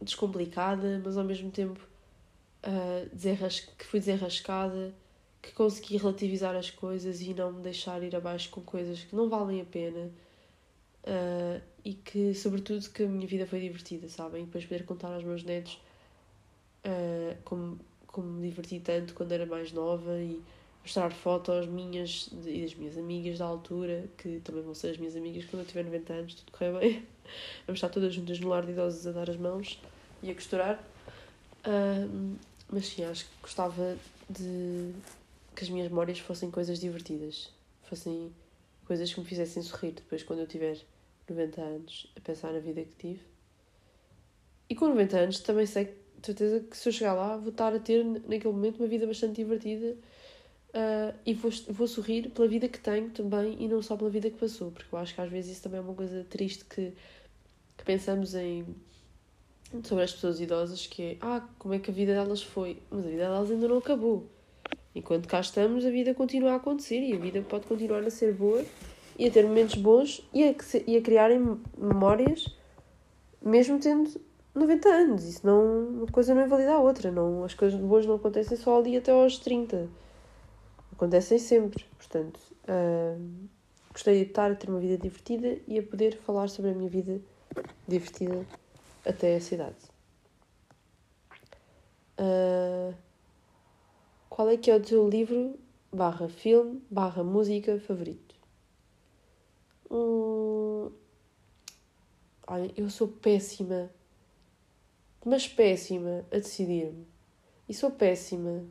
descomplicada, 0.00 1.00
mas 1.04 1.16
ao 1.16 1.24
mesmo 1.24 1.50
tempo 1.50 1.80
uh, 2.64 3.76
que 3.76 3.84
fui 3.84 3.98
desenrascada, 4.00 4.94
que 5.40 5.52
consegui 5.52 5.96
relativizar 5.96 6.54
as 6.56 6.70
coisas 6.70 7.20
e 7.20 7.32
não 7.32 7.52
me 7.52 7.62
deixar 7.62 8.02
ir 8.02 8.14
abaixo 8.14 8.50
com 8.50 8.60
coisas 8.60 9.02
que 9.04 9.14
não 9.14 9.28
valem 9.28 9.60
a 9.60 9.64
pena 9.64 10.10
Uh, 11.08 11.62
e 11.82 11.94
que, 11.94 12.34
sobretudo, 12.34 12.86
que 12.90 13.04
a 13.04 13.06
minha 13.06 13.26
vida 13.26 13.46
foi 13.46 13.60
divertida, 13.60 14.10
sabem? 14.10 14.44
Depois 14.44 14.64
poder 14.66 14.84
contar 14.84 15.08
aos 15.14 15.24
meus 15.24 15.42
netos 15.42 15.80
uh, 16.84 17.34
como, 17.44 17.78
como 18.06 18.28
me 18.28 18.48
diverti 18.48 18.78
tanto 18.80 19.14
quando 19.14 19.32
era 19.32 19.46
mais 19.46 19.72
nova 19.72 20.18
e 20.18 20.42
mostrar 20.82 21.10
fotos 21.10 21.66
minhas 21.66 22.28
e 22.44 22.60
das 22.60 22.74
minhas 22.74 22.98
amigas 22.98 23.38
da 23.38 23.46
altura, 23.46 24.04
que 24.18 24.40
também 24.40 24.62
vão 24.62 24.74
ser 24.74 24.90
as 24.90 24.98
minhas 24.98 25.16
amigas 25.16 25.46
quando 25.46 25.62
eu 25.62 25.66
tiver 25.66 25.84
90 25.84 26.12
anos, 26.12 26.34
tudo 26.34 26.52
correr 26.52 26.78
bem. 26.78 27.06
Vamos 27.66 27.78
estar 27.78 27.88
todas 27.88 28.12
juntas 28.12 28.38
no 28.38 28.48
lar 28.48 28.66
de 28.66 28.72
idosos 28.72 29.06
a 29.06 29.12
dar 29.12 29.30
as 29.30 29.36
mãos 29.36 29.80
e 30.22 30.30
a 30.30 30.34
costurar. 30.34 30.84
Uh, 31.60 32.36
mas 32.70 32.86
sim, 32.86 33.02
acho 33.04 33.24
que 33.24 33.30
gostava 33.40 33.96
de 34.28 34.92
que 35.58 35.64
as 35.64 35.70
minhas 35.70 35.88
memórias 35.88 36.20
fossem 36.20 36.52
coisas 36.52 36.78
divertidas, 36.78 37.52
fossem 37.82 38.32
coisas 38.86 39.12
que 39.12 39.18
me 39.18 39.26
fizessem 39.26 39.60
sorrir 39.60 39.90
depois 39.90 40.22
quando 40.22 40.38
eu 40.38 40.46
tiver 40.46 40.78
90 41.28 41.60
anos 41.60 42.12
a 42.16 42.20
pensar 42.20 42.52
na 42.52 42.60
vida 42.60 42.80
que 42.84 42.94
tive. 42.94 43.22
E 44.70 44.76
com 44.76 44.86
90 44.86 45.18
anos 45.18 45.40
também 45.40 45.66
sei 45.66 45.86
de 46.20 46.26
certeza 46.26 46.60
que 46.60 46.76
se 46.76 46.88
eu 46.88 46.92
chegar 46.92 47.14
lá 47.14 47.36
vou 47.36 47.48
estar 47.50 47.74
a 47.74 47.80
ter 47.80 48.04
naquele 48.04 48.54
momento 48.54 48.78
uma 48.78 48.86
vida 48.86 49.04
bastante 49.04 49.34
divertida 49.34 49.96
uh, 50.74 51.18
e 51.26 51.34
vou, 51.34 51.50
vou 51.70 51.88
sorrir 51.88 52.30
pela 52.30 52.46
vida 52.46 52.68
que 52.68 52.78
tenho 52.78 53.10
também 53.10 53.56
e 53.58 53.66
não 53.66 53.82
só 53.82 53.96
pela 53.96 54.10
vida 54.10 54.30
que 54.30 54.38
passou, 54.38 54.70
porque 54.70 54.94
eu 54.94 54.98
acho 55.00 55.12
que 55.12 55.20
às 55.20 55.28
vezes 55.28 55.52
isso 55.52 55.62
também 55.64 55.78
é 55.78 55.82
uma 55.82 55.94
coisa 55.94 56.24
triste 56.30 56.64
que, 56.66 56.92
que 57.76 57.84
pensamos 57.84 58.36
em 58.36 58.64
sobre 59.82 60.04
as 60.04 60.12
pessoas 60.12 60.40
idosas 60.40 60.86
que 60.86 61.02
é 61.02 61.16
ah, 61.20 61.46
como 61.58 61.74
é 61.74 61.80
que 61.80 61.90
a 61.90 61.94
vida 61.94 62.14
delas 62.14 62.44
foi? 62.44 62.80
Mas 62.88 63.04
a 63.04 63.08
vida 63.08 63.22
delas 63.24 63.50
ainda 63.50 63.66
não 63.66 63.78
acabou. 63.78 64.37
Enquanto 64.94 65.28
cá 65.28 65.40
estamos, 65.40 65.84
a 65.84 65.90
vida 65.90 66.14
continua 66.14 66.52
a 66.52 66.56
acontecer 66.56 67.00
e 67.00 67.12
a 67.12 67.18
vida 67.18 67.40
pode 67.42 67.66
continuar 67.66 68.02
a 68.02 68.10
ser 68.10 68.32
boa 68.32 68.64
e 69.18 69.26
a 69.26 69.30
ter 69.30 69.44
momentos 69.44 69.74
bons 69.74 70.26
e 70.32 70.44
a, 70.44 70.54
e 70.86 70.96
a 70.96 71.02
criarem 71.02 71.60
memórias 71.76 72.46
mesmo 73.42 73.78
tendo 73.78 74.20
90 74.54 74.88
anos. 74.88 75.24
Isso 75.24 75.46
não, 75.46 75.88
uma 75.88 76.06
coisa 76.06 76.34
não 76.34 76.44
invalida 76.44 76.72
a 76.72 76.78
outra. 76.78 77.10
Não, 77.10 77.44
as 77.44 77.54
coisas 77.54 77.80
boas 77.80 78.06
não 78.06 78.16
acontecem 78.16 78.56
só 78.56 78.78
ali 78.78 78.96
até 78.96 79.12
aos 79.12 79.38
30. 79.38 79.88
Acontecem 80.92 81.38
sempre. 81.38 81.84
Portanto, 81.96 82.40
uh, 82.64 83.48
gostaria 83.92 84.24
de 84.24 84.30
estar 84.30 84.50
a 84.50 84.54
ter 84.54 84.68
uma 84.68 84.80
vida 84.80 84.98
divertida 84.98 85.58
e 85.66 85.78
a 85.78 85.82
poder 85.82 86.16
falar 86.18 86.48
sobre 86.48 86.72
a 86.72 86.74
minha 86.74 86.90
vida 86.90 87.20
divertida 87.86 88.46
até 89.04 89.34
essa 89.36 89.54
idade. 89.54 89.76
Uh, 92.18 92.94
qual 94.38 94.50
é 94.50 94.56
que 94.56 94.70
é 94.70 94.76
o 94.76 94.80
teu 94.80 95.08
livro 95.08 95.58
barra 95.92 96.28
filme 96.28 96.80
barra 96.88 97.24
música 97.24 97.80
favorito? 97.80 98.36
Hum, 99.90 100.92
olha, 102.46 102.72
eu 102.76 102.88
sou 102.88 103.08
péssima, 103.08 103.90
mas 105.26 105.48
péssima 105.48 106.24
a 106.30 106.36
decidir-me. 106.36 107.04
E 107.68 107.74
sou 107.74 107.90
péssima 107.90 108.64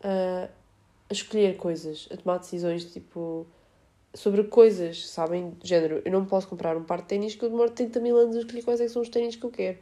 a, 0.00 0.48
a 1.10 1.12
escolher 1.12 1.56
coisas, 1.56 2.08
a 2.12 2.16
tomar 2.16 2.38
decisões 2.38 2.84
tipo 2.84 3.44
sobre 4.14 4.44
coisas, 4.44 5.08
sabem? 5.08 5.56
Género, 5.64 6.00
eu 6.04 6.12
não 6.12 6.24
posso 6.24 6.46
comprar 6.46 6.76
um 6.76 6.84
par 6.84 7.00
de 7.02 7.08
ténis 7.08 7.34
que 7.34 7.44
eu 7.44 7.50
demoro 7.50 7.72
30 7.72 7.98
mil 7.98 8.16
anos 8.16 8.36
a 8.36 8.38
escolher 8.38 8.62
quais 8.62 8.80
é 8.80 8.86
são 8.86 9.02
os 9.02 9.08
ténis 9.08 9.34
que 9.34 9.44
eu 9.44 9.50
quero. 9.50 9.78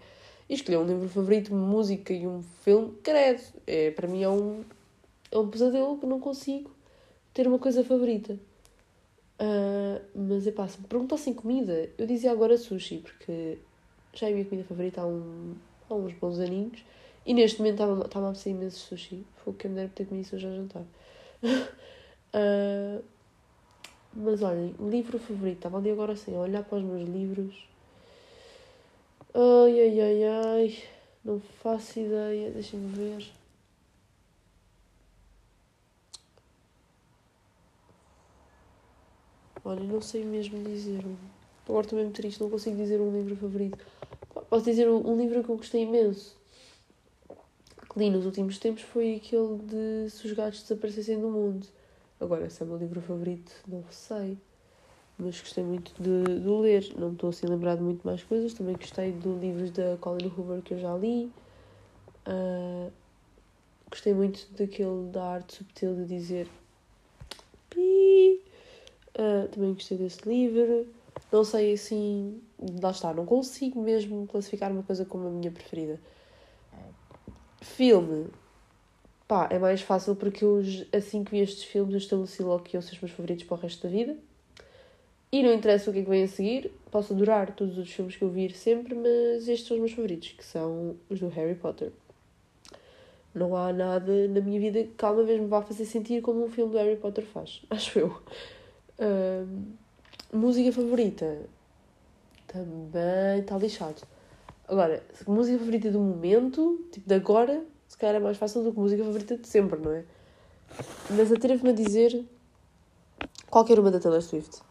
E 0.49 0.55
escolher 0.55 0.79
um 0.79 0.87
livro 0.87 1.11
favorito, 1.11 1.55
música 1.55 2.15
e 2.15 2.27
um 2.27 2.43
filme, 2.63 2.97
credo. 3.03 3.43
É, 3.67 3.91
para 3.91 4.09
mim 4.09 4.23
é 4.23 4.29
um, 4.31 4.65
é 5.35 5.39
um 5.39 5.49
pesadelo 5.49 5.99
que 5.99 6.07
não 6.07 6.21
consigo 6.21 6.71
ter 7.35 7.47
uma 7.47 7.59
coisa 7.59 7.85
favorita. 7.85 8.39
Uh, 9.41 10.01
mas 10.15 10.47
é 10.47 10.53
pá, 10.53 10.69
se 10.69 10.81
me 10.81 10.87
perguntassem 10.87 11.35
comida, 11.35 11.91
eu 11.99 12.07
dizia 12.07 12.31
agora 12.31 12.57
sushi, 12.57 12.99
porque 12.99 13.59
já 14.13 14.29
é 14.29 14.31
a 14.31 14.33
minha 14.33 14.45
comida 14.45 14.67
favorita 14.67 15.01
há, 15.01 15.07
um, 15.07 15.57
há 15.91 15.95
uns 15.95 16.15
bons 16.15 16.39
aninhos. 16.39 16.85
E 17.27 17.35
neste 17.35 17.59
momento 17.59 17.83
estava 18.07 18.27
a 18.27 18.31
apetecer 18.31 18.53
imenso 18.53 18.79
sushi. 18.79 19.27
Foi 19.37 19.53
o 19.53 19.57
que 19.57 19.67
eu 19.67 19.71
me 19.71 19.77
dera 19.77 19.91
ter 19.93 20.07
comido 20.07 20.25
isso 20.25 20.37
hoje 20.37 20.47
a 20.47 20.51
jantar. 20.51 20.83
uh, 21.43 23.03
Mas 24.17 24.43
olhem, 24.43 24.75
livro 24.79 25.19
favorito. 25.19 25.57
Estava 25.57 25.79
ali 25.79 25.91
agora 25.91 26.13
assim 26.13 26.37
a 26.37 26.39
olhar 26.39 26.63
para 26.63 26.79
os 26.79 26.85
meus 26.85 27.09
livros. 27.09 27.67
Ai, 29.35 29.81
ai, 29.81 30.01
ai, 30.01 30.25
ai. 30.25 30.83
Não 31.25 31.41
faço 31.41 31.99
ideia. 31.99 32.51
Deixem-me 32.53 32.93
ver. 32.95 33.44
Olha, 39.65 39.83
não 39.83 40.01
sei 40.01 40.25
mesmo 40.25 40.63
dizer. 40.63 41.05
Agora 41.67 41.87
estou 41.87 41.99
mesmo 41.99 42.13
triste, 42.13 42.41
não 42.41 42.51
consigo 42.51 42.77
dizer 42.77 43.01
um 43.01 43.13
livro 43.13 43.35
favorito. 43.37 43.87
Posso 44.51 44.65
dizer 44.65 44.89
um 44.89 45.17
livro 45.17 45.43
que 45.43 45.51
eu 45.51 45.57
gostei 45.57 45.83
imenso. 45.83 46.37
Que 47.91 47.99
li 47.99 48.11
nos 48.11 48.27
últimos 48.27 48.59
tempos 48.59 48.83
foi 48.83 49.17
aquele 49.17 49.59
de 49.59 50.11
Se 50.11 50.27
os 50.27 50.33
gatos 50.33 50.63
desaparecessem 50.63 51.21
do 51.21 51.29
mundo 51.29 51.67
Agora, 52.21 52.49
se 52.49 52.63
é 52.63 52.67
o 52.67 52.69
meu 52.69 52.79
livro 52.79 53.01
favorito, 53.01 53.53
não 53.67 53.85
sei. 53.91 54.39
Mas 55.19 55.41
gostei 55.41 55.65
muito 55.65 55.93
de, 56.01 56.41
de 56.41 56.49
ler. 56.49 56.95
Não 56.97 57.13
estou 57.13 57.31
assim 57.31 57.47
a 57.47 57.51
lembrar 57.51 57.77
de 57.77 57.83
muito 57.83 58.05
mais 58.07 58.23
coisas. 58.23 58.55
Também 58.55 58.77
gostei 58.77 59.13
de 59.13 59.29
livros 59.29 59.71
da 59.73 59.97
Colin 60.01 60.33
Hoover 60.37 60.63
que 60.63 60.75
eu 60.75 60.79
já 60.79 60.95
li. 60.97 61.31
Uh, 62.27 62.91
gostei 63.91 64.15
muito 64.15 64.49
daquele 64.53 65.11
da 65.11 65.25
arte 65.25 65.57
subtil 65.57 65.95
de 65.95 66.07
dizer 66.07 66.49
pi. 67.69 68.44
Uh, 69.17 69.49
também 69.49 69.75
gostei 69.75 69.99
desse 69.99 70.29
livro. 70.29 70.87
Não 71.33 71.45
sei 71.45 71.75
assim. 71.75 72.41
Lá 72.83 72.91
está, 72.91 73.13
não 73.13 73.27
consigo 73.27 73.81
mesmo 73.81 74.27
classificar 74.27 74.71
uma 74.73 74.83
coisa 74.83 75.05
como 75.05 75.29
a 75.29 75.31
minha 75.31 75.51
preferida. 75.51 76.01
Filme. 77.61 78.29
Pá, 79.27 79.49
é 79.51 79.59
mais 79.59 79.81
fácil 79.81 80.15
porque 80.15 80.45
eu, 80.45 80.63
assim 80.93 81.25
que 81.25 81.31
vi 81.31 81.41
estes 81.41 81.65
filmes, 81.65 81.95
eu 81.95 81.99
estabeleci 81.99 82.43
logo 82.43 82.63
que 82.63 82.77
iam 82.77 82.83
ser 82.83 82.93
os 82.93 83.01
meus 83.01 83.13
favoritos 83.13 83.45
para 83.45 83.57
o 83.57 83.61
resto 83.61 83.83
da 83.83 83.89
vida. 83.89 84.17
E 85.33 85.43
não 85.43 85.53
interessa 85.53 85.91
o 85.91 85.93
que 85.93 85.99
é 85.99 86.03
que 86.05 86.09
vem 86.09 86.23
a 86.23 86.29
seguir, 86.29 86.71
posso 86.93 87.13
adorar 87.13 87.57
todos 87.57 87.77
os 87.77 87.91
filmes 87.91 88.15
que 88.15 88.23
eu 88.23 88.31
vir 88.31 88.53
sempre, 88.53 88.95
mas 88.95 89.49
estes 89.49 89.67
são 89.67 89.77
os 89.77 89.81
meus 89.81 89.93
favoritos, 89.93 90.29
que 90.31 90.45
são 90.45 90.95
os 91.11 91.19
do 91.19 91.27
Harry 91.27 91.57
Potter. 91.57 91.91
Não 93.35 93.57
há 93.57 93.73
nada 93.73 94.29
na 94.29 94.41
minha 94.41 94.61
vida 94.61 94.85
que 94.97 95.05
alguma 95.05 95.27
vez 95.27 95.41
me 95.41 95.49
vá 95.49 95.61
fazer 95.61 95.87
sentir 95.87 96.23
como 96.23 96.45
um 96.45 96.49
filme 96.49 96.71
do 96.71 96.79
Harry 96.79 96.95
Potter 96.95 97.25
faz, 97.25 97.63
acho 97.71 97.99
eu. 97.99 98.23
Música 100.33 100.73
favorita? 100.73 101.43
Também 102.47 103.41
está 103.41 103.57
lixado. 103.59 104.03
Agora, 104.69 105.03
música 105.27 105.59
favorita 105.59 105.91
do 105.91 106.01
momento, 106.01 106.87
tipo 106.91 107.09
de 107.09 107.15
agora, 107.15 107.65
se 107.89 107.99
calhar 107.99 108.17
é 108.17 108.19
mais 108.19 108.37
fácil 108.37 108.63
do 108.63 108.73
que 108.73 108.79
música 108.79 109.05
favorita 109.05 109.37
de 109.37 109.47
sempre, 109.47 109.79
não 109.79 109.93
é? 109.93 110.05
Mas 111.11 111.31
atrevo-me 111.31 111.71
a 111.71 111.75
dizer 111.75 112.25
qualquer 113.51 113.79
uma 113.79 113.91
da 113.91 114.01
Taylor 114.01 114.23
Swift. 114.23 114.63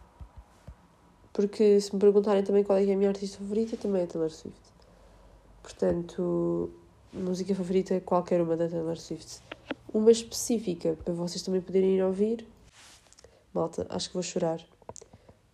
Porque 1.32 1.80
se 1.80 1.94
me 1.94 2.00
perguntarem 2.00 2.44
também 2.44 2.64
qual 2.64 2.78
é, 2.78 2.86
é 2.86 2.94
a 2.94 2.98
minha 2.98 3.10
artista 3.10 3.38
favorita, 3.38 3.78
também 3.78 4.04
é 4.04 4.06
Taylor 4.06 4.30
Swift. 4.30 4.62
Portanto, 5.62 6.72
música 7.14 7.56
favorita 7.56 7.94
é 7.94 8.00
qualquer 8.00 8.42
uma 8.42 8.58
da 8.58 8.68
Taylor 8.68 8.98
Swift. 8.98 9.42
Uma 9.94 10.12
específica, 10.12 10.98
para 11.04 11.14
vocês 11.14 11.42
também 11.42 11.62
poderem 11.62 11.98
ir 11.98 12.04
ouvir. 12.04 12.48
Malta, 13.54 13.86
acho 13.90 14.10
que 14.10 14.14
vou 14.16 14.24
chorar. 14.24 14.60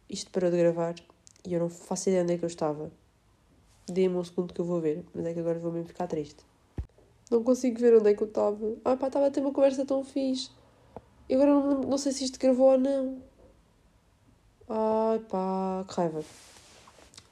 Isto 0.10 0.32
parou 0.32 0.50
de 0.50 0.58
gravar 0.58 0.96
e 1.46 1.54
eu 1.54 1.60
não 1.60 1.70
faço 1.70 2.10
ideia 2.10 2.24
onde 2.24 2.34
é 2.34 2.38
que 2.38 2.46
eu 2.46 2.48
estava. 2.48 2.92
Dê-me 3.88 4.16
um 4.16 4.24
segundo 4.24 4.54
que 4.54 4.62
eu 4.62 4.66
vou 4.66 4.80
ver, 4.80 5.04
mas 5.14 5.26
é 5.26 5.34
que 5.34 5.40
agora 5.40 5.60
vou 5.60 5.72
mesmo 5.72 5.88
ficar 5.88 6.08
triste. 6.08 6.44
Não 7.30 7.44
consigo 7.44 7.80
ver 7.80 7.96
onde 7.96 8.10
é 8.10 8.14
que 8.14 8.24
eu 8.24 8.28
estava. 8.28 8.58
Ah, 8.86 8.96
pá, 8.96 9.08
estava 9.08 9.28
a 9.28 9.32
ter 9.32 9.42
uma 9.42 9.52
conversa 9.52 9.86
tão 9.86 10.04
fixe. 10.04 10.50
E 11.28 11.36
agora 11.36 11.52
não, 11.52 11.82
não 11.82 11.98
sei 11.98 12.12
se 12.12 12.24
isto 12.24 12.40
gravou 12.40 12.72
ou 12.72 12.78
não. 12.78 13.22
Ai, 14.68 15.20
pá, 15.20 15.86
que 15.88 15.94
raiva. 15.96 16.24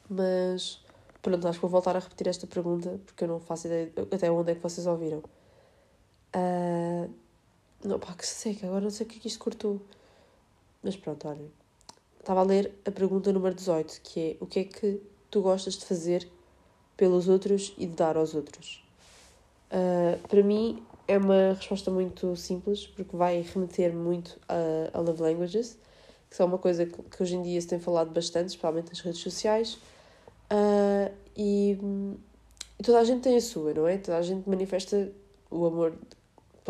Mas, 0.09 0.79
pronto, 1.21 1.47
acho 1.47 1.57
que 1.57 1.61
vou 1.61 1.71
voltar 1.71 1.95
a 1.95 1.99
repetir 1.99 2.27
esta 2.27 2.45
pergunta 2.45 2.99
porque 3.05 3.23
eu 3.23 3.27
não 3.27 3.39
faço 3.39 3.67
ideia 3.67 3.91
até 4.11 4.29
onde 4.29 4.51
é 4.51 4.55
que 4.55 4.61
vocês 4.61 4.85
ouviram. 4.85 5.23
Uh, 6.35 7.09
não, 7.83 7.99
pá, 7.99 8.13
que 8.13 8.27
seca, 8.27 8.67
agora 8.67 8.81
não 8.81 8.89
sei 8.89 9.05
o 9.05 9.09
que 9.09 9.17
é 9.17 9.21
que 9.21 9.27
isto 9.27 9.39
cortou. 9.39 9.81
Mas 10.83 10.95
pronto, 10.95 11.27
olhem. 11.27 11.51
Estava 12.19 12.41
a 12.41 12.43
ler 12.43 12.73
a 12.85 12.91
pergunta 12.91 13.31
número 13.31 13.55
18, 13.55 14.01
que 14.03 14.19
é 14.19 14.37
o 14.39 14.45
que 14.45 14.59
é 14.59 14.63
que 14.63 15.01
tu 15.31 15.41
gostas 15.41 15.75
de 15.75 15.85
fazer 15.85 16.27
pelos 16.95 17.29
outros 17.29 17.73
e 17.77 17.85
de 17.85 17.95
dar 17.95 18.17
aos 18.17 18.35
outros? 18.35 18.83
Uh, 19.71 20.27
para 20.27 20.41
mim 20.43 20.83
é 21.07 21.17
uma 21.17 21.53
resposta 21.53 21.89
muito 21.89 22.35
simples, 22.35 22.85
porque 22.87 23.15
vai 23.15 23.41
remeter 23.41 23.93
muito 23.93 24.37
a, 24.47 24.97
a 24.97 24.99
Love 24.99 25.21
Languages, 25.21 25.77
que 26.29 26.35
são 26.35 26.47
uma 26.47 26.57
coisa 26.57 26.85
que, 26.85 27.01
que, 27.01 27.23
hoje 27.23 27.35
em 27.35 27.41
dia 27.41 27.61
se 27.61 27.67
tem 27.67 27.79
falado 27.79 28.11
bastante, 28.11 28.49
especialmente 28.49 28.89
nas 28.89 28.99
redes 28.99 29.21
sociais. 29.21 29.75
Uh, 30.51 31.13
e, 31.35 31.77
e, 32.77 32.83
toda 32.83 32.99
a 32.99 33.03
gente 33.03 33.21
tem 33.21 33.37
a 33.37 33.41
sua, 33.41 33.73
não 33.73 33.87
é? 33.87 33.97
Toda 33.97 34.17
a 34.17 34.21
gente 34.21 34.47
manifesta 34.49 35.11
o 35.49 35.65
amor 35.65 35.93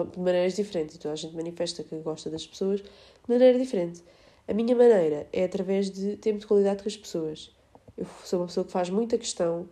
de 0.05 0.19
maneiras 0.19 0.55
diferentes 0.55 0.95
e 0.95 0.99
toda 0.99 1.13
a 1.13 1.17
gente 1.17 1.35
manifesta 1.35 1.83
que 1.83 1.95
gosta 1.97 2.29
das 2.29 2.45
pessoas 2.45 2.81
de 2.81 2.89
maneira 3.27 3.57
diferente. 3.57 4.03
A 4.47 4.53
minha 4.53 4.75
maneira 4.75 5.27
é 5.33 5.43
através 5.43 5.89
de 5.89 6.17
tempo 6.17 6.39
de 6.39 6.47
qualidade 6.47 6.81
com 6.81 6.89
as 6.89 6.97
pessoas. 6.97 7.51
Eu 7.97 8.05
sou 8.23 8.39
uma 8.39 8.47
pessoa 8.47 8.65
que 8.65 8.71
faz 8.71 8.89
muita 8.89 9.17
questão 9.17 9.67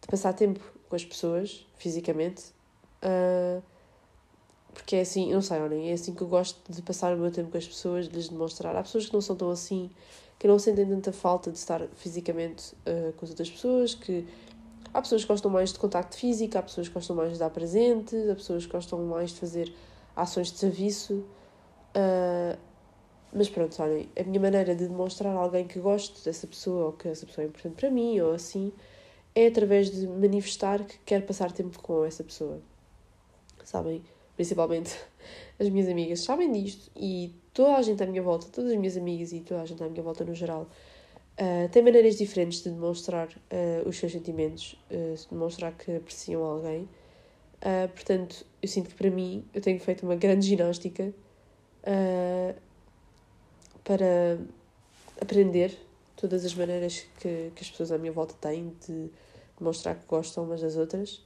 de 0.00 0.08
passar 0.08 0.32
tempo 0.32 0.60
com 0.88 0.96
as 0.96 1.04
pessoas, 1.04 1.66
fisicamente, 1.76 2.52
Uh, 3.02 3.62
porque 4.72 4.96
é 4.96 5.00
assim, 5.00 5.32
não 5.32 5.42
sei, 5.42 5.60
olhem, 5.60 5.90
é 5.90 5.92
assim 5.92 6.14
que 6.14 6.22
eu 6.22 6.28
gosto 6.28 6.60
de 6.72 6.82
passar 6.82 7.14
o 7.14 7.18
meu 7.18 7.30
tempo 7.30 7.50
com 7.50 7.58
as 7.58 7.66
pessoas, 7.66 8.08
de 8.08 8.14
lhes 8.14 8.28
demonstrar. 8.28 8.76
Há 8.76 8.82
pessoas 8.82 9.06
que 9.06 9.12
não 9.12 9.20
são 9.20 9.34
tão 9.34 9.50
assim, 9.50 9.90
que 10.38 10.46
não 10.46 10.58
sentem 10.58 10.86
tanta 10.86 11.12
falta 11.12 11.50
de 11.50 11.58
estar 11.58 11.86
fisicamente 11.96 12.74
uh, 12.86 13.12
com 13.14 13.24
as 13.24 13.30
outras 13.30 13.50
pessoas, 13.50 13.94
que 13.94 14.26
há 14.98 15.02
pessoas 15.02 15.22
que 15.22 15.28
gostam 15.28 15.50
mais 15.50 15.72
de 15.72 15.78
contacto 15.78 16.16
físico, 16.16 16.58
há 16.58 16.62
pessoas 16.62 16.88
que 16.88 16.94
gostam 16.94 17.14
mais 17.14 17.32
de 17.32 17.38
dar 17.38 17.50
presentes, 17.50 18.28
há 18.28 18.34
pessoas 18.34 18.66
que 18.66 18.72
gostam 18.72 18.98
mais 19.04 19.30
de 19.30 19.40
fazer 19.40 19.72
ações 20.16 20.50
de 20.50 20.58
serviço. 20.58 21.24
Uh, 21.94 22.58
mas 23.32 23.48
pronto, 23.48 23.80
olhem, 23.82 24.08
a 24.18 24.22
minha 24.24 24.40
maneira 24.40 24.74
de 24.74 24.88
demonstrar 24.88 25.34
a 25.34 25.38
alguém 25.38 25.66
que 25.66 25.78
gosto 25.78 26.24
dessa 26.24 26.46
pessoa, 26.46 26.86
ou 26.86 26.92
que 26.92 27.08
essa 27.08 27.26
pessoa 27.26 27.44
é 27.44 27.48
importante 27.48 27.74
para 27.74 27.90
mim, 27.90 28.18
ou 28.20 28.32
assim, 28.32 28.72
é 29.34 29.46
através 29.46 29.90
de 29.90 30.06
manifestar 30.06 30.82
que 30.84 30.98
quero 31.04 31.24
passar 31.24 31.52
tempo 31.52 31.80
com 31.80 32.04
essa 32.04 32.24
pessoa. 32.24 32.60
Sabem? 33.62 34.02
Principalmente 34.34 34.96
as 35.60 35.68
minhas 35.68 35.88
amigas 35.88 36.20
sabem 36.20 36.50
disto 36.50 36.90
e 36.96 37.34
toda 37.52 37.76
a 37.76 37.82
gente 37.82 38.02
à 38.02 38.06
minha 38.06 38.22
volta, 38.22 38.46
todas 38.50 38.72
as 38.72 38.78
minhas 38.78 38.96
amigas 38.96 39.32
e 39.32 39.40
toda 39.40 39.62
a 39.62 39.66
gente 39.66 39.82
à 39.82 39.88
minha 39.88 40.02
volta 40.02 40.24
no 40.24 40.34
geral, 40.34 40.66
uh, 41.38 41.68
tem 41.70 41.82
maneiras 41.82 42.16
diferentes 42.16 42.62
de 42.62 42.70
demonstrar 42.70 43.28
uh, 43.28 43.88
os 43.88 43.96
seus 43.96 44.12
sentimentos, 44.12 44.76
uh, 44.90 45.16
de 45.16 45.28
demonstrar 45.28 45.72
que 45.72 45.96
apreciam 45.96 46.42
alguém. 46.42 46.88
portanto, 47.94 48.46
eu 48.62 48.68
sinto 48.68 48.90
que 48.90 48.94
para 48.94 49.10
mim 49.10 49.44
eu 49.52 49.60
tenho 49.60 49.80
feito 49.80 50.04
uma 50.04 50.14
grande 50.14 50.46
ginástica 50.46 51.12
para 53.82 54.38
aprender 55.20 55.76
todas 56.14 56.44
as 56.44 56.54
maneiras 56.54 57.04
que, 57.18 57.50
que 57.54 57.62
as 57.62 57.70
pessoas 57.70 57.90
à 57.90 57.98
minha 57.98 58.12
volta 58.12 58.34
têm 58.40 58.72
de 58.86 59.10
demonstrar 59.58 59.96
que 59.96 60.06
gostam 60.06 60.44
umas 60.44 60.60
das 60.60 60.76
outras. 60.76 61.24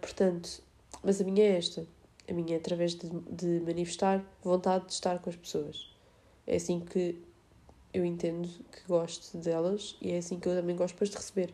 portanto, 0.00 0.62
mas 1.02 1.20
a 1.20 1.24
minha 1.24 1.44
é 1.44 1.56
esta 1.56 1.84
a 2.28 2.32
minha 2.32 2.54
é 2.54 2.58
através 2.58 2.94
de, 2.94 3.08
de 3.30 3.60
manifestar 3.64 4.24
vontade 4.42 4.86
de 4.86 4.92
estar 4.92 5.18
com 5.18 5.30
as 5.30 5.36
pessoas. 5.36 5.90
É 6.46 6.56
assim 6.56 6.80
que 6.80 7.22
eu 7.92 8.04
entendo 8.04 8.48
que 8.48 8.86
gosto 8.88 9.36
delas 9.38 9.96
e 10.00 10.12
é 10.12 10.18
assim 10.18 10.38
que 10.38 10.48
eu 10.48 10.54
também 10.54 10.76
gosto 10.76 10.94
depois 10.94 11.10
de 11.10 11.16
receber. 11.16 11.52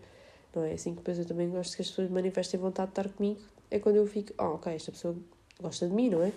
Não 0.54 0.62
é? 0.62 0.70
é 0.70 0.74
assim 0.74 0.92
que 0.92 0.98
depois 0.98 1.18
eu 1.18 1.24
também 1.24 1.50
gosto 1.50 1.76
que 1.76 1.82
as 1.82 1.88
pessoas 1.88 2.10
manifestem 2.10 2.58
vontade 2.60 2.92
de 2.92 3.00
estar 3.00 3.08
comigo. 3.12 3.40
É 3.70 3.78
quando 3.78 3.96
eu 3.96 4.06
fico, 4.06 4.32
oh, 4.38 4.54
ok, 4.54 4.72
esta 4.72 4.92
pessoa 4.92 5.16
gosta 5.60 5.86
de 5.86 5.94
mim, 5.94 6.10
não 6.10 6.22
é? 6.22 6.32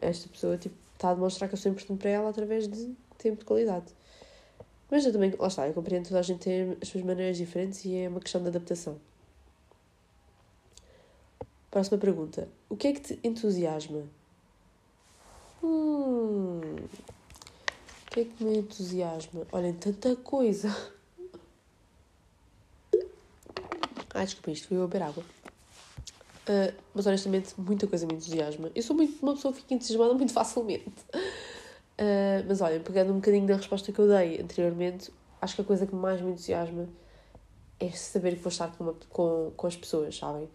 Esta 0.00 0.28
pessoa 0.28 0.58
tipo, 0.58 0.74
está 0.94 1.10
a 1.10 1.14
demonstrar 1.14 1.48
que 1.48 1.54
eu 1.54 1.58
sou 1.58 1.70
importante 1.70 1.98
para 1.98 2.10
ela 2.10 2.28
através 2.28 2.68
de 2.68 2.94
tempo 3.18 3.38
de 3.38 3.44
qualidade. 3.44 3.86
Mas 4.90 5.04
eu 5.04 5.12
também, 5.12 5.34
lá 5.38 5.48
está, 5.48 5.66
eu 5.66 5.74
compreendo 5.74 6.04
que 6.04 6.08
toda 6.10 6.20
a 6.20 6.22
gente 6.22 6.40
tem 6.40 6.76
as 6.80 6.88
suas 6.88 7.02
maneiras 7.02 7.36
diferentes 7.36 7.84
e 7.84 7.96
é 7.96 8.08
uma 8.08 8.20
questão 8.20 8.42
de 8.42 8.48
adaptação. 8.48 8.98
Próxima 11.70 11.98
pergunta. 11.98 12.48
O 12.68 12.76
que 12.76 12.88
é 12.88 12.92
que 12.92 13.00
te 13.00 13.20
entusiasma? 13.24 14.04
Hum, 15.62 16.60
que 18.16 18.20
é 18.20 18.24
que 18.24 18.42
me 18.42 18.56
entusiasma? 18.56 19.46
Olhem, 19.52 19.74
tanta 19.74 20.16
coisa. 20.16 20.74
Ai, 24.14 24.24
desculpa, 24.24 24.50
isto 24.50 24.68
fui 24.68 24.78
eu 24.78 24.88
beber 24.88 25.02
água. 25.02 25.22
Uh, 26.48 26.72
mas 26.94 27.06
honestamente, 27.06 27.52
muita 27.58 27.86
coisa 27.86 28.06
me 28.06 28.14
entusiasma. 28.14 28.70
Eu 28.74 28.82
sou 28.82 28.96
muito, 28.96 29.22
uma 29.22 29.34
pessoa 29.34 29.52
que 29.52 29.60
fica 29.60 29.74
entusiasmada 29.74 30.14
muito 30.14 30.32
facilmente. 30.32 30.88
Uh, 31.14 32.40
mas 32.48 32.62
olhem, 32.62 32.80
pegando 32.80 33.12
um 33.12 33.16
bocadinho 33.16 33.46
da 33.46 33.56
resposta 33.56 33.92
que 33.92 33.98
eu 33.98 34.08
dei 34.08 34.40
anteriormente, 34.40 35.12
acho 35.38 35.54
que 35.54 35.60
a 35.60 35.64
coisa 35.64 35.86
que 35.86 35.94
mais 35.94 36.18
me 36.22 36.30
entusiasma 36.30 36.88
é 37.78 37.90
saber 37.90 38.36
que 38.36 38.42
vou 38.42 38.50
estar 38.50 38.74
com, 38.74 38.84
uma, 38.84 38.94
com, 39.10 39.52
com 39.54 39.66
as 39.66 39.76
pessoas, 39.76 40.16
sabem? 40.16 40.48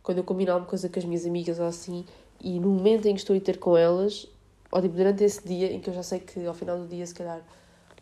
quando 0.00 0.18
eu 0.18 0.24
combino 0.24 0.52
alguma 0.52 0.68
coisa 0.68 0.88
com 0.88 0.98
as 0.98 1.04
minhas 1.04 1.26
amigas 1.26 1.58
ou 1.58 1.66
assim, 1.66 2.06
e 2.40 2.60
no 2.60 2.70
momento 2.70 3.06
em 3.06 3.14
que 3.14 3.20
estou 3.20 3.36
a 3.36 3.40
ter 3.40 3.58
com 3.58 3.76
elas, 3.76 4.28
ou 4.70 4.80
tipo, 4.80 4.94
durante 4.94 5.24
esse 5.24 5.46
dia 5.46 5.72
em 5.72 5.80
que 5.80 5.90
eu 5.90 5.94
já 5.94 6.02
sei 6.02 6.20
que 6.20 6.44
ao 6.46 6.54
final 6.54 6.78
do 6.78 6.86
dia, 6.86 7.06
se 7.06 7.14
calhar, 7.14 7.42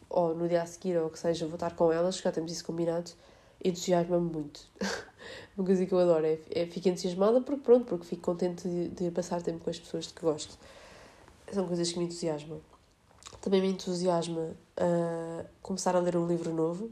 ou 0.09 0.35
no 0.35 0.49
dia 0.49 0.63
a 0.63 0.67
seguir, 0.67 0.97
ou 0.99 1.07
o 1.07 1.11
que 1.11 1.19
seja, 1.19 1.47
vou 1.47 1.55
estar 1.55 1.75
com 1.75 1.93
elas, 1.93 2.17
já 2.17 2.33
temos 2.33 2.53
isso 2.53 2.65
combinado, 2.65 3.11
entusiasma-me 3.65 4.31
muito. 4.31 4.61
Uma 5.57 5.67
coisa 5.67 5.85
que 5.85 5.93
eu 5.93 5.99
adoro 5.99 6.25
é, 6.25 6.39
é 6.51 6.67
fico 6.67 6.89
entusiasmada 6.89 7.41
porque 7.41 7.63
pronto, 7.63 7.85
porque 7.85 8.07
fico 8.07 8.23
contente 8.23 8.69
de, 8.69 8.89
de 8.89 9.11
passar 9.11 9.43
tempo 9.43 9.65
com 9.65 9.71
as 9.71 9.79
pessoas 9.79 10.07
de 10.07 10.15
que 10.15 10.23
gosto. 10.23 10.59
São 11.53 11.67
coisas 11.67 11.91
que 11.91 11.99
me 11.99 12.05
entusiasmam. 12.05 12.61
Também 13.41 13.61
me 13.61 13.69
entusiasma 13.69 14.41
uh, 14.41 15.47
começar 15.63 15.97
a 15.97 15.99
ler 15.99 16.17
um 16.17 16.27
livro 16.27 16.53
novo, 16.53 16.91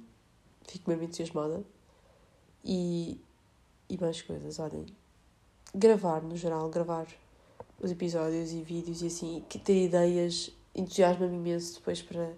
fico 0.66 0.90
mesmo 0.90 1.04
entusiasmada. 1.04 1.62
E 2.64 3.20
e 3.88 3.96
mais 3.98 4.20
coisas, 4.20 4.58
olhem. 4.58 4.84
Gravar, 5.74 6.22
no 6.22 6.36
geral, 6.36 6.68
gravar 6.68 7.06
os 7.80 7.90
episódios 7.90 8.52
e 8.52 8.62
vídeos 8.62 9.02
e 9.02 9.06
assim, 9.06 9.44
que 9.48 9.58
ter 9.58 9.84
ideias 9.84 10.50
entusiasma-me 10.74 11.36
imenso 11.36 11.74
depois 11.74 12.02
para 12.02 12.32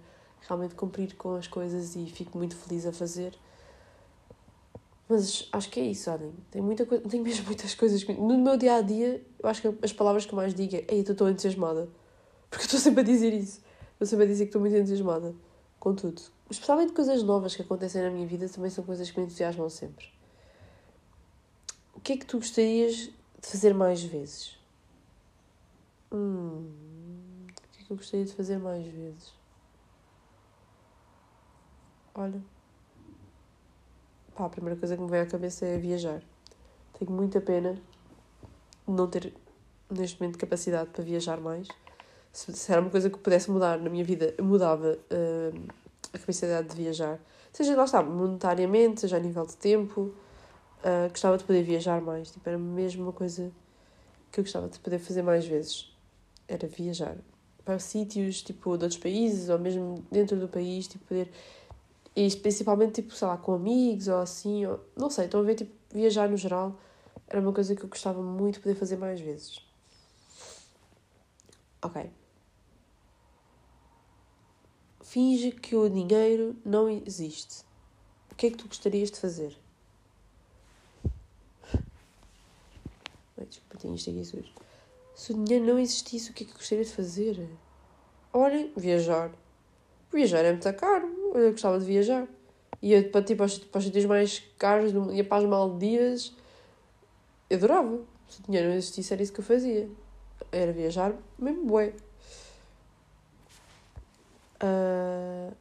realmente 0.46 0.74
cumprir 0.74 1.14
com 1.16 1.34
as 1.34 1.46
coisas 1.46 1.96
e 1.96 2.06
fico 2.06 2.38
muito 2.38 2.56
feliz 2.56 2.86
a 2.86 2.92
fazer. 2.92 3.34
Mas 5.08 5.48
acho 5.52 5.70
que 5.70 5.80
é 5.80 5.84
isso, 5.84 6.10
olhem. 6.10 6.32
Tem 6.50 6.60
muita 6.60 6.84
coisa, 6.84 7.08
tenho 7.08 7.22
mesmo 7.24 7.46
muitas 7.46 7.74
coisas. 7.74 8.06
No 8.06 8.38
meu 8.38 8.56
dia 8.56 8.74
a 8.74 8.80
dia, 8.82 9.24
eu 9.38 9.48
acho 9.48 9.62
que 9.62 9.74
as 9.82 9.92
palavras 9.92 10.26
que 10.26 10.34
mais 10.34 10.54
digo 10.54 10.76
é: 10.76 10.84
Ei, 10.88 11.00
eu 11.06 11.12
estou 11.12 11.28
entusiasmada. 11.28 11.88
Porque 12.50 12.62
eu 12.62 12.66
estou 12.66 12.80
sempre 12.80 13.00
a 13.00 13.04
dizer 13.04 13.32
isso. 13.32 13.60
Estou 13.92 14.06
sempre 14.06 14.24
a 14.24 14.28
dizer 14.28 14.44
que 14.44 14.50
estou 14.50 14.60
muito 14.60 14.76
entusiasmada 14.76 15.34
com 15.80 15.94
tudo. 15.94 16.20
Especialmente 16.50 16.92
coisas 16.92 17.22
novas 17.22 17.54
que 17.54 17.62
acontecem 17.62 18.02
na 18.02 18.10
minha 18.10 18.26
vida 18.26 18.48
também 18.48 18.70
são 18.70 18.84
coisas 18.84 19.10
que 19.10 19.18
me 19.18 19.26
entusiasmam 19.26 19.68
sempre. 19.68 20.06
O 21.94 22.00
que 22.00 22.12
é 22.12 22.16
que 22.16 22.24
tu 22.24 22.38
gostarias 22.38 22.94
de 22.96 23.12
fazer 23.42 23.74
mais 23.74 24.02
vezes? 24.02 24.57
Hum, 26.10 27.46
o 27.48 27.68
que 27.72 27.82
é 27.82 27.84
que 27.84 27.92
eu 27.92 27.96
gostaria 27.96 28.24
de 28.24 28.34
fazer 28.34 28.58
mais 28.58 28.86
vezes? 28.86 29.34
Olha. 32.14 32.42
Pá, 34.34 34.46
a 34.46 34.48
primeira 34.48 34.78
coisa 34.78 34.96
que 34.96 35.02
me 35.02 35.10
vem 35.10 35.20
à 35.20 35.26
cabeça 35.26 35.66
é 35.66 35.76
viajar. 35.78 36.22
Tenho 36.98 37.10
muita 37.10 37.40
pena 37.40 37.76
não 38.86 39.06
ter 39.06 39.34
neste 39.90 40.20
momento 40.20 40.38
capacidade 40.38 40.90
para 40.90 41.04
viajar 41.04 41.40
mais. 41.40 41.68
Se 42.32 42.72
era 42.72 42.80
uma 42.80 42.90
coisa 42.90 43.10
que 43.10 43.18
pudesse 43.18 43.50
mudar 43.50 43.78
na 43.78 43.90
minha 43.90 44.04
vida, 44.04 44.34
mudava 44.40 44.98
uh, 45.10 45.68
a 46.12 46.18
capacidade 46.18 46.68
de 46.68 46.76
viajar. 46.76 47.18
Seja 47.52 47.76
lá 47.76 47.84
está, 47.84 48.02
monetariamente, 48.02 49.00
seja 49.00 49.16
a 49.16 49.20
nível 49.20 49.44
de 49.46 49.56
tempo, 49.56 50.14
uh, 50.82 51.08
gostava 51.10 51.36
de 51.36 51.44
poder 51.44 51.62
viajar 51.62 52.00
mais. 52.00 52.30
Tipo, 52.30 52.48
era 52.48 52.58
mesmo 52.58 53.02
uma 53.02 53.12
coisa 53.12 53.50
que 54.30 54.40
eu 54.40 54.44
gostava 54.44 54.68
de 54.68 54.78
poder 54.78 54.98
fazer 54.98 55.22
mais 55.22 55.46
vezes. 55.46 55.87
Era 56.48 56.66
viajar 56.66 57.16
para 57.64 57.78
sítios, 57.78 58.42
tipo, 58.42 58.76
de 58.76 58.84
outros 58.84 58.98
países, 58.98 59.50
ou 59.50 59.58
mesmo 59.58 60.04
dentro 60.10 60.36
do 60.38 60.48
país, 60.48 60.88
tipo, 60.88 61.04
poder... 61.04 61.30
E 62.16 62.34
principalmente, 62.36 63.02
tipo, 63.02 63.14
sei 63.14 63.28
lá, 63.28 63.36
com 63.36 63.52
amigos, 63.52 64.08
ou 64.08 64.18
assim, 64.18 64.66
ou... 64.66 64.80
Não 64.96 65.10
sei, 65.10 65.26
estão 65.26 65.40
a 65.40 65.44
ver, 65.44 65.54
tipo, 65.54 65.72
viajar 65.92 66.28
no 66.28 66.36
geral 66.36 66.76
era 67.28 67.40
uma 67.40 67.52
coisa 67.52 67.76
que 67.76 67.84
eu 67.84 67.88
gostava 67.88 68.22
muito 68.22 68.54
de 68.54 68.60
poder 68.60 68.74
fazer 68.74 68.96
mais 68.96 69.20
vezes. 69.20 69.60
Ok. 71.82 72.10
Finge 75.02 75.52
que 75.52 75.76
o 75.76 75.88
dinheiro 75.88 76.56
não 76.64 76.88
existe. 76.88 77.64
O 78.32 78.34
que 78.34 78.46
é 78.46 78.50
que 78.50 78.56
tu 78.56 78.66
gostarias 78.66 79.10
de 79.10 79.18
fazer? 79.18 79.56
desculpa, 83.36 83.78
tenho 83.78 83.94
isto 83.94 84.10
aqui 84.10 84.24
sujo. 84.24 84.52
Se 85.18 85.32
o 85.32 85.44
dinheiro 85.44 85.66
não 85.66 85.80
existisse, 85.80 86.30
o 86.30 86.32
que 86.32 86.44
é 86.44 86.46
que 86.46 86.52
gostaria 86.52 86.84
de 86.84 86.92
fazer? 86.92 87.50
Olhem, 88.32 88.72
viajar. 88.76 89.32
Viajar 90.12 90.44
é 90.44 90.52
muito 90.52 90.72
caro. 90.74 91.08
Eu 91.34 91.50
gostava 91.50 91.76
de 91.80 91.84
viajar. 91.84 92.28
Ia 92.80 93.10
para, 93.10 93.24
tipo, 93.24 93.42
aos, 93.42 93.58
para 93.58 93.80
os 93.80 93.84
sítios 93.84 94.04
mais 94.04 94.38
caros, 94.56 94.92
ia 95.12 95.24
para 95.24 95.38
as 95.38 95.44
Maldivas. 95.44 96.32
Eu 97.50 97.58
adorava. 97.58 98.00
Se 98.28 98.38
o 98.38 98.44
dinheiro 98.44 98.68
não 98.68 98.76
existisse, 98.76 99.12
era 99.12 99.20
isso 99.20 99.32
que 99.32 99.40
eu 99.40 99.44
fazia. 99.44 99.90
Era 100.52 100.72
viajar 100.72 101.12
mesmo 101.36 101.64
bué. 101.64 101.94
Uh... 104.62 105.52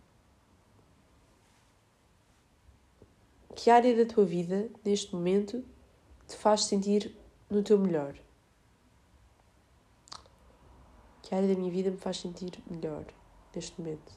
Que 3.55 3.71
área 3.71 3.97
da 3.97 4.05
tua 4.05 4.23
vida, 4.23 4.69
neste 4.85 5.15
momento, 5.15 5.65
te 6.27 6.35
faz 6.35 6.65
sentir 6.65 7.11
no 7.49 7.63
teu 7.63 7.79
melhor? 7.79 8.26
Que 11.27 11.35
área 11.35 11.45
da 11.45 11.59
minha 11.59 11.69
vida 11.69 11.91
me 11.91 11.97
faz 11.97 12.21
sentir 12.21 12.53
melhor 12.71 13.03
neste 13.53 13.81
momento? 13.81 14.13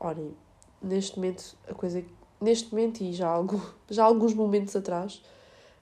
Olhem, 0.00 0.34
neste 0.82 1.16
momento, 1.16 1.56
a 1.68 1.72
coisa. 1.72 2.04
Neste 2.40 2.72
momento 2.72 3.00
e 3.00 3.12
já, 3.12 3.28
algo, 3.28 3.64
já 3.88 4.02
há 4.02 4.06
alguns 4.06 4.34
momentos 4.34 4.74
atrás, 4.74 5.22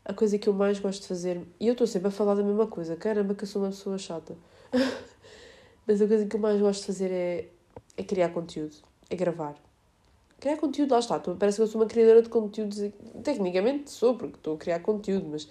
a 0.04 0.12
coisa 0.12 0.36
que 0.36 0.50
eu 0.50 0.52
mais 0.52 0.78
gosto 0.78 1.00
de 1.00 1.08
fazer. 1.08 1.40
E 1.58 1.66
eu 1.66 1.72
estou 1.72 1.86
sempre 1.86 2.08
a 2.08 2.10
falar 2.10 2.34
da 2.34 2.42
mesma 2.42 2.66
coisa, 2.66 2.94
caramba, 2.94 3.34
que 3.34 3.44
eu 3.44 3.48
sou 3.48 3.62
uma 3.62 3.70
pessoa 3.70 3.96
chata. 3.96 4.36
Mas 5.88 6.02
a 6.02 6.06
coisa 6.06 6.26
que 6.26 6.36
eu 6.36 6.40
mais 6.40 6.60
gosto 6.60 6.80
de 6.80 6.86
fazer 6.88 7.10
é, 7.10 7.48
é 7.96 8.02
criar 8.02 8.28
conteúdo, 8.34 8.76
é 9.08 9.16
gravar. 9.16 9.54
Criar 10.38 10.58
conteúdo, 10.58 10.90
lá 10.90 10.98
está, 10.98 11.18
parece 11.18 11.56
que 11.56 11.62
eu 11.62 11.66
sou 11.66 11.80
uma 11.80 11.88
criadora 11.88 12.20
de 12.20 12.28
conteúdos. 12.28 12.78
Tecnicamente 13.24 13.90
sou, 13.90 14.14
porque 14.14 14.36
estou 14.36 14.56
a 14.56 14.58
criar 14.58 14.80
conteúdo, 14.80 15.26
mas 15.30 15.48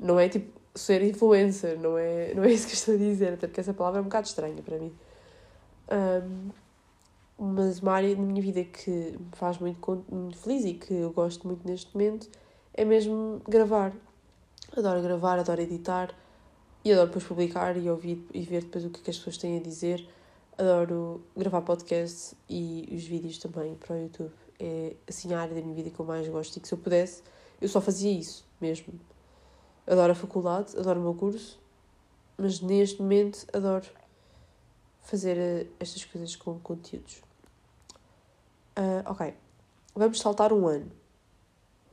não 0.00 0.18
é 0.18 0.30
tipo 0.30 0.58
ser 0.78 1.02
influencer, 1.02 1.78
não 1.78 1.98
é, 1.98 2.32
não 2.34 2.44
é 2.44 2.52
isso 2.52 2.66
que 2.66 2.74
estou 2.74 2.94
a 2.94 2.98
dizer, 2.98 3.34
até 3.34 3.46
porque 3.46 3.60
essa 3.60 3.74
palavra 3.74 4.00
é 4.00 4.02
um 4.02 4.04
bocado 4.04 4.26
estranha 4.26 4.62
para 4.62 4.78
mim. 4.78 4.92
Um, 5.90 6.50
mas 7.38 7.80
uma 7.80 7.92
área 7.92 8.16
na 8.16 8.22
minha 8.22 8.42
vida 8.42 8.64
que 8.64 8.90
me 8.90 9.30
faz 9.32 9.58
muito, 9.58 10.04
muito 10.10 10.36
feliz 10.38 10.64
e 10.64 10.74
que 10.74 10.92
eu 10.92 11.12
gosto 11.12 11.46
muito 11.46 11.66
neste 11.66 11.94
momento 11.94 12.28
é 12.74 12.84
mesmo 12.84 13.40
gravar. 13.48 13.92
Adoro 14.76 15.00
gravar, 15.02 15.38
adoro 15.38 15.60
editar 15.60 16.14
e 16.84 16.92
adoro 16.92 17.06
depois 17.08 17.24
publicar 17.24 17.76
e 17.76 17.88
ouvir 17.88 18.26
e 18.34 18.42
ver 18.42 18.64
depois 18.64 18.84
o 18.84 18.88
é 18.88 18.90
que 18.90 19.10
as 19.10 19.16
pessoas 19.16 19.38
têm 19.38 19.56
a 19.56 19.60
dizer. 19.60 20.08
Adoro 20.56 21.22
gravar 21.36 21.62
podcasts 21.62 22.34
e 22.50 22.88
os 22.92 23.04
vídeos 23.04 23.38
também 23.38 23.74
para 23.76 23.94
o 23.94 24.00
YouTube. 24.00 24.32
é 24.58 24.94
assim 25.08 25.32
a 25.32 25.40
área 25.40 25.54
da 25.54 25.60
minha 25.60 25.74
vida 25.74 25.90
que 25.90 26.00
eu 26.00 26.04
mais 26.04 26.26
gosto 26.26 26.56
e 26.56 26.60
que 26.60 26.66
se 26.66 26.74
eu 26.74 26.78
pudesse, 26.78 27.22
eu 27.60 27.68
só 27.68 27.80
fazia 27.80 28.10
isso 28.10 28.44
mesmo. 28.60 28.94
Adoro 29.88 30.12
a 30.12 30.14
faculdade, 30.14 30.76
adoro 30.76 31.00
o 31.00 31.02
meu 31.02 31.14
curso, 31.14 31.58
mas 32.36 32.60
neste 32.60 33.00
momento 33.00 33.46
adoro 33.54 33.86
fazer 35.00 35.38
eh, 35.38 35.66
estas 35.80 36.04
coisas 36.04 36.36
com 36.36 36.60
conteúdos. 36.60 37.22
Uh, 38.76 39.02
ok, 39.06 39.34
vamos 39.94 40.20
saltar 40.20 40.52
um 40.52 40.68
ano. 40.68 40.92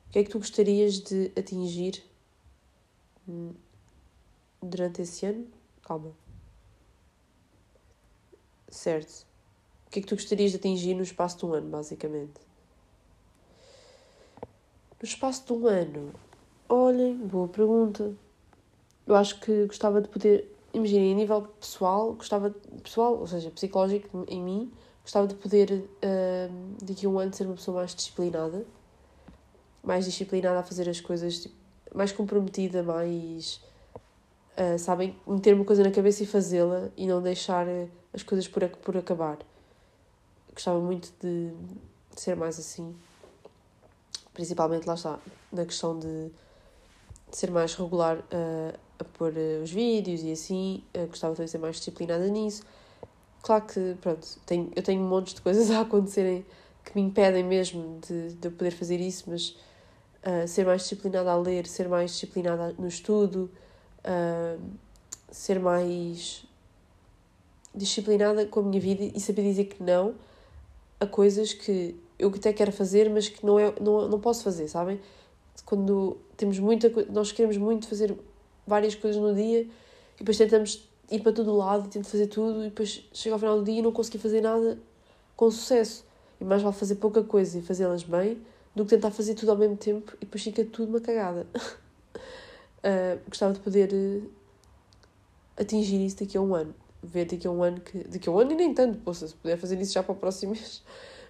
O 0.07 0.11
que 0.11 0.19
é 0.19 0.23
que 0.25 0.29
tu 0.29 0.39
gostarias 0.39 0.99
de 0.99 1.31
atingir 1.37 2.03
durante 4.61 5.01
esse 5.01 5.25
ano? 5.25 5.47
Calma. 5.81 6.11
Certo. 8.67 9.25
O 9.87 9.89
que 9.89 9.99
é 9.99 10.01
que 10.01 10.07
tu 10.07 10.15
gostarias 10.15 10.51
de 10.51 10.57
atingir 10.57 10.93
no 10.95 11.03
espaço 11.03 11.37
de 11.37 11.45
um 11.45 11.53
ano, 11.53 11.69
basicamente? 11.69 12.41
No 15.01 15.07
espaço 15.07 15.45
de 15.45 15.53
um 15.53 15.65
ano, 15.65 16.13
olhem, 16.69 17.17
boa 17.17 17.47
pergunta. 17.47 18.13
Eu 19.05 19.15
acho 19.15 19.39
que 19.39 19.65
gostava 19.65 20.01
de 20.01 20.07
poder, 20.07 20.51
imaginem, 20.73 21.13
a 21.13 21.15
nível 21.15 21.41
pessoal, 21.59 22.13
gostava, 22.13 22.53
pessoal, 22.83 23.17
ou 23.17 23.27
seja, 23.27 23.51
psicológico 23.51 24.25
em 24.27 24.41
mim, 24.41 24.71
gostava 25.01 25.27
de 25.27 25.35
poder, 25.35 25.71
uh, 25.71 26.75
daqui 26.83 27.05
a 27.05 27.09
um 27.09 27.19
ano, 27.19 27.33
ser 27.33 27.45
uma 27.45 27.55
pessoa 27.55 27.77
mais 27.77 27.93
disciplinada, 27.93 28.65
mais 29.83 30.05
disciplinada 30.05 30.59
a 30.59 30.63
fazer 30.63 30.89
as 30.89 30.99
coisas, 30.99 31.39
tipo, 31.39 31.55
mais 31.93 32.11
comprometida, 32.11 32.81
mais, 32.81 33.61
uh, 34.57 34.79
sabem, 34.79 35.15
meter 35.27 35.53
uma 35.53 35.65
coisa 35.65 35.83
na 35.83 35.91
cabeça 35.91 36.23
e 36.23 36.25
fazê-la 36.25 36.89
e 36.97 37.05
não 37.05 37.21
deixar 37.21 37.67
as 38.11 38.23
coisas 38.23 38.47
por, 38.47 38.67
por 38.67 38.97
acabar. 38.97 39.37
Gostava 40.51 40.79
muito 40.79 41.13
de, 41.21 41.53
ser 42.15 42.35
mais 42.35 42.57
assim 42.57 42.95
principalmente 44.35 44.85
lá 44.85 44.93
está, 44.93 45.17
na 45.51 45.65
questão 45.65 45.97
de 45.97 46.29
ser 47.35 47.51
mais 47.51 47.75
regular 47.75 48.17
uh, 48.17 48.79
a 48.97 49.03
pôr 49.03 49.33
uh, 49.33 49.61
os 49.61 49.69
vídeos 49.69 50.23
e 50.23 50.31
assim, 50.31 50.83
uh, 50.95 51.05
gostava 51.07 51.35
também 51.35 51.45
de 51.45 51.51
ser 51.51 51.57
mais 51.57 51.75
disciplinada 51.75 52.27
nisso. 52.29 52.63
Claro 53.41 53.65
que, 53.65 53.95
pronto, 53.99 54.25
tenho, 54.45 54.71
eu 54.73 54.81
tenho 54.81 55.01
montes 55.01 55.33
de 55.33 55.41
coisas 55.41 55.69
a 55.71 55.81
acontecerem 55.81 56.45
que 56.83 56.95
me 56.95 57.01
impedem 57.01 57.43
mesmo 57.43 57.99
de, 58.07 58.33
de 58.35 58.47
eu 58.47 58.51
poder 58.51 58.71
fazer 58.71 58.99
isso, 58.99 59.25
mas 59.27 59.55
ser 60.47 60.65
mais 60.65 60.81
disciplinada 60.81 61.31
a 61.31 61.37
ler, 61.37 61.67
ser 61.67 61.87
mais 61.87 62.11
disciplinada 62.11 62.73
no 62.79 62.87
estudo, 62.87 63.49
ser 65.29 65.59
mais 65.59 66.43
disciplinada 67.75 68.45
com 68.47 68.61
a 68.61 68.63
minha 68.63 68.79
vida 68.79 69.03
e 69.15 69.19
saber 69.19 69.43
dizer 69.43 69.65
que 69.65 69.83
não 69.83 70.15
a 70.99 71.05
coisas 71.05 71.53
que 71.53 71.95
eu 72.17 72.29
até 72.29 72.51
quero 72.53 72.71
fazer, 72.71 73.07
mas 73.09 73.27
que 73.27 73.45
não, 73.45 73.59
é, 73.59 73.73
não, 73.79 74.07
não 74.07 74.19
posso 74.19 74.43
fazer, 74.43 74.67
sabem? 74.67 74.99
Quando 75.65 76.17
temos 76.37 76.59
muita 76.59 76.91
nós 77.11 77.31
queremos 77.31 77.57
muito 77.57 77.87
fazer 77.87 78.15
várias 78.67 78.95
coisas 78.95 79.21
no 79.21 79.33
dia 79.33 79.61
e 79.61 79.69
depois 80.19 80.37
tentamos 80.37 80.87
ir 81.09 81.21
para 81.21 81.31
todo 81.31 81.55
lado 81.55 81.87
tento 81.89 82.07
fazer 82.07 82.27
tudo 82.27 82.61
e 82.61 82.69
depois 82.69 83.07
chega 83.13 83.35
ao 83.35 83.39
final 83.39 83.57
do 83.57 83.63
dia 83.63 83.79
e 83.79 83.81
não 83.81 83.91
consegui 83.91 84.17
fazer 84.17 84.41
nada 84.41 84.77
com 85.35 85.49
sucesso. 85.49 86.05
E 86.39 86.43
mais 86.43 86.61
vale 86.61 86.75
fazer 86.75 86.95
pouca 86.95 87.23
coisa 87.23 87.57
e 87.57 87.61
fazê-las 87.61 88.03
bem 88.03 88.41
do 88.75 88.83
que 88.83 88.89
tentar 88.89 89.11
fazer 89.11 89.35
tudo 89.35 89.51
ao 89.51 89.57
mesmo 89.57 89.77
tempo 89.77 90.13
e 90.17 90.25
depois 90.25 90.43
fica 90.43 90.63
tudo 90.65 90.89
uma 90.89 90.99
cagada. 90.99 91.47
uh, 91.55 93.19
gostava 93.29 93.53
de 93.53 93.59
poder 93.59 93.93
uh, 93.93 94.29
atingir 95.57 96.05
isso 96.05 96.19
daqui 96.19 96.37
a 96.37 96.41
um 96.41 96.53
ano. 96.53 96.75
Ver 97.01 97.25
daqui 97.25 97.47
a 97.47 97.51
um 97.51 97.63
ano 97.63 97.79
que. 97.79 97.99
Daqui 97.99 98.27
a 98.27 98.31
um 98.31 98.39
ano 98.39 98.51
e 98.51 98.55
nem 98.55 98.73
tanto, 98.73 98.97
poxa, 98.99 99.27
se 99.27 99.33
puder 99.35 99.57
fazer 99.57 99.79
isso 99.79 99.93
já 99.93 100.03
para 100.03 100.11
o 100.13 100.15
próximo 100.15 100.51
mês 100.53 100.81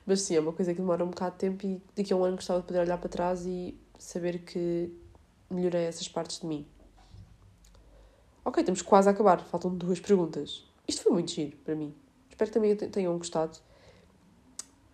mas 0.05 0.21
sim, 0.21 0.35
é 0.35 0.39
uma 0.39 0.53
coisa 0.53 0.71
que 0.73 0.79
demora 0.79 1.03
um 1.03 1.09
bocado 1.09 1.31
de 1.31 1.39
tempo 1.39 1.65
e 1.65 1.81
daqui 1.95 2.13
a 2.13 2.15
um 2.15 2.23
ano 2.23 2.35
gostava 2.35 2.59
de 2.59 2.67
poder 2.67 2.79
olhar 2.79 2.97
para 2.97 3.09
trás 3.09 3.45
e 3.45 3.75
saber 3.97 4.39
que 4.39 4.91
melhorei 5.49 5.85
essas 5.85 6.07
partes 6.07 6.39
de 6.39 6.45
mim. 6.45 6.65
Ok, 8.43 8.61
estamos 8.61 8.81
quase 8.81 9.09
a 9.09 9.11
acabar, 9.11 9.43
faltam 9.43 9.75
duas 9.75 9.99
perguntas. 9.99 10.63
Isto 10.87 11.03
foi 11.03 11.11
muito 11.11 11.31
giro 11.31 11.57
para 11.57 11.75
mim. 11.75 11.93
Espero 12.29 12.49
que 12.51 12.53
também 12.53 12.75
tenham 12.75 13.17
gostado. 13.17 13.57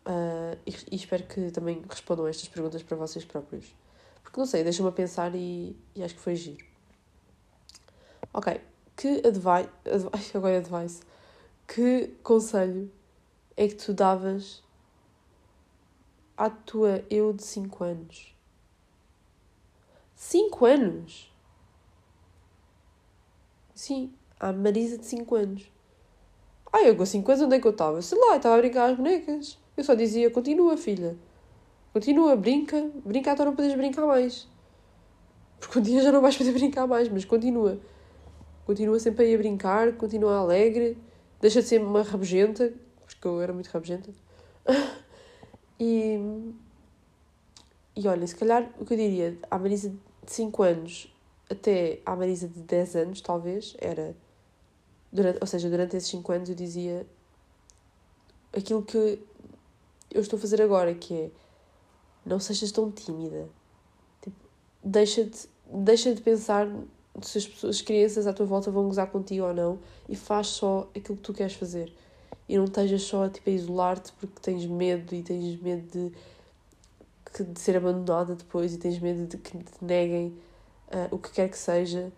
Uh, 0.05 0.57
e, 0.65 0.75
e, 0.91 0.95
espero 0.95 1.23
que 1.23 1.51
também 1.51 1.83
respondam 1.87 2.27
estas 2.27 2.47
perguntas 2.47 2.81
para 2.81 2.97
vocês 2.97 3.25
próprios. 3.25 3.75
Porque 4.23 4.39
não 4.39 4.45
sei, 4.45 4.63
deixa-me 4.63 4.89
a 4.89 4.91
pensar 4.91 5.35
e, 5.35 5.75
e, 5.95 6.03
acho 6.03 6.15
que 6.15 6.21
foi 6.21 6.35
giro. 6.35 6.65
Ok, 8.33 8.61
que 8.95 9.21
advice, 9.27 9.69
advice, 9.85 10.37
agora 10.37 10.57
advice, 10.57 11.01
que 11.67 12.15
conselho 12.23 12.89
é 13.57 13.67
que 13.67 13.75
tu 13.75 13.93
davas 13.93 14.63
à 16.37 16.49
tua 16.49 17.03
eu 17.09 17.33
de 17.33 17.43
5 17.43 17.83
anos. 17.83 18.35
5 20.21 20.65
anos? 20.67 21.33
Sim, 23.73 24.13
à 24.39 24.53
Marisa 24.53 24.95
de 24.99 25.05
5 25.07 25.33
anos. 25.35 25.71
Ai, 26.71 26.89
eu 26.89 26.95
com 26.95 27.03
5 27.03 27.31
anos 27.31 27.43
onde 27.43 27.55
é 27.55 27.59
que 27.59 27.65
eu 27.65 27.71
estava? 27.71 27.99
Sei 28.03 28.17
lá, 28.17 28.37
estava 28.37 28.53
a 28.53 28.57
brincar 28.59 28.91
às 28.91 28.95
bonecas. 28.95 29.57
Eu 29.75 29.83
só 29.83 29.95
dizia, 29.95 30.29
continua, 30.29 30.77
filha. 30.77 31.17
Continua, 31.91 32.35
brinca. 32.35 32.91
Brinca 33.03 33.31
até 33.31 33.43
não 33.43 33.55
podes 33.55 33.73
brincar 33.73 34.05
mais. 34.05 34.47
Porque 35.59 35.79
um 35.79 35.81
dia 35.81 36.03
já 36.03 36.11
não 36.11 36.21
vais 36.21 36.37
poder 36.37 36.53
brincar 36.53 36.85
mais, 36.85 37.09
mas 37.09 37.25
continua. 37.25 37.79
Continua 38.63 38.99
sempre 38.99 39.25
aí 39.25 39.33
a 39.33 39.37
brincar, 39.39 39.93
continua 39.93 40.37
alegre. 40.37 40.99
Deixa 41.41 41.63
de 41.63 41.67
ser 41.67 41.81
uma 41.81 42.03
rabugenta, 42.03 42.71
porque 43.07 43.27
eu 43.27 43.41
era 43.41 43.51
muito 43.51 43.67
rabugenta. 43.69 44.11
E, 45.83 46.15
e 47.95 48.07
olha, 48.07 48.27
se 48.27 48.35
calhar 48.35 48.69
o 48.79 48.85
que 48.85 48.93
eu 48.93 48.97
diria 48.97 49.35
à 49.49 49.57
Marisa 49.57 49.91
de 50.25 50.31
5 50.31 50.63
anos 50.63 51.13
até 51.49 51.99
à 52.05 52.15
Marisa 52.15 52.47
de 52.47 52.61
10 52.61 52.95
anos, 52.95 53.21
talvez, 53.21 53.75
era. 53.79 54.15
Durante, 55.11 55.39
ou 55.41 55.47
seja, 55.47 55.69
durante 55.69 55.97
esses 55.97 56.09
5 56.09 56.31
anos 56.31 56.49
eu 56.49 56.55
dizia 56.55 57.05
aquilo 58.53 58.81
que 58.81 59.19
eu 60.09 60.21
estou 60.21 60.37
a 60.37 60.39
fazer 60.39 60.61
agora, 60.61 60.93
que 60.95 61.13
é 61.13 61.31
não 62.25 62.39
sejas 62.39 62.71
tão 62.71 62.91
tímida. 62.91 63.49
Tipo, 64.21 64.37
deixa 64.83 65.25
de, 65.25 65.37
deixa 65.65 66.13
de 66.13 66.21
pensar 66.21 66.67
se 67.21 67.39
as, 67.39 67.47
pessoas, 67.47 67.75
as 67.75 67.81
crianças 67.81 68.27
à 68.27 68.33
tua 68.33 68.45
volta 68.45 68.71
vão 68.71 68.85
gozar 68.85 69.07
contigo 69.07 69.45
ou 69.45 69.53
não 69.53 69.79
e 70.07 70.15
faz 70.15 70.47
só 70.47 70.89
aquilo 70.95 71.17
que 71.17 71.23
tu 71.23 71.33
queres 71.33 71.53
fazer 71.53 71.93
e 72.47 72.57
não 72.57 72.65
estejas 72.65 73.03
só 73.03 73.29
tipo, 73.29 73.49
a 73.49 73.53
isolar-te 73.53 74.11
porque 74.13 74.39
tens 74.41 74.65
medo 74.65 75.13
e 75.15 75.23
tens 75.23 75.59
medo 75.61 75.87
de, 75.89 76.13
de 77.39 77.59
ser 77.59 77.77
abandonada 77.77 78.35
depois 78.35 78.73
e 78.73 78.77
tens 78.77 78.99
medo 78.99 79.25
de 79.25 79.37
que 79.37 79.57
te 79.57 79.83
neguem 79.83 80.27
uh, 80.89 81.15
o 81.15 81.17
que 81.17 81.31
quer 81.31 81.49
que 81.49 81.57
seja. 81.57 82.11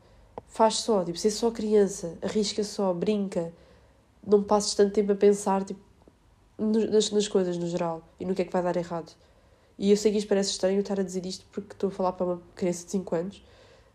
Faz 0.48 0.78
só, 0.78 1.04
tipo, 1.04 1.18
ser 1.18 1.32
só 1.32 1.52
criança, 1.52 2.18
arrisca 2.22 2.64
só, 2.64 2.94
brinca, 2.94 3.52
não 4.26 4.44
passes 4.44 4.74
tanto 4.74 4.94
tempo 4.94 5.12
a 5.12 5.16
pensar 5.16 5.64
tipo, 5.64 5.80
nas, 6.58 7.12
nas 7.12 7.28
coisas 7.28 7.58
no 7.58 7.68
geral 7.68 8.04
e 8.20 8.26
no 8.26 8.36
que 8.36 8.42
é 8.42 8.46
que 8.46 8.54
vai 8.54 8.62
dar 8.62 8.76
errado. 8.76 9.12
E 9.78 9.90
eu 9.90 9.98
sei 9.98 10.12
que 10.12 10.18
isto 10.18 10.28
parece 10.28 10.52
estranho 10.52 10.80
estar 10.80 11.00
a 11.00 11.04
dizer 11.04 11.26
isto 11.26 11.46
porque 11.52 11.74
estou 11.74 11.90
a 11.90 11.92
falar 11.92 12.14
para 12.14 12.26
uma 12.26 12.42
criança 12.56 12.86
de 12.86 12.92
5 12.92 13.16
anos, 13.16 13.44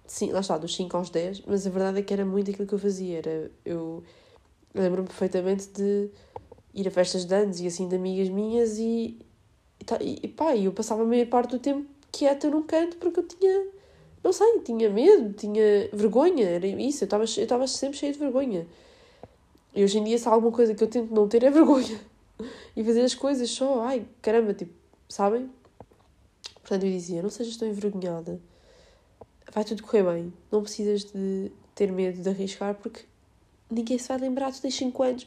sim, 0.07 0.33
lá 0.33 0.41
está, 0.41 0.59
dos 0.59 0.75
5 0.75 0.97
aos 0.97 1.11
10, 1.11 1.43
mas 1.47 1.67
a 1.67 1.71
verdade 1.71 2.01
é 2.01 2.03
que 2.03 2.13
era 2.13 2.25
muito 2.25 2.51
aquilo 2.51 2.67
que 2.67 2.75
eu 2.75 2.79
fazia. 2.79 3.19
Era, 3.19 3.51
eu 3.65 4.03
lembro-me 4.75 5.07
perfeitamente 5.07 5.69
de 5.69 6.11
ir 6.75 6.87
a 6.87 6.91
festas 6.91 7.25
de 7.25 7.35
anos 7.35 7.61
e 7.61 7.67
assim 7.67 7.89
de 7.89 7.97
amigas 7.97 8.29
minhas 8.29 8.79
e, 8.79 9.19
e, 10.01 10.19
e 10.23 10.29
pá, 10.29 10.57
eu 10.57 10.73
passava 10.73 11.03
a 11.03 11.07
maior 11.07 11.27
parte 11.27 11.51
do 11.51 11.59
tempo 11.59 11.87
quieta 12.11 12.51
num 12.51 12.63
canto 12.63 12.97
porque 12.97 13.21
eu 13.21 13.27
tinha, 13.27 13.67
não 14.23 14.33
sei, 14.33 14.61
tinha 14.61 14.91
medo, 14.91 15.33
tinha 15.35 15.89
vergonha, 15.93 16.49
era 16.49 16.67
isso, 16.67 17.05
eu 17.05 17.07
estava 17.07 17.25
eu 17.65 17.69
sempre 17.69 17.99
cheia 17.99 18.13
de 18.13 18.19
vergonha. 18.19 18.67
E 19.75 19.85
hoje 19.85 19.99
em 19.99 20.05
dia, 20.05 20.19
se 20.19 20.29
há 20.29 20.33
alguma 20.33 20.53
coisa 20.53 20.75
que 20.75 20.83
eu 20.83 20.89
tento 20.89 21.15
não 21.15 21.29
ter 21.29 21.43
é 21.45 21.51
vergonha. 21.51 22.01
E 22.77 22.85
fazer 22.85 23.03
as 23.03 23.17
coisas 23.17 23.51
só, 23.51 23.83
ai, 23.83 24.07
caramba, 24.23 24.55
tipo, 24.55 24.73
sabem? 25.09 25.51
Portanto, 26.61 26.85
eu 26.85 26.93
dizia, 26.93 27.21
não 27.21 27.31
sejas 27.31 27.57
tão 27.57 27.67
envergonhada. 27.67 28.41
Vai 29.53 29.65
tudo 29.65 29.83
correr 29.83 30.05
bem. 30.05 30.33
Não 30.53 30.63
precisas 30.63 31.03
de 31.03 31.51
ter 31.75 31.91
medo 31.91 32.23
de 32.23 32.29
arriscar 32.29 32.77
porque 32.77 33.01
ninguém 33.69 33.99
se 33.99 34.07
vai 34.07 34.19
lembrar, 34.19 34.53
tu 34.53 34.61
tens 34.61 34.77
5 34.77 35.03
anos. 35.03 35.23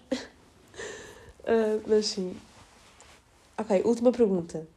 Uh, 1.42 1.82
mas 1.88 2.06
sim. 2.06 2.34
Ok, 3.62 3.84
última 3.86 4.12
pergunta. 4.12 4.68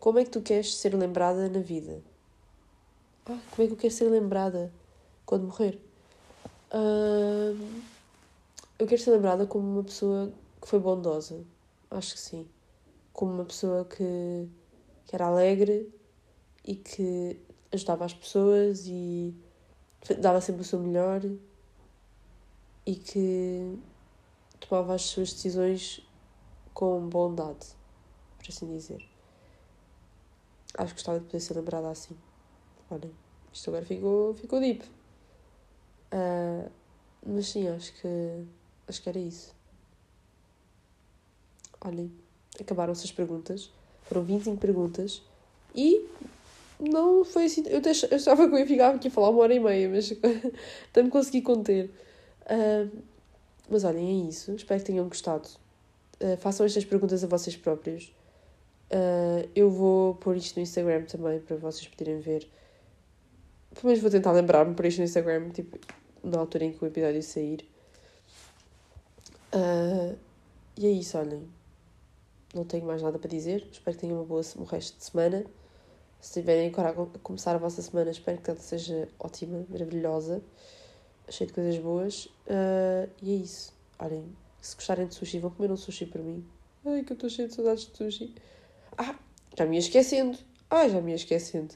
Como 0.00 0.18
é 0.18 0.24
que 0.24 0.30
tu 0.30 0.42
queres 0.42 0.74
ser 0.74 0.96
lembrada 0.96 1.48
na 1.48 1.60
vida? 1.60 2.02
Ah, 3.24 3.38
como 3.50 3.62
é 3.62 3.66
que 3.68 3.72
eu 3.74 3.76
quero 3.76 3.94
ser 3.94 4.08
lembrada 4.08 4.72
quando 5.24 5.44
morrer? 5.44 5.80
Uh, 6.74 7.82
eu 8.80 8.84
quero 8.88 9.00
ser 9.00 9.12
lembrada 9.12 9.46
como 9.46 9.74
uma 9.74 9.84
pessoa 9.84 10.32
que 10.60 10.66
foi 10.66 10.80
bondosa. 10.80 11.44
Acho 11.88 12.14
que 12.14 12.18
sim. 12.18 12.48
Como 13.12 13.32
uma 13.32 13.44
pessoa 13.44 13.84
que, 13.84 14.48
que 15.06 15.14
era 15.14 15.26
alegre 15.26 15.88
e 16.64 16.74
que 16.74 17.38
ajudava 17.70 18.04
as 18.04 18.12
pessoas 18.12 18.88
e 18.88 19.32
dava 20.18 20.40
sempre 20.40 20.62
o 20.62 20.64
seu 20.64 20.80
melhor 20.80 21.22
e 22.84 22.96
que 22.96 23.78
tomava 24.58 24.96
as 24.96 25.02
suas 25.02 25.32
decisões 25.32 26.04
com 26.74 27.08
bondade. 27.08 27.66
por 28.38 28.48
assim 28.48 28.66
dizer. 28.68 29.04
Acho 30.76 30.88
que 30.88 31.00
gostava 31.00 31.20
de 31.20 31.26
poder 31.26 31.40
ser 31.40 31.54
lembrada 31.54 31.90
assim. 31.90 32.16
Olhem, 32.90 33.12
isto 33.52 33.70
agora 33.70 33.84
ficou, 33.84 34.34
ficou 34.34 34.60
deep. 34.60 34.84
Uh, 36.12 36.70
mas 37.26 37.48
sim, 37.48 37.68
acho 37.68 37.92
que 38.00 38.44
acho 38.88 39.02
que 39.02 39.08
era 39.08 39.18
isso. 39.18 39.54
Olhem, 41.80 42.12
acabaram-se 42.60 43.04
as 43.04 43.12
perguntas. 43.12 43.70
Foram 44.02 44.24
25 44.24 44.56
perguntas. 44.58 45.22
E 45.74 46.06
não 46.78 47.24
foi 47.24 47.44
assim. 47.44 47.62
Eu, 47.66 47.80
deixo, 47.80 48.06
eu 48.06 48.16
achava 48.16 48.48
que 48.48 48.54
eu 48.54 48.66
ia 48.66 48.88
aqui 48.88 49.08
a 49.08 49.10
falar 49.10 49.30
uma 49.30 49.42
hora 49.42 49.54
e 49.54 49.60
meia, 49.60 49.88
mas 49.88 50.12
também 50.92 51.10
consegui 51.10 51.42
conter. 51.42 51.90
Uh, 52.42 53.02
mas 53.70 53.84
olhem, 53.84 54.26
é 54.26 54.28
isso. 54.28 54.52
Espero 54.52 54.80
que 54.80 54.86
tenham 54.86 55.08
gostado. 55.08 55.48
Uh, 56.22 56.36
façam 56.36 56.64
estas 56.64 56.84
perguntas 56.84 57.24
a 57.24 57.26
vocês 57.26 57.56
próprios. 57.56 58.14
Uh, 58.92 59.48
eu 59.56 59.68
vou 59.70 60.14
pôr 60.14 60.36
isto 60.36 60.56
no 60.56 60.62
Instagram 60.62 61.04
também 61.06 61.40
para 61.40 61.56
vocês 61.56 61.88
poderem 61.88 62.20
ver. 62.20 62.48
Pelo 63.74 63.86
menos 63.86 64.00
vou 64.00 64.10
tentar 64.10 64.30
lembrar-me 64.30 64.74
por 64.74 64.86
isto 64.86 64.98
no 64.98 65.04
Instagram, 65.04 65.50
tipo, 65.50 65.78
na 66.22 66.38
altura 66.38 66.66
em 66.66 66.72
que 66.72 66.84
o 66.84 66.86
episódio 66.86 67.22
sair. 67.22 67.68
Uh, 69.52 70.16
e 70.76 70.86
é 70.86 70.90
isso, 70.90 71.18
olhem. 71.18 71.48
Não 72.54 72.64
tenho 72.64 72.84
mais 72.84 73.02
nada 73.02 73.18
para 73.18 73.28
dizer. 73.28 73.66
Espero 73.72 73.96
que 73.96 74.02
tenham 74.02 74.18
uma 74.18 74.24
boa, 74.24 74.42
um 74.58 74.64
resto 74.64 74.96
de 74.98 75.04
semana. 75.04 75.44
Se 76.20 76.34
tiverem 76.34 76.68
agora 76.68 76.90
a 76.90 77.18
começar 77.18 77.54
a 77.54 77.58
vossa 77.58 77.82
semana, 77.82 78.10
espero 78.10 78.40
que 78.40 78.48
ela 78.48 78.60
seja 78.60 79.08
ótima, 79.18 79.66
maravilhosa, 79.68 80.40
cheia 81.28 81.48
de 81.48 81.52
coisas 81.52 81.78
boas. 81.78 82.26
Uh, 82.46 83.10
e 83.20 83.32
é 83.32 83.36
isso. 83.36 83.74
Olhem, 83.98 84.24
se 84.62 84.76
gostarem 84.76 85.06
de 85.06 85.14
sushi, 85.14 85.40
vão 85.40 85.50
comer 85.50 85.70
um 85.70 85.76
sushi 85.76 86.06
para 86.06 86.22
mim. 86.22 86.46
Ai, 86.86 87.02
que 87.02 87.12
eu 87.12 87.14
estou 87.14 87.28
cheia 87.28 87.48
de 87.48 87.54
saudades 87.54 87.86
de 87.86 87.96
sushi. 87.96 88.34
Ah, 88.96 89.14
já 89.58 89.66
me 89.66 89.76
ia 89.76 89.80
esquecendo. 89.80 90.38
Ah, 90.70 90.88
já 90.88 91.00
me 91.00 91.10
ia 91.10 91.16
esquecendo. 91.16 91.74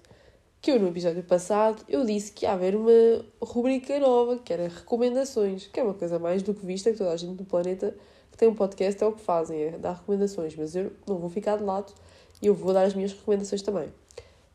Que 0.62 0.70
eu 0.70 0.80
no 0.80 0.88
episódio 0.88 1.22
passado 1.24 1.84
eu 1.88 2.04
disse 2.04 2.32
que 2.32 2.46
ia 2.46 2.52
haver 2.52 2.76
uma 2.76 3.24
rubrica 3.42 3.98
nova, 3.98 4.38
que 4.38 4.52
era 4.52 4.68
recomendações, 4.68 5.66
que 5.66 5.80
é 5.80 5.82
uma 5.82 5.94
coisa 5.94 6.18
mais 6.18 6.42
do 6.42 6.54
que 6.54 6.64
vista, 6.64 6.92
que 6.92 6.98
toda 6.98 7.10
a 7.10 7.16
gente 7.16 7.36
do 7.36 7.44
planeta 7.44 7.94
que 8.30 8.38
tem 8.38 8.48
um 8.48 8.54
podcast 8.54 9.02
é 9.02 9.06
o 9.06 9.12
que 9.12 9.22
fazem, 9.22 9.60
é 9.62 9.78
dar 9.78 9.94
recomendações, 9.94 10.54
mas 10.54 10.76
eu 10.76 10.92
não 11.06 11.18
vou 11.18 11.30
ficar 11.30 11.56
de 11.56 11.64
lado 11.64 11.92
e 12.40 12.46
eu 12.46 12.54
vou 12.54 12.72
dar 12.72 12.84
as 12.84 12.94
minhas 12.94 13.12
recomendações 13.12 13.62
também. 13.62 13.92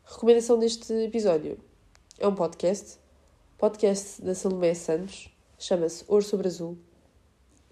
Recomendação 0.04 0.58
deste 0.58 0.92
episódio 0.92 1.58
é 2.18 2.26
um 2.26 2.34
podcast, 2.34 2.98
podcast 3.58 4.22
da 4.22 4.34
Salomé 4.34 4.74
Santos, 4.74 5.28
chama-se 5.58 6.04
Ouro 6.08 6.24
sobre 6.24 6.48
Azul. 6.48 6.78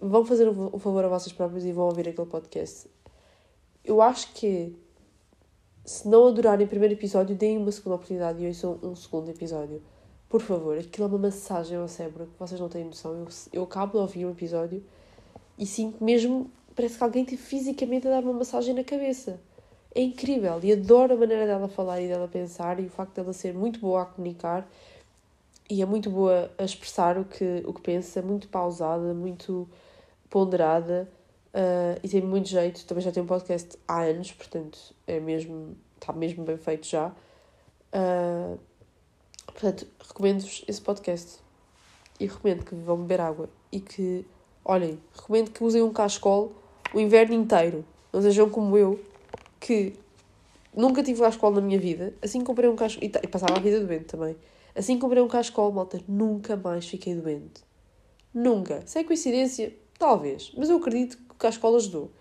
Vão 0.01 0.25
fazer 0.25 0.49
um 0.49 0.79
favor 0.79 1.05
a 1.05 1.07
vocês 1.07 1.31
próprios 1.31 1.63
e 1.63 1.71
vão 1.71 1.85
ouvir 1.85 2.09
aquele 2.09 2.27
podcast. 2.27 2.89
Eu 3.85 4.01
acho 4.01 4.33
que 4.33 4.75
se 5.85 6.07
não 6.07 6.27
adorarem 6.27 6.65
o 6.65 6.69
primeiro 6.69 6.93
episódio, 6.93 7.35
deem 7.35 7.57
uma 7.57 7.71
segunda 7.71 7.95
oportunidade 7.95 8.43
e 8.43 8.47
ouçam 8.47 8.79
um 8.83 8.95
segundo 8.95 9.29
episódio. 9.29 9.81
Por 10.29 10.41
favor, 10.41 10.77
aquilo 10.77 11.07
é 11.07 11.09
uma 11.09 11.17
massagem 11.17 11.77
ao 11.77 11.87
cérebro 11.87 12.27
que 12.27 12.39
vocês 12.39 12.59
não 12.59 12.69
têm 12.69 12.85
noção. 12.85 13.13
Eu, 13.13 13.27
eu 13.53 13.63
acabo 13.63 13.93
de 13.93 13.97
ouvir 13.97 14.25
um 14.25 14.31
episódio 14.31 14.83
e 15.57 15.65
sinto 15.65 16.03
mesmo, 16.03 16.49
parece 16.75 16.97
que 16.97 17.03
alguém 17.03 17.25
tem 17.25 17.37
fisicamente 17.37 18.07
a 18.07 18.11
dar 18.11 18.23
uma 18.23 18.33
massagem 18.33 18.73
na 18.73 18.83
cabeça. 18.83 19.39
É 19.93 20.01
incrível 20.01 20.59
e 20.63 20.71
adoro 20.71 21.13
a 21.13 21.17
maneira 21.17 21.45
dela 21.45 21.67
falar 21.67 22.01
e 22.01 22.07
dela 22.07 22.27
pensar 22.27 22.79
e 22.79 22.85
o 22.85 22.89
facto 22.89 23.15
dela 23.15 23.33
ser 23.33 23.53
muito 23.53 23.79
boa 23.79 24.03
a 24.03 24.05
comunicar 24.05 24.69
e 25.69 25.81
é 25.81 25.85
muito 25.85 26.09
boa 26.09 26.49
a 26.57 26.63
expressar 26.63 27.17
o 27.17 27.25
que, 27.25 27.63
o 27.65 27.73
que 27.73 27.81
pensa, 27.81 28.21
muito 28.21 28.47
pausada, 28.47 29.13
muito 29.13 29.67
ponderada 30.31 31.07
uh, 31.53 31.99
e 32.01 32.09
tem 32.09 32.21
muito 32.21 32.49
jeito. 32.49 32.83
Também 32.87 33.03
já 33.03 33.11
tem 33.11 33.21
um 33.21 33.27
podcast 33.27 33.77
há 33.87 34.01
anos, 34.01 34.31
portanto 34.31 34.79
é 35.05 35.19
mesmo, 35.19 35.77
está 35.99 36.11
mesmo 36.11 36.43
bem 36.43 36.57
feito 36.57 36.87
já. 36.87 37.13
Uh, 37.93 38.57
portanto, 39.45 39.85
recomendo-vos 39.99 40.65
esse 40.67 40.81
podcast 40.81 41.39
e 42.19 42.25
recomendo 42.25 42.65
que 42.65 42.73
vão 42.73 42.97
beber 42.97 43.21
água 43.21 43.49
e 43.71 43.79
que, 43.79 44.25
olhem, 44.65 44.99
recomendo 45.13 45.51
que 45.51 45.63
usem 45.63 45.83
um 45.83 45.91
cascol 45.91 46.53
o 46.93 46.99
inverno 46.99 47.35
inteiro. 47.35 47.85
Não 48.11 48.21
sejam 48.21 48.49
como 48.49 48.77
eu, 48.77 48.99
que 49.59 49.93
nunca 50.75 51.03
tive 51.03 51.21
cascol 51.21 51.51
na 51.51 51.61
minha 51.61 51.79
vida. 51.79 52.13
Assim 52.21 52.41
comprei 52.41 52.69
um 52.69 52.75
cascol. 52.75 53.03
E 53.03 53.09
passava 53.27 53.57
a 53.57 53.59
vida 53.59 53.79
doente 53.79 54.05
também. 54.05 54.35
Assim 54.75 54.97
comprei 54.99 55.21
um 55.21 55.27
cascol, 55.27 55.71
malta. 55.71 56.01
Nunca 56.07 56.55
mais 56.55 56.87
fiquei 56.87 57.15
doente. 57.15 57.63
Nunca. 58.33 58.81
Se 58.85 58.99
é 58.99 59.03
coincidência, 59.03 59.73
talvez. 60.01 60.51
Mas 60.57 60.67
eu 60.67 60.77
acredito 60.77 61.15
que 61.15 61.31
o 61.31 61.35
cascol 61.35 61.75
ajudou. 61.75 62.11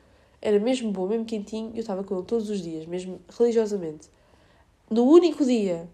Era 0.43 0.61
mesmo 0.61 0.93
bom, 0.93 1.09
mesmo 1.09 1.24
quentinho. 1.24 1.70
Eu 1.74 1.81
estava 1.81 2.05
com 2.05 2.14
ele 2.14 2.26
todos 2.26 2.51
os 2.51 2.61
dias, 2.61 2.85
mesmo 2.85 3.20
religiosamente. 3.39 4.09
No 4.91 5.05
único 5.05 5.45
dia, 5.45 5.89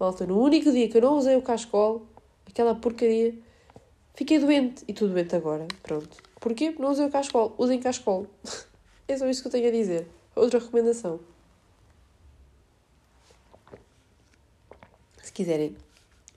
malta, 0.00 0.26
no 0.26 0.40
único 0.40 0.72
dia 0.72 0.88
que 0.88 0.96
eu 0.96 1.02
não 1.02 1.16
usei 1.16 1.36
o 1.36 1.42
cascol, 1.42 2.06
aquela 2.44 2.74
porcaria, 2.74 3.38
fiquei 4.14 4.40
doente. 4.40 4.82
E 4.88 4.90
estou 4.90 5.08
doente 5.08 5.36
agora. 5.36 5.68
Pronto. 5.80 6.16
Porquê? 6.40 6.70
Porque 6.72 6.82
não 6.82 6.90
usei 6.90 7.06
o 7.06 7.10
cascol. 7.10 7.54
Usem 7.56 7.78
cascol. 7.78 8.26
é 9.06 9.16
só 9.16 9.28
isso 9.28 9.40
que 9.40 9.46
eu 9.46 9.52
tenho 9.52 9.68
a 9.68 9.70
dizer. 9.70 10.08
Outra 10.34 10.58
recomendação. 10.58 11.20
Se 15.22 15.32
quiserem, 15.32 15.76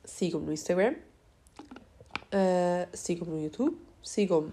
sigam-me 0.06 0.46
no 0.46 0.54
Instagram, 0.54 0.96
uh, 1.64 2.88
sigam-me 2.94 3.32
no 3.32 3.44
YouTube, 3.44 3.78
sigam-me 4.04 4.52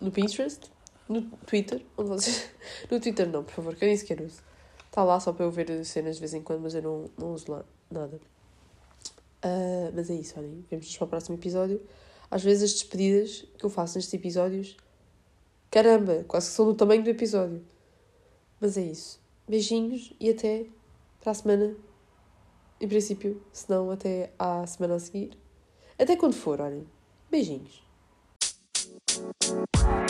no 0.00 0.10
Pinterest, 0.10 0.70
no 1.08 1.22
Twitter, 1.46 1.84
onde 1.96 2.08
vocês... 2.08 2.50
no 2.90 3.00
Twitter 3.00 3.28
não, 3.28 3.44
por 3.44 3.52
favor, 3.52 3.74
que 3.74 3.84
eu 3.84 3.88
nem 3.88 3.96
sequer 3.96 4.20
uso. 4.20 4.42
Está 4.86 5.04
lá 5.04 5.20
só 5.20 5.32
para 5.32 5.44
eu 5.44 5.50
ver 5.50 5.84
cenas 5.84 6.16
de 6.16 6.20
vez 6.20 6.34
em 6.34 6.42
quando, 6.42 6.62
mas 6.62 6.74
eu 6.74 6.82
não, 6.82 7.10
não 7.16 7.34
uso 7.34 7.50
lá 7.52 7.64
nada. 7.90 8.20
Uh, 9.44 9.90
mas 9.94 10.10
é 10.10 10.14
isso, 10.14 10.38
olhem, 10.38 10.64
vemos-nos 10.70 10.96
para 10.96 11.04
o 11.04 11.08
próximo 11.08 11.36
episódio. 11.36 11.80
Às 12.30 12.42
vezes 12.42 12.62
as 12.62 12.72
despedidas 12.72 13.44
que 13.58 13.64
eu 13.64 13.70
faço 13.70 13.96
nestes 13.98 14.14
episódios, 14.14 14.76
caramba, 15.70 16.24
quase 16.28 16.48
que 16.48 16.54
são 16.54 16.66
do 16.66 16.74
tamanho 16.74 17.02
do 17.02 17.10
episódio. 17.10 17.64
Mas 18.60 18.76
é 18.76 18.82
isso. 18.82 19.20
Beijinhos 19.48 20.12
e 20.20 20.30
até 20.30 20.66
para 21.20 21.32
a 21.32 21.34
semana. 21.34 21.74
Em 22.80 22.88
princípio, 22.88 23.42
se 23.52 23.68
não, 23.68 23.90
até 23.90 24.32
à 24.38 24.66
semana 24.66 24.94
a 24.94 24.98
seguir. 25.00 25.36
Até 25.98 26.16
quando 26.16 26.34
for, 26.34 26.60
olhem. 26.60 26.86
Beijinhos. 27.30 27.89
Thank 29.10 30.09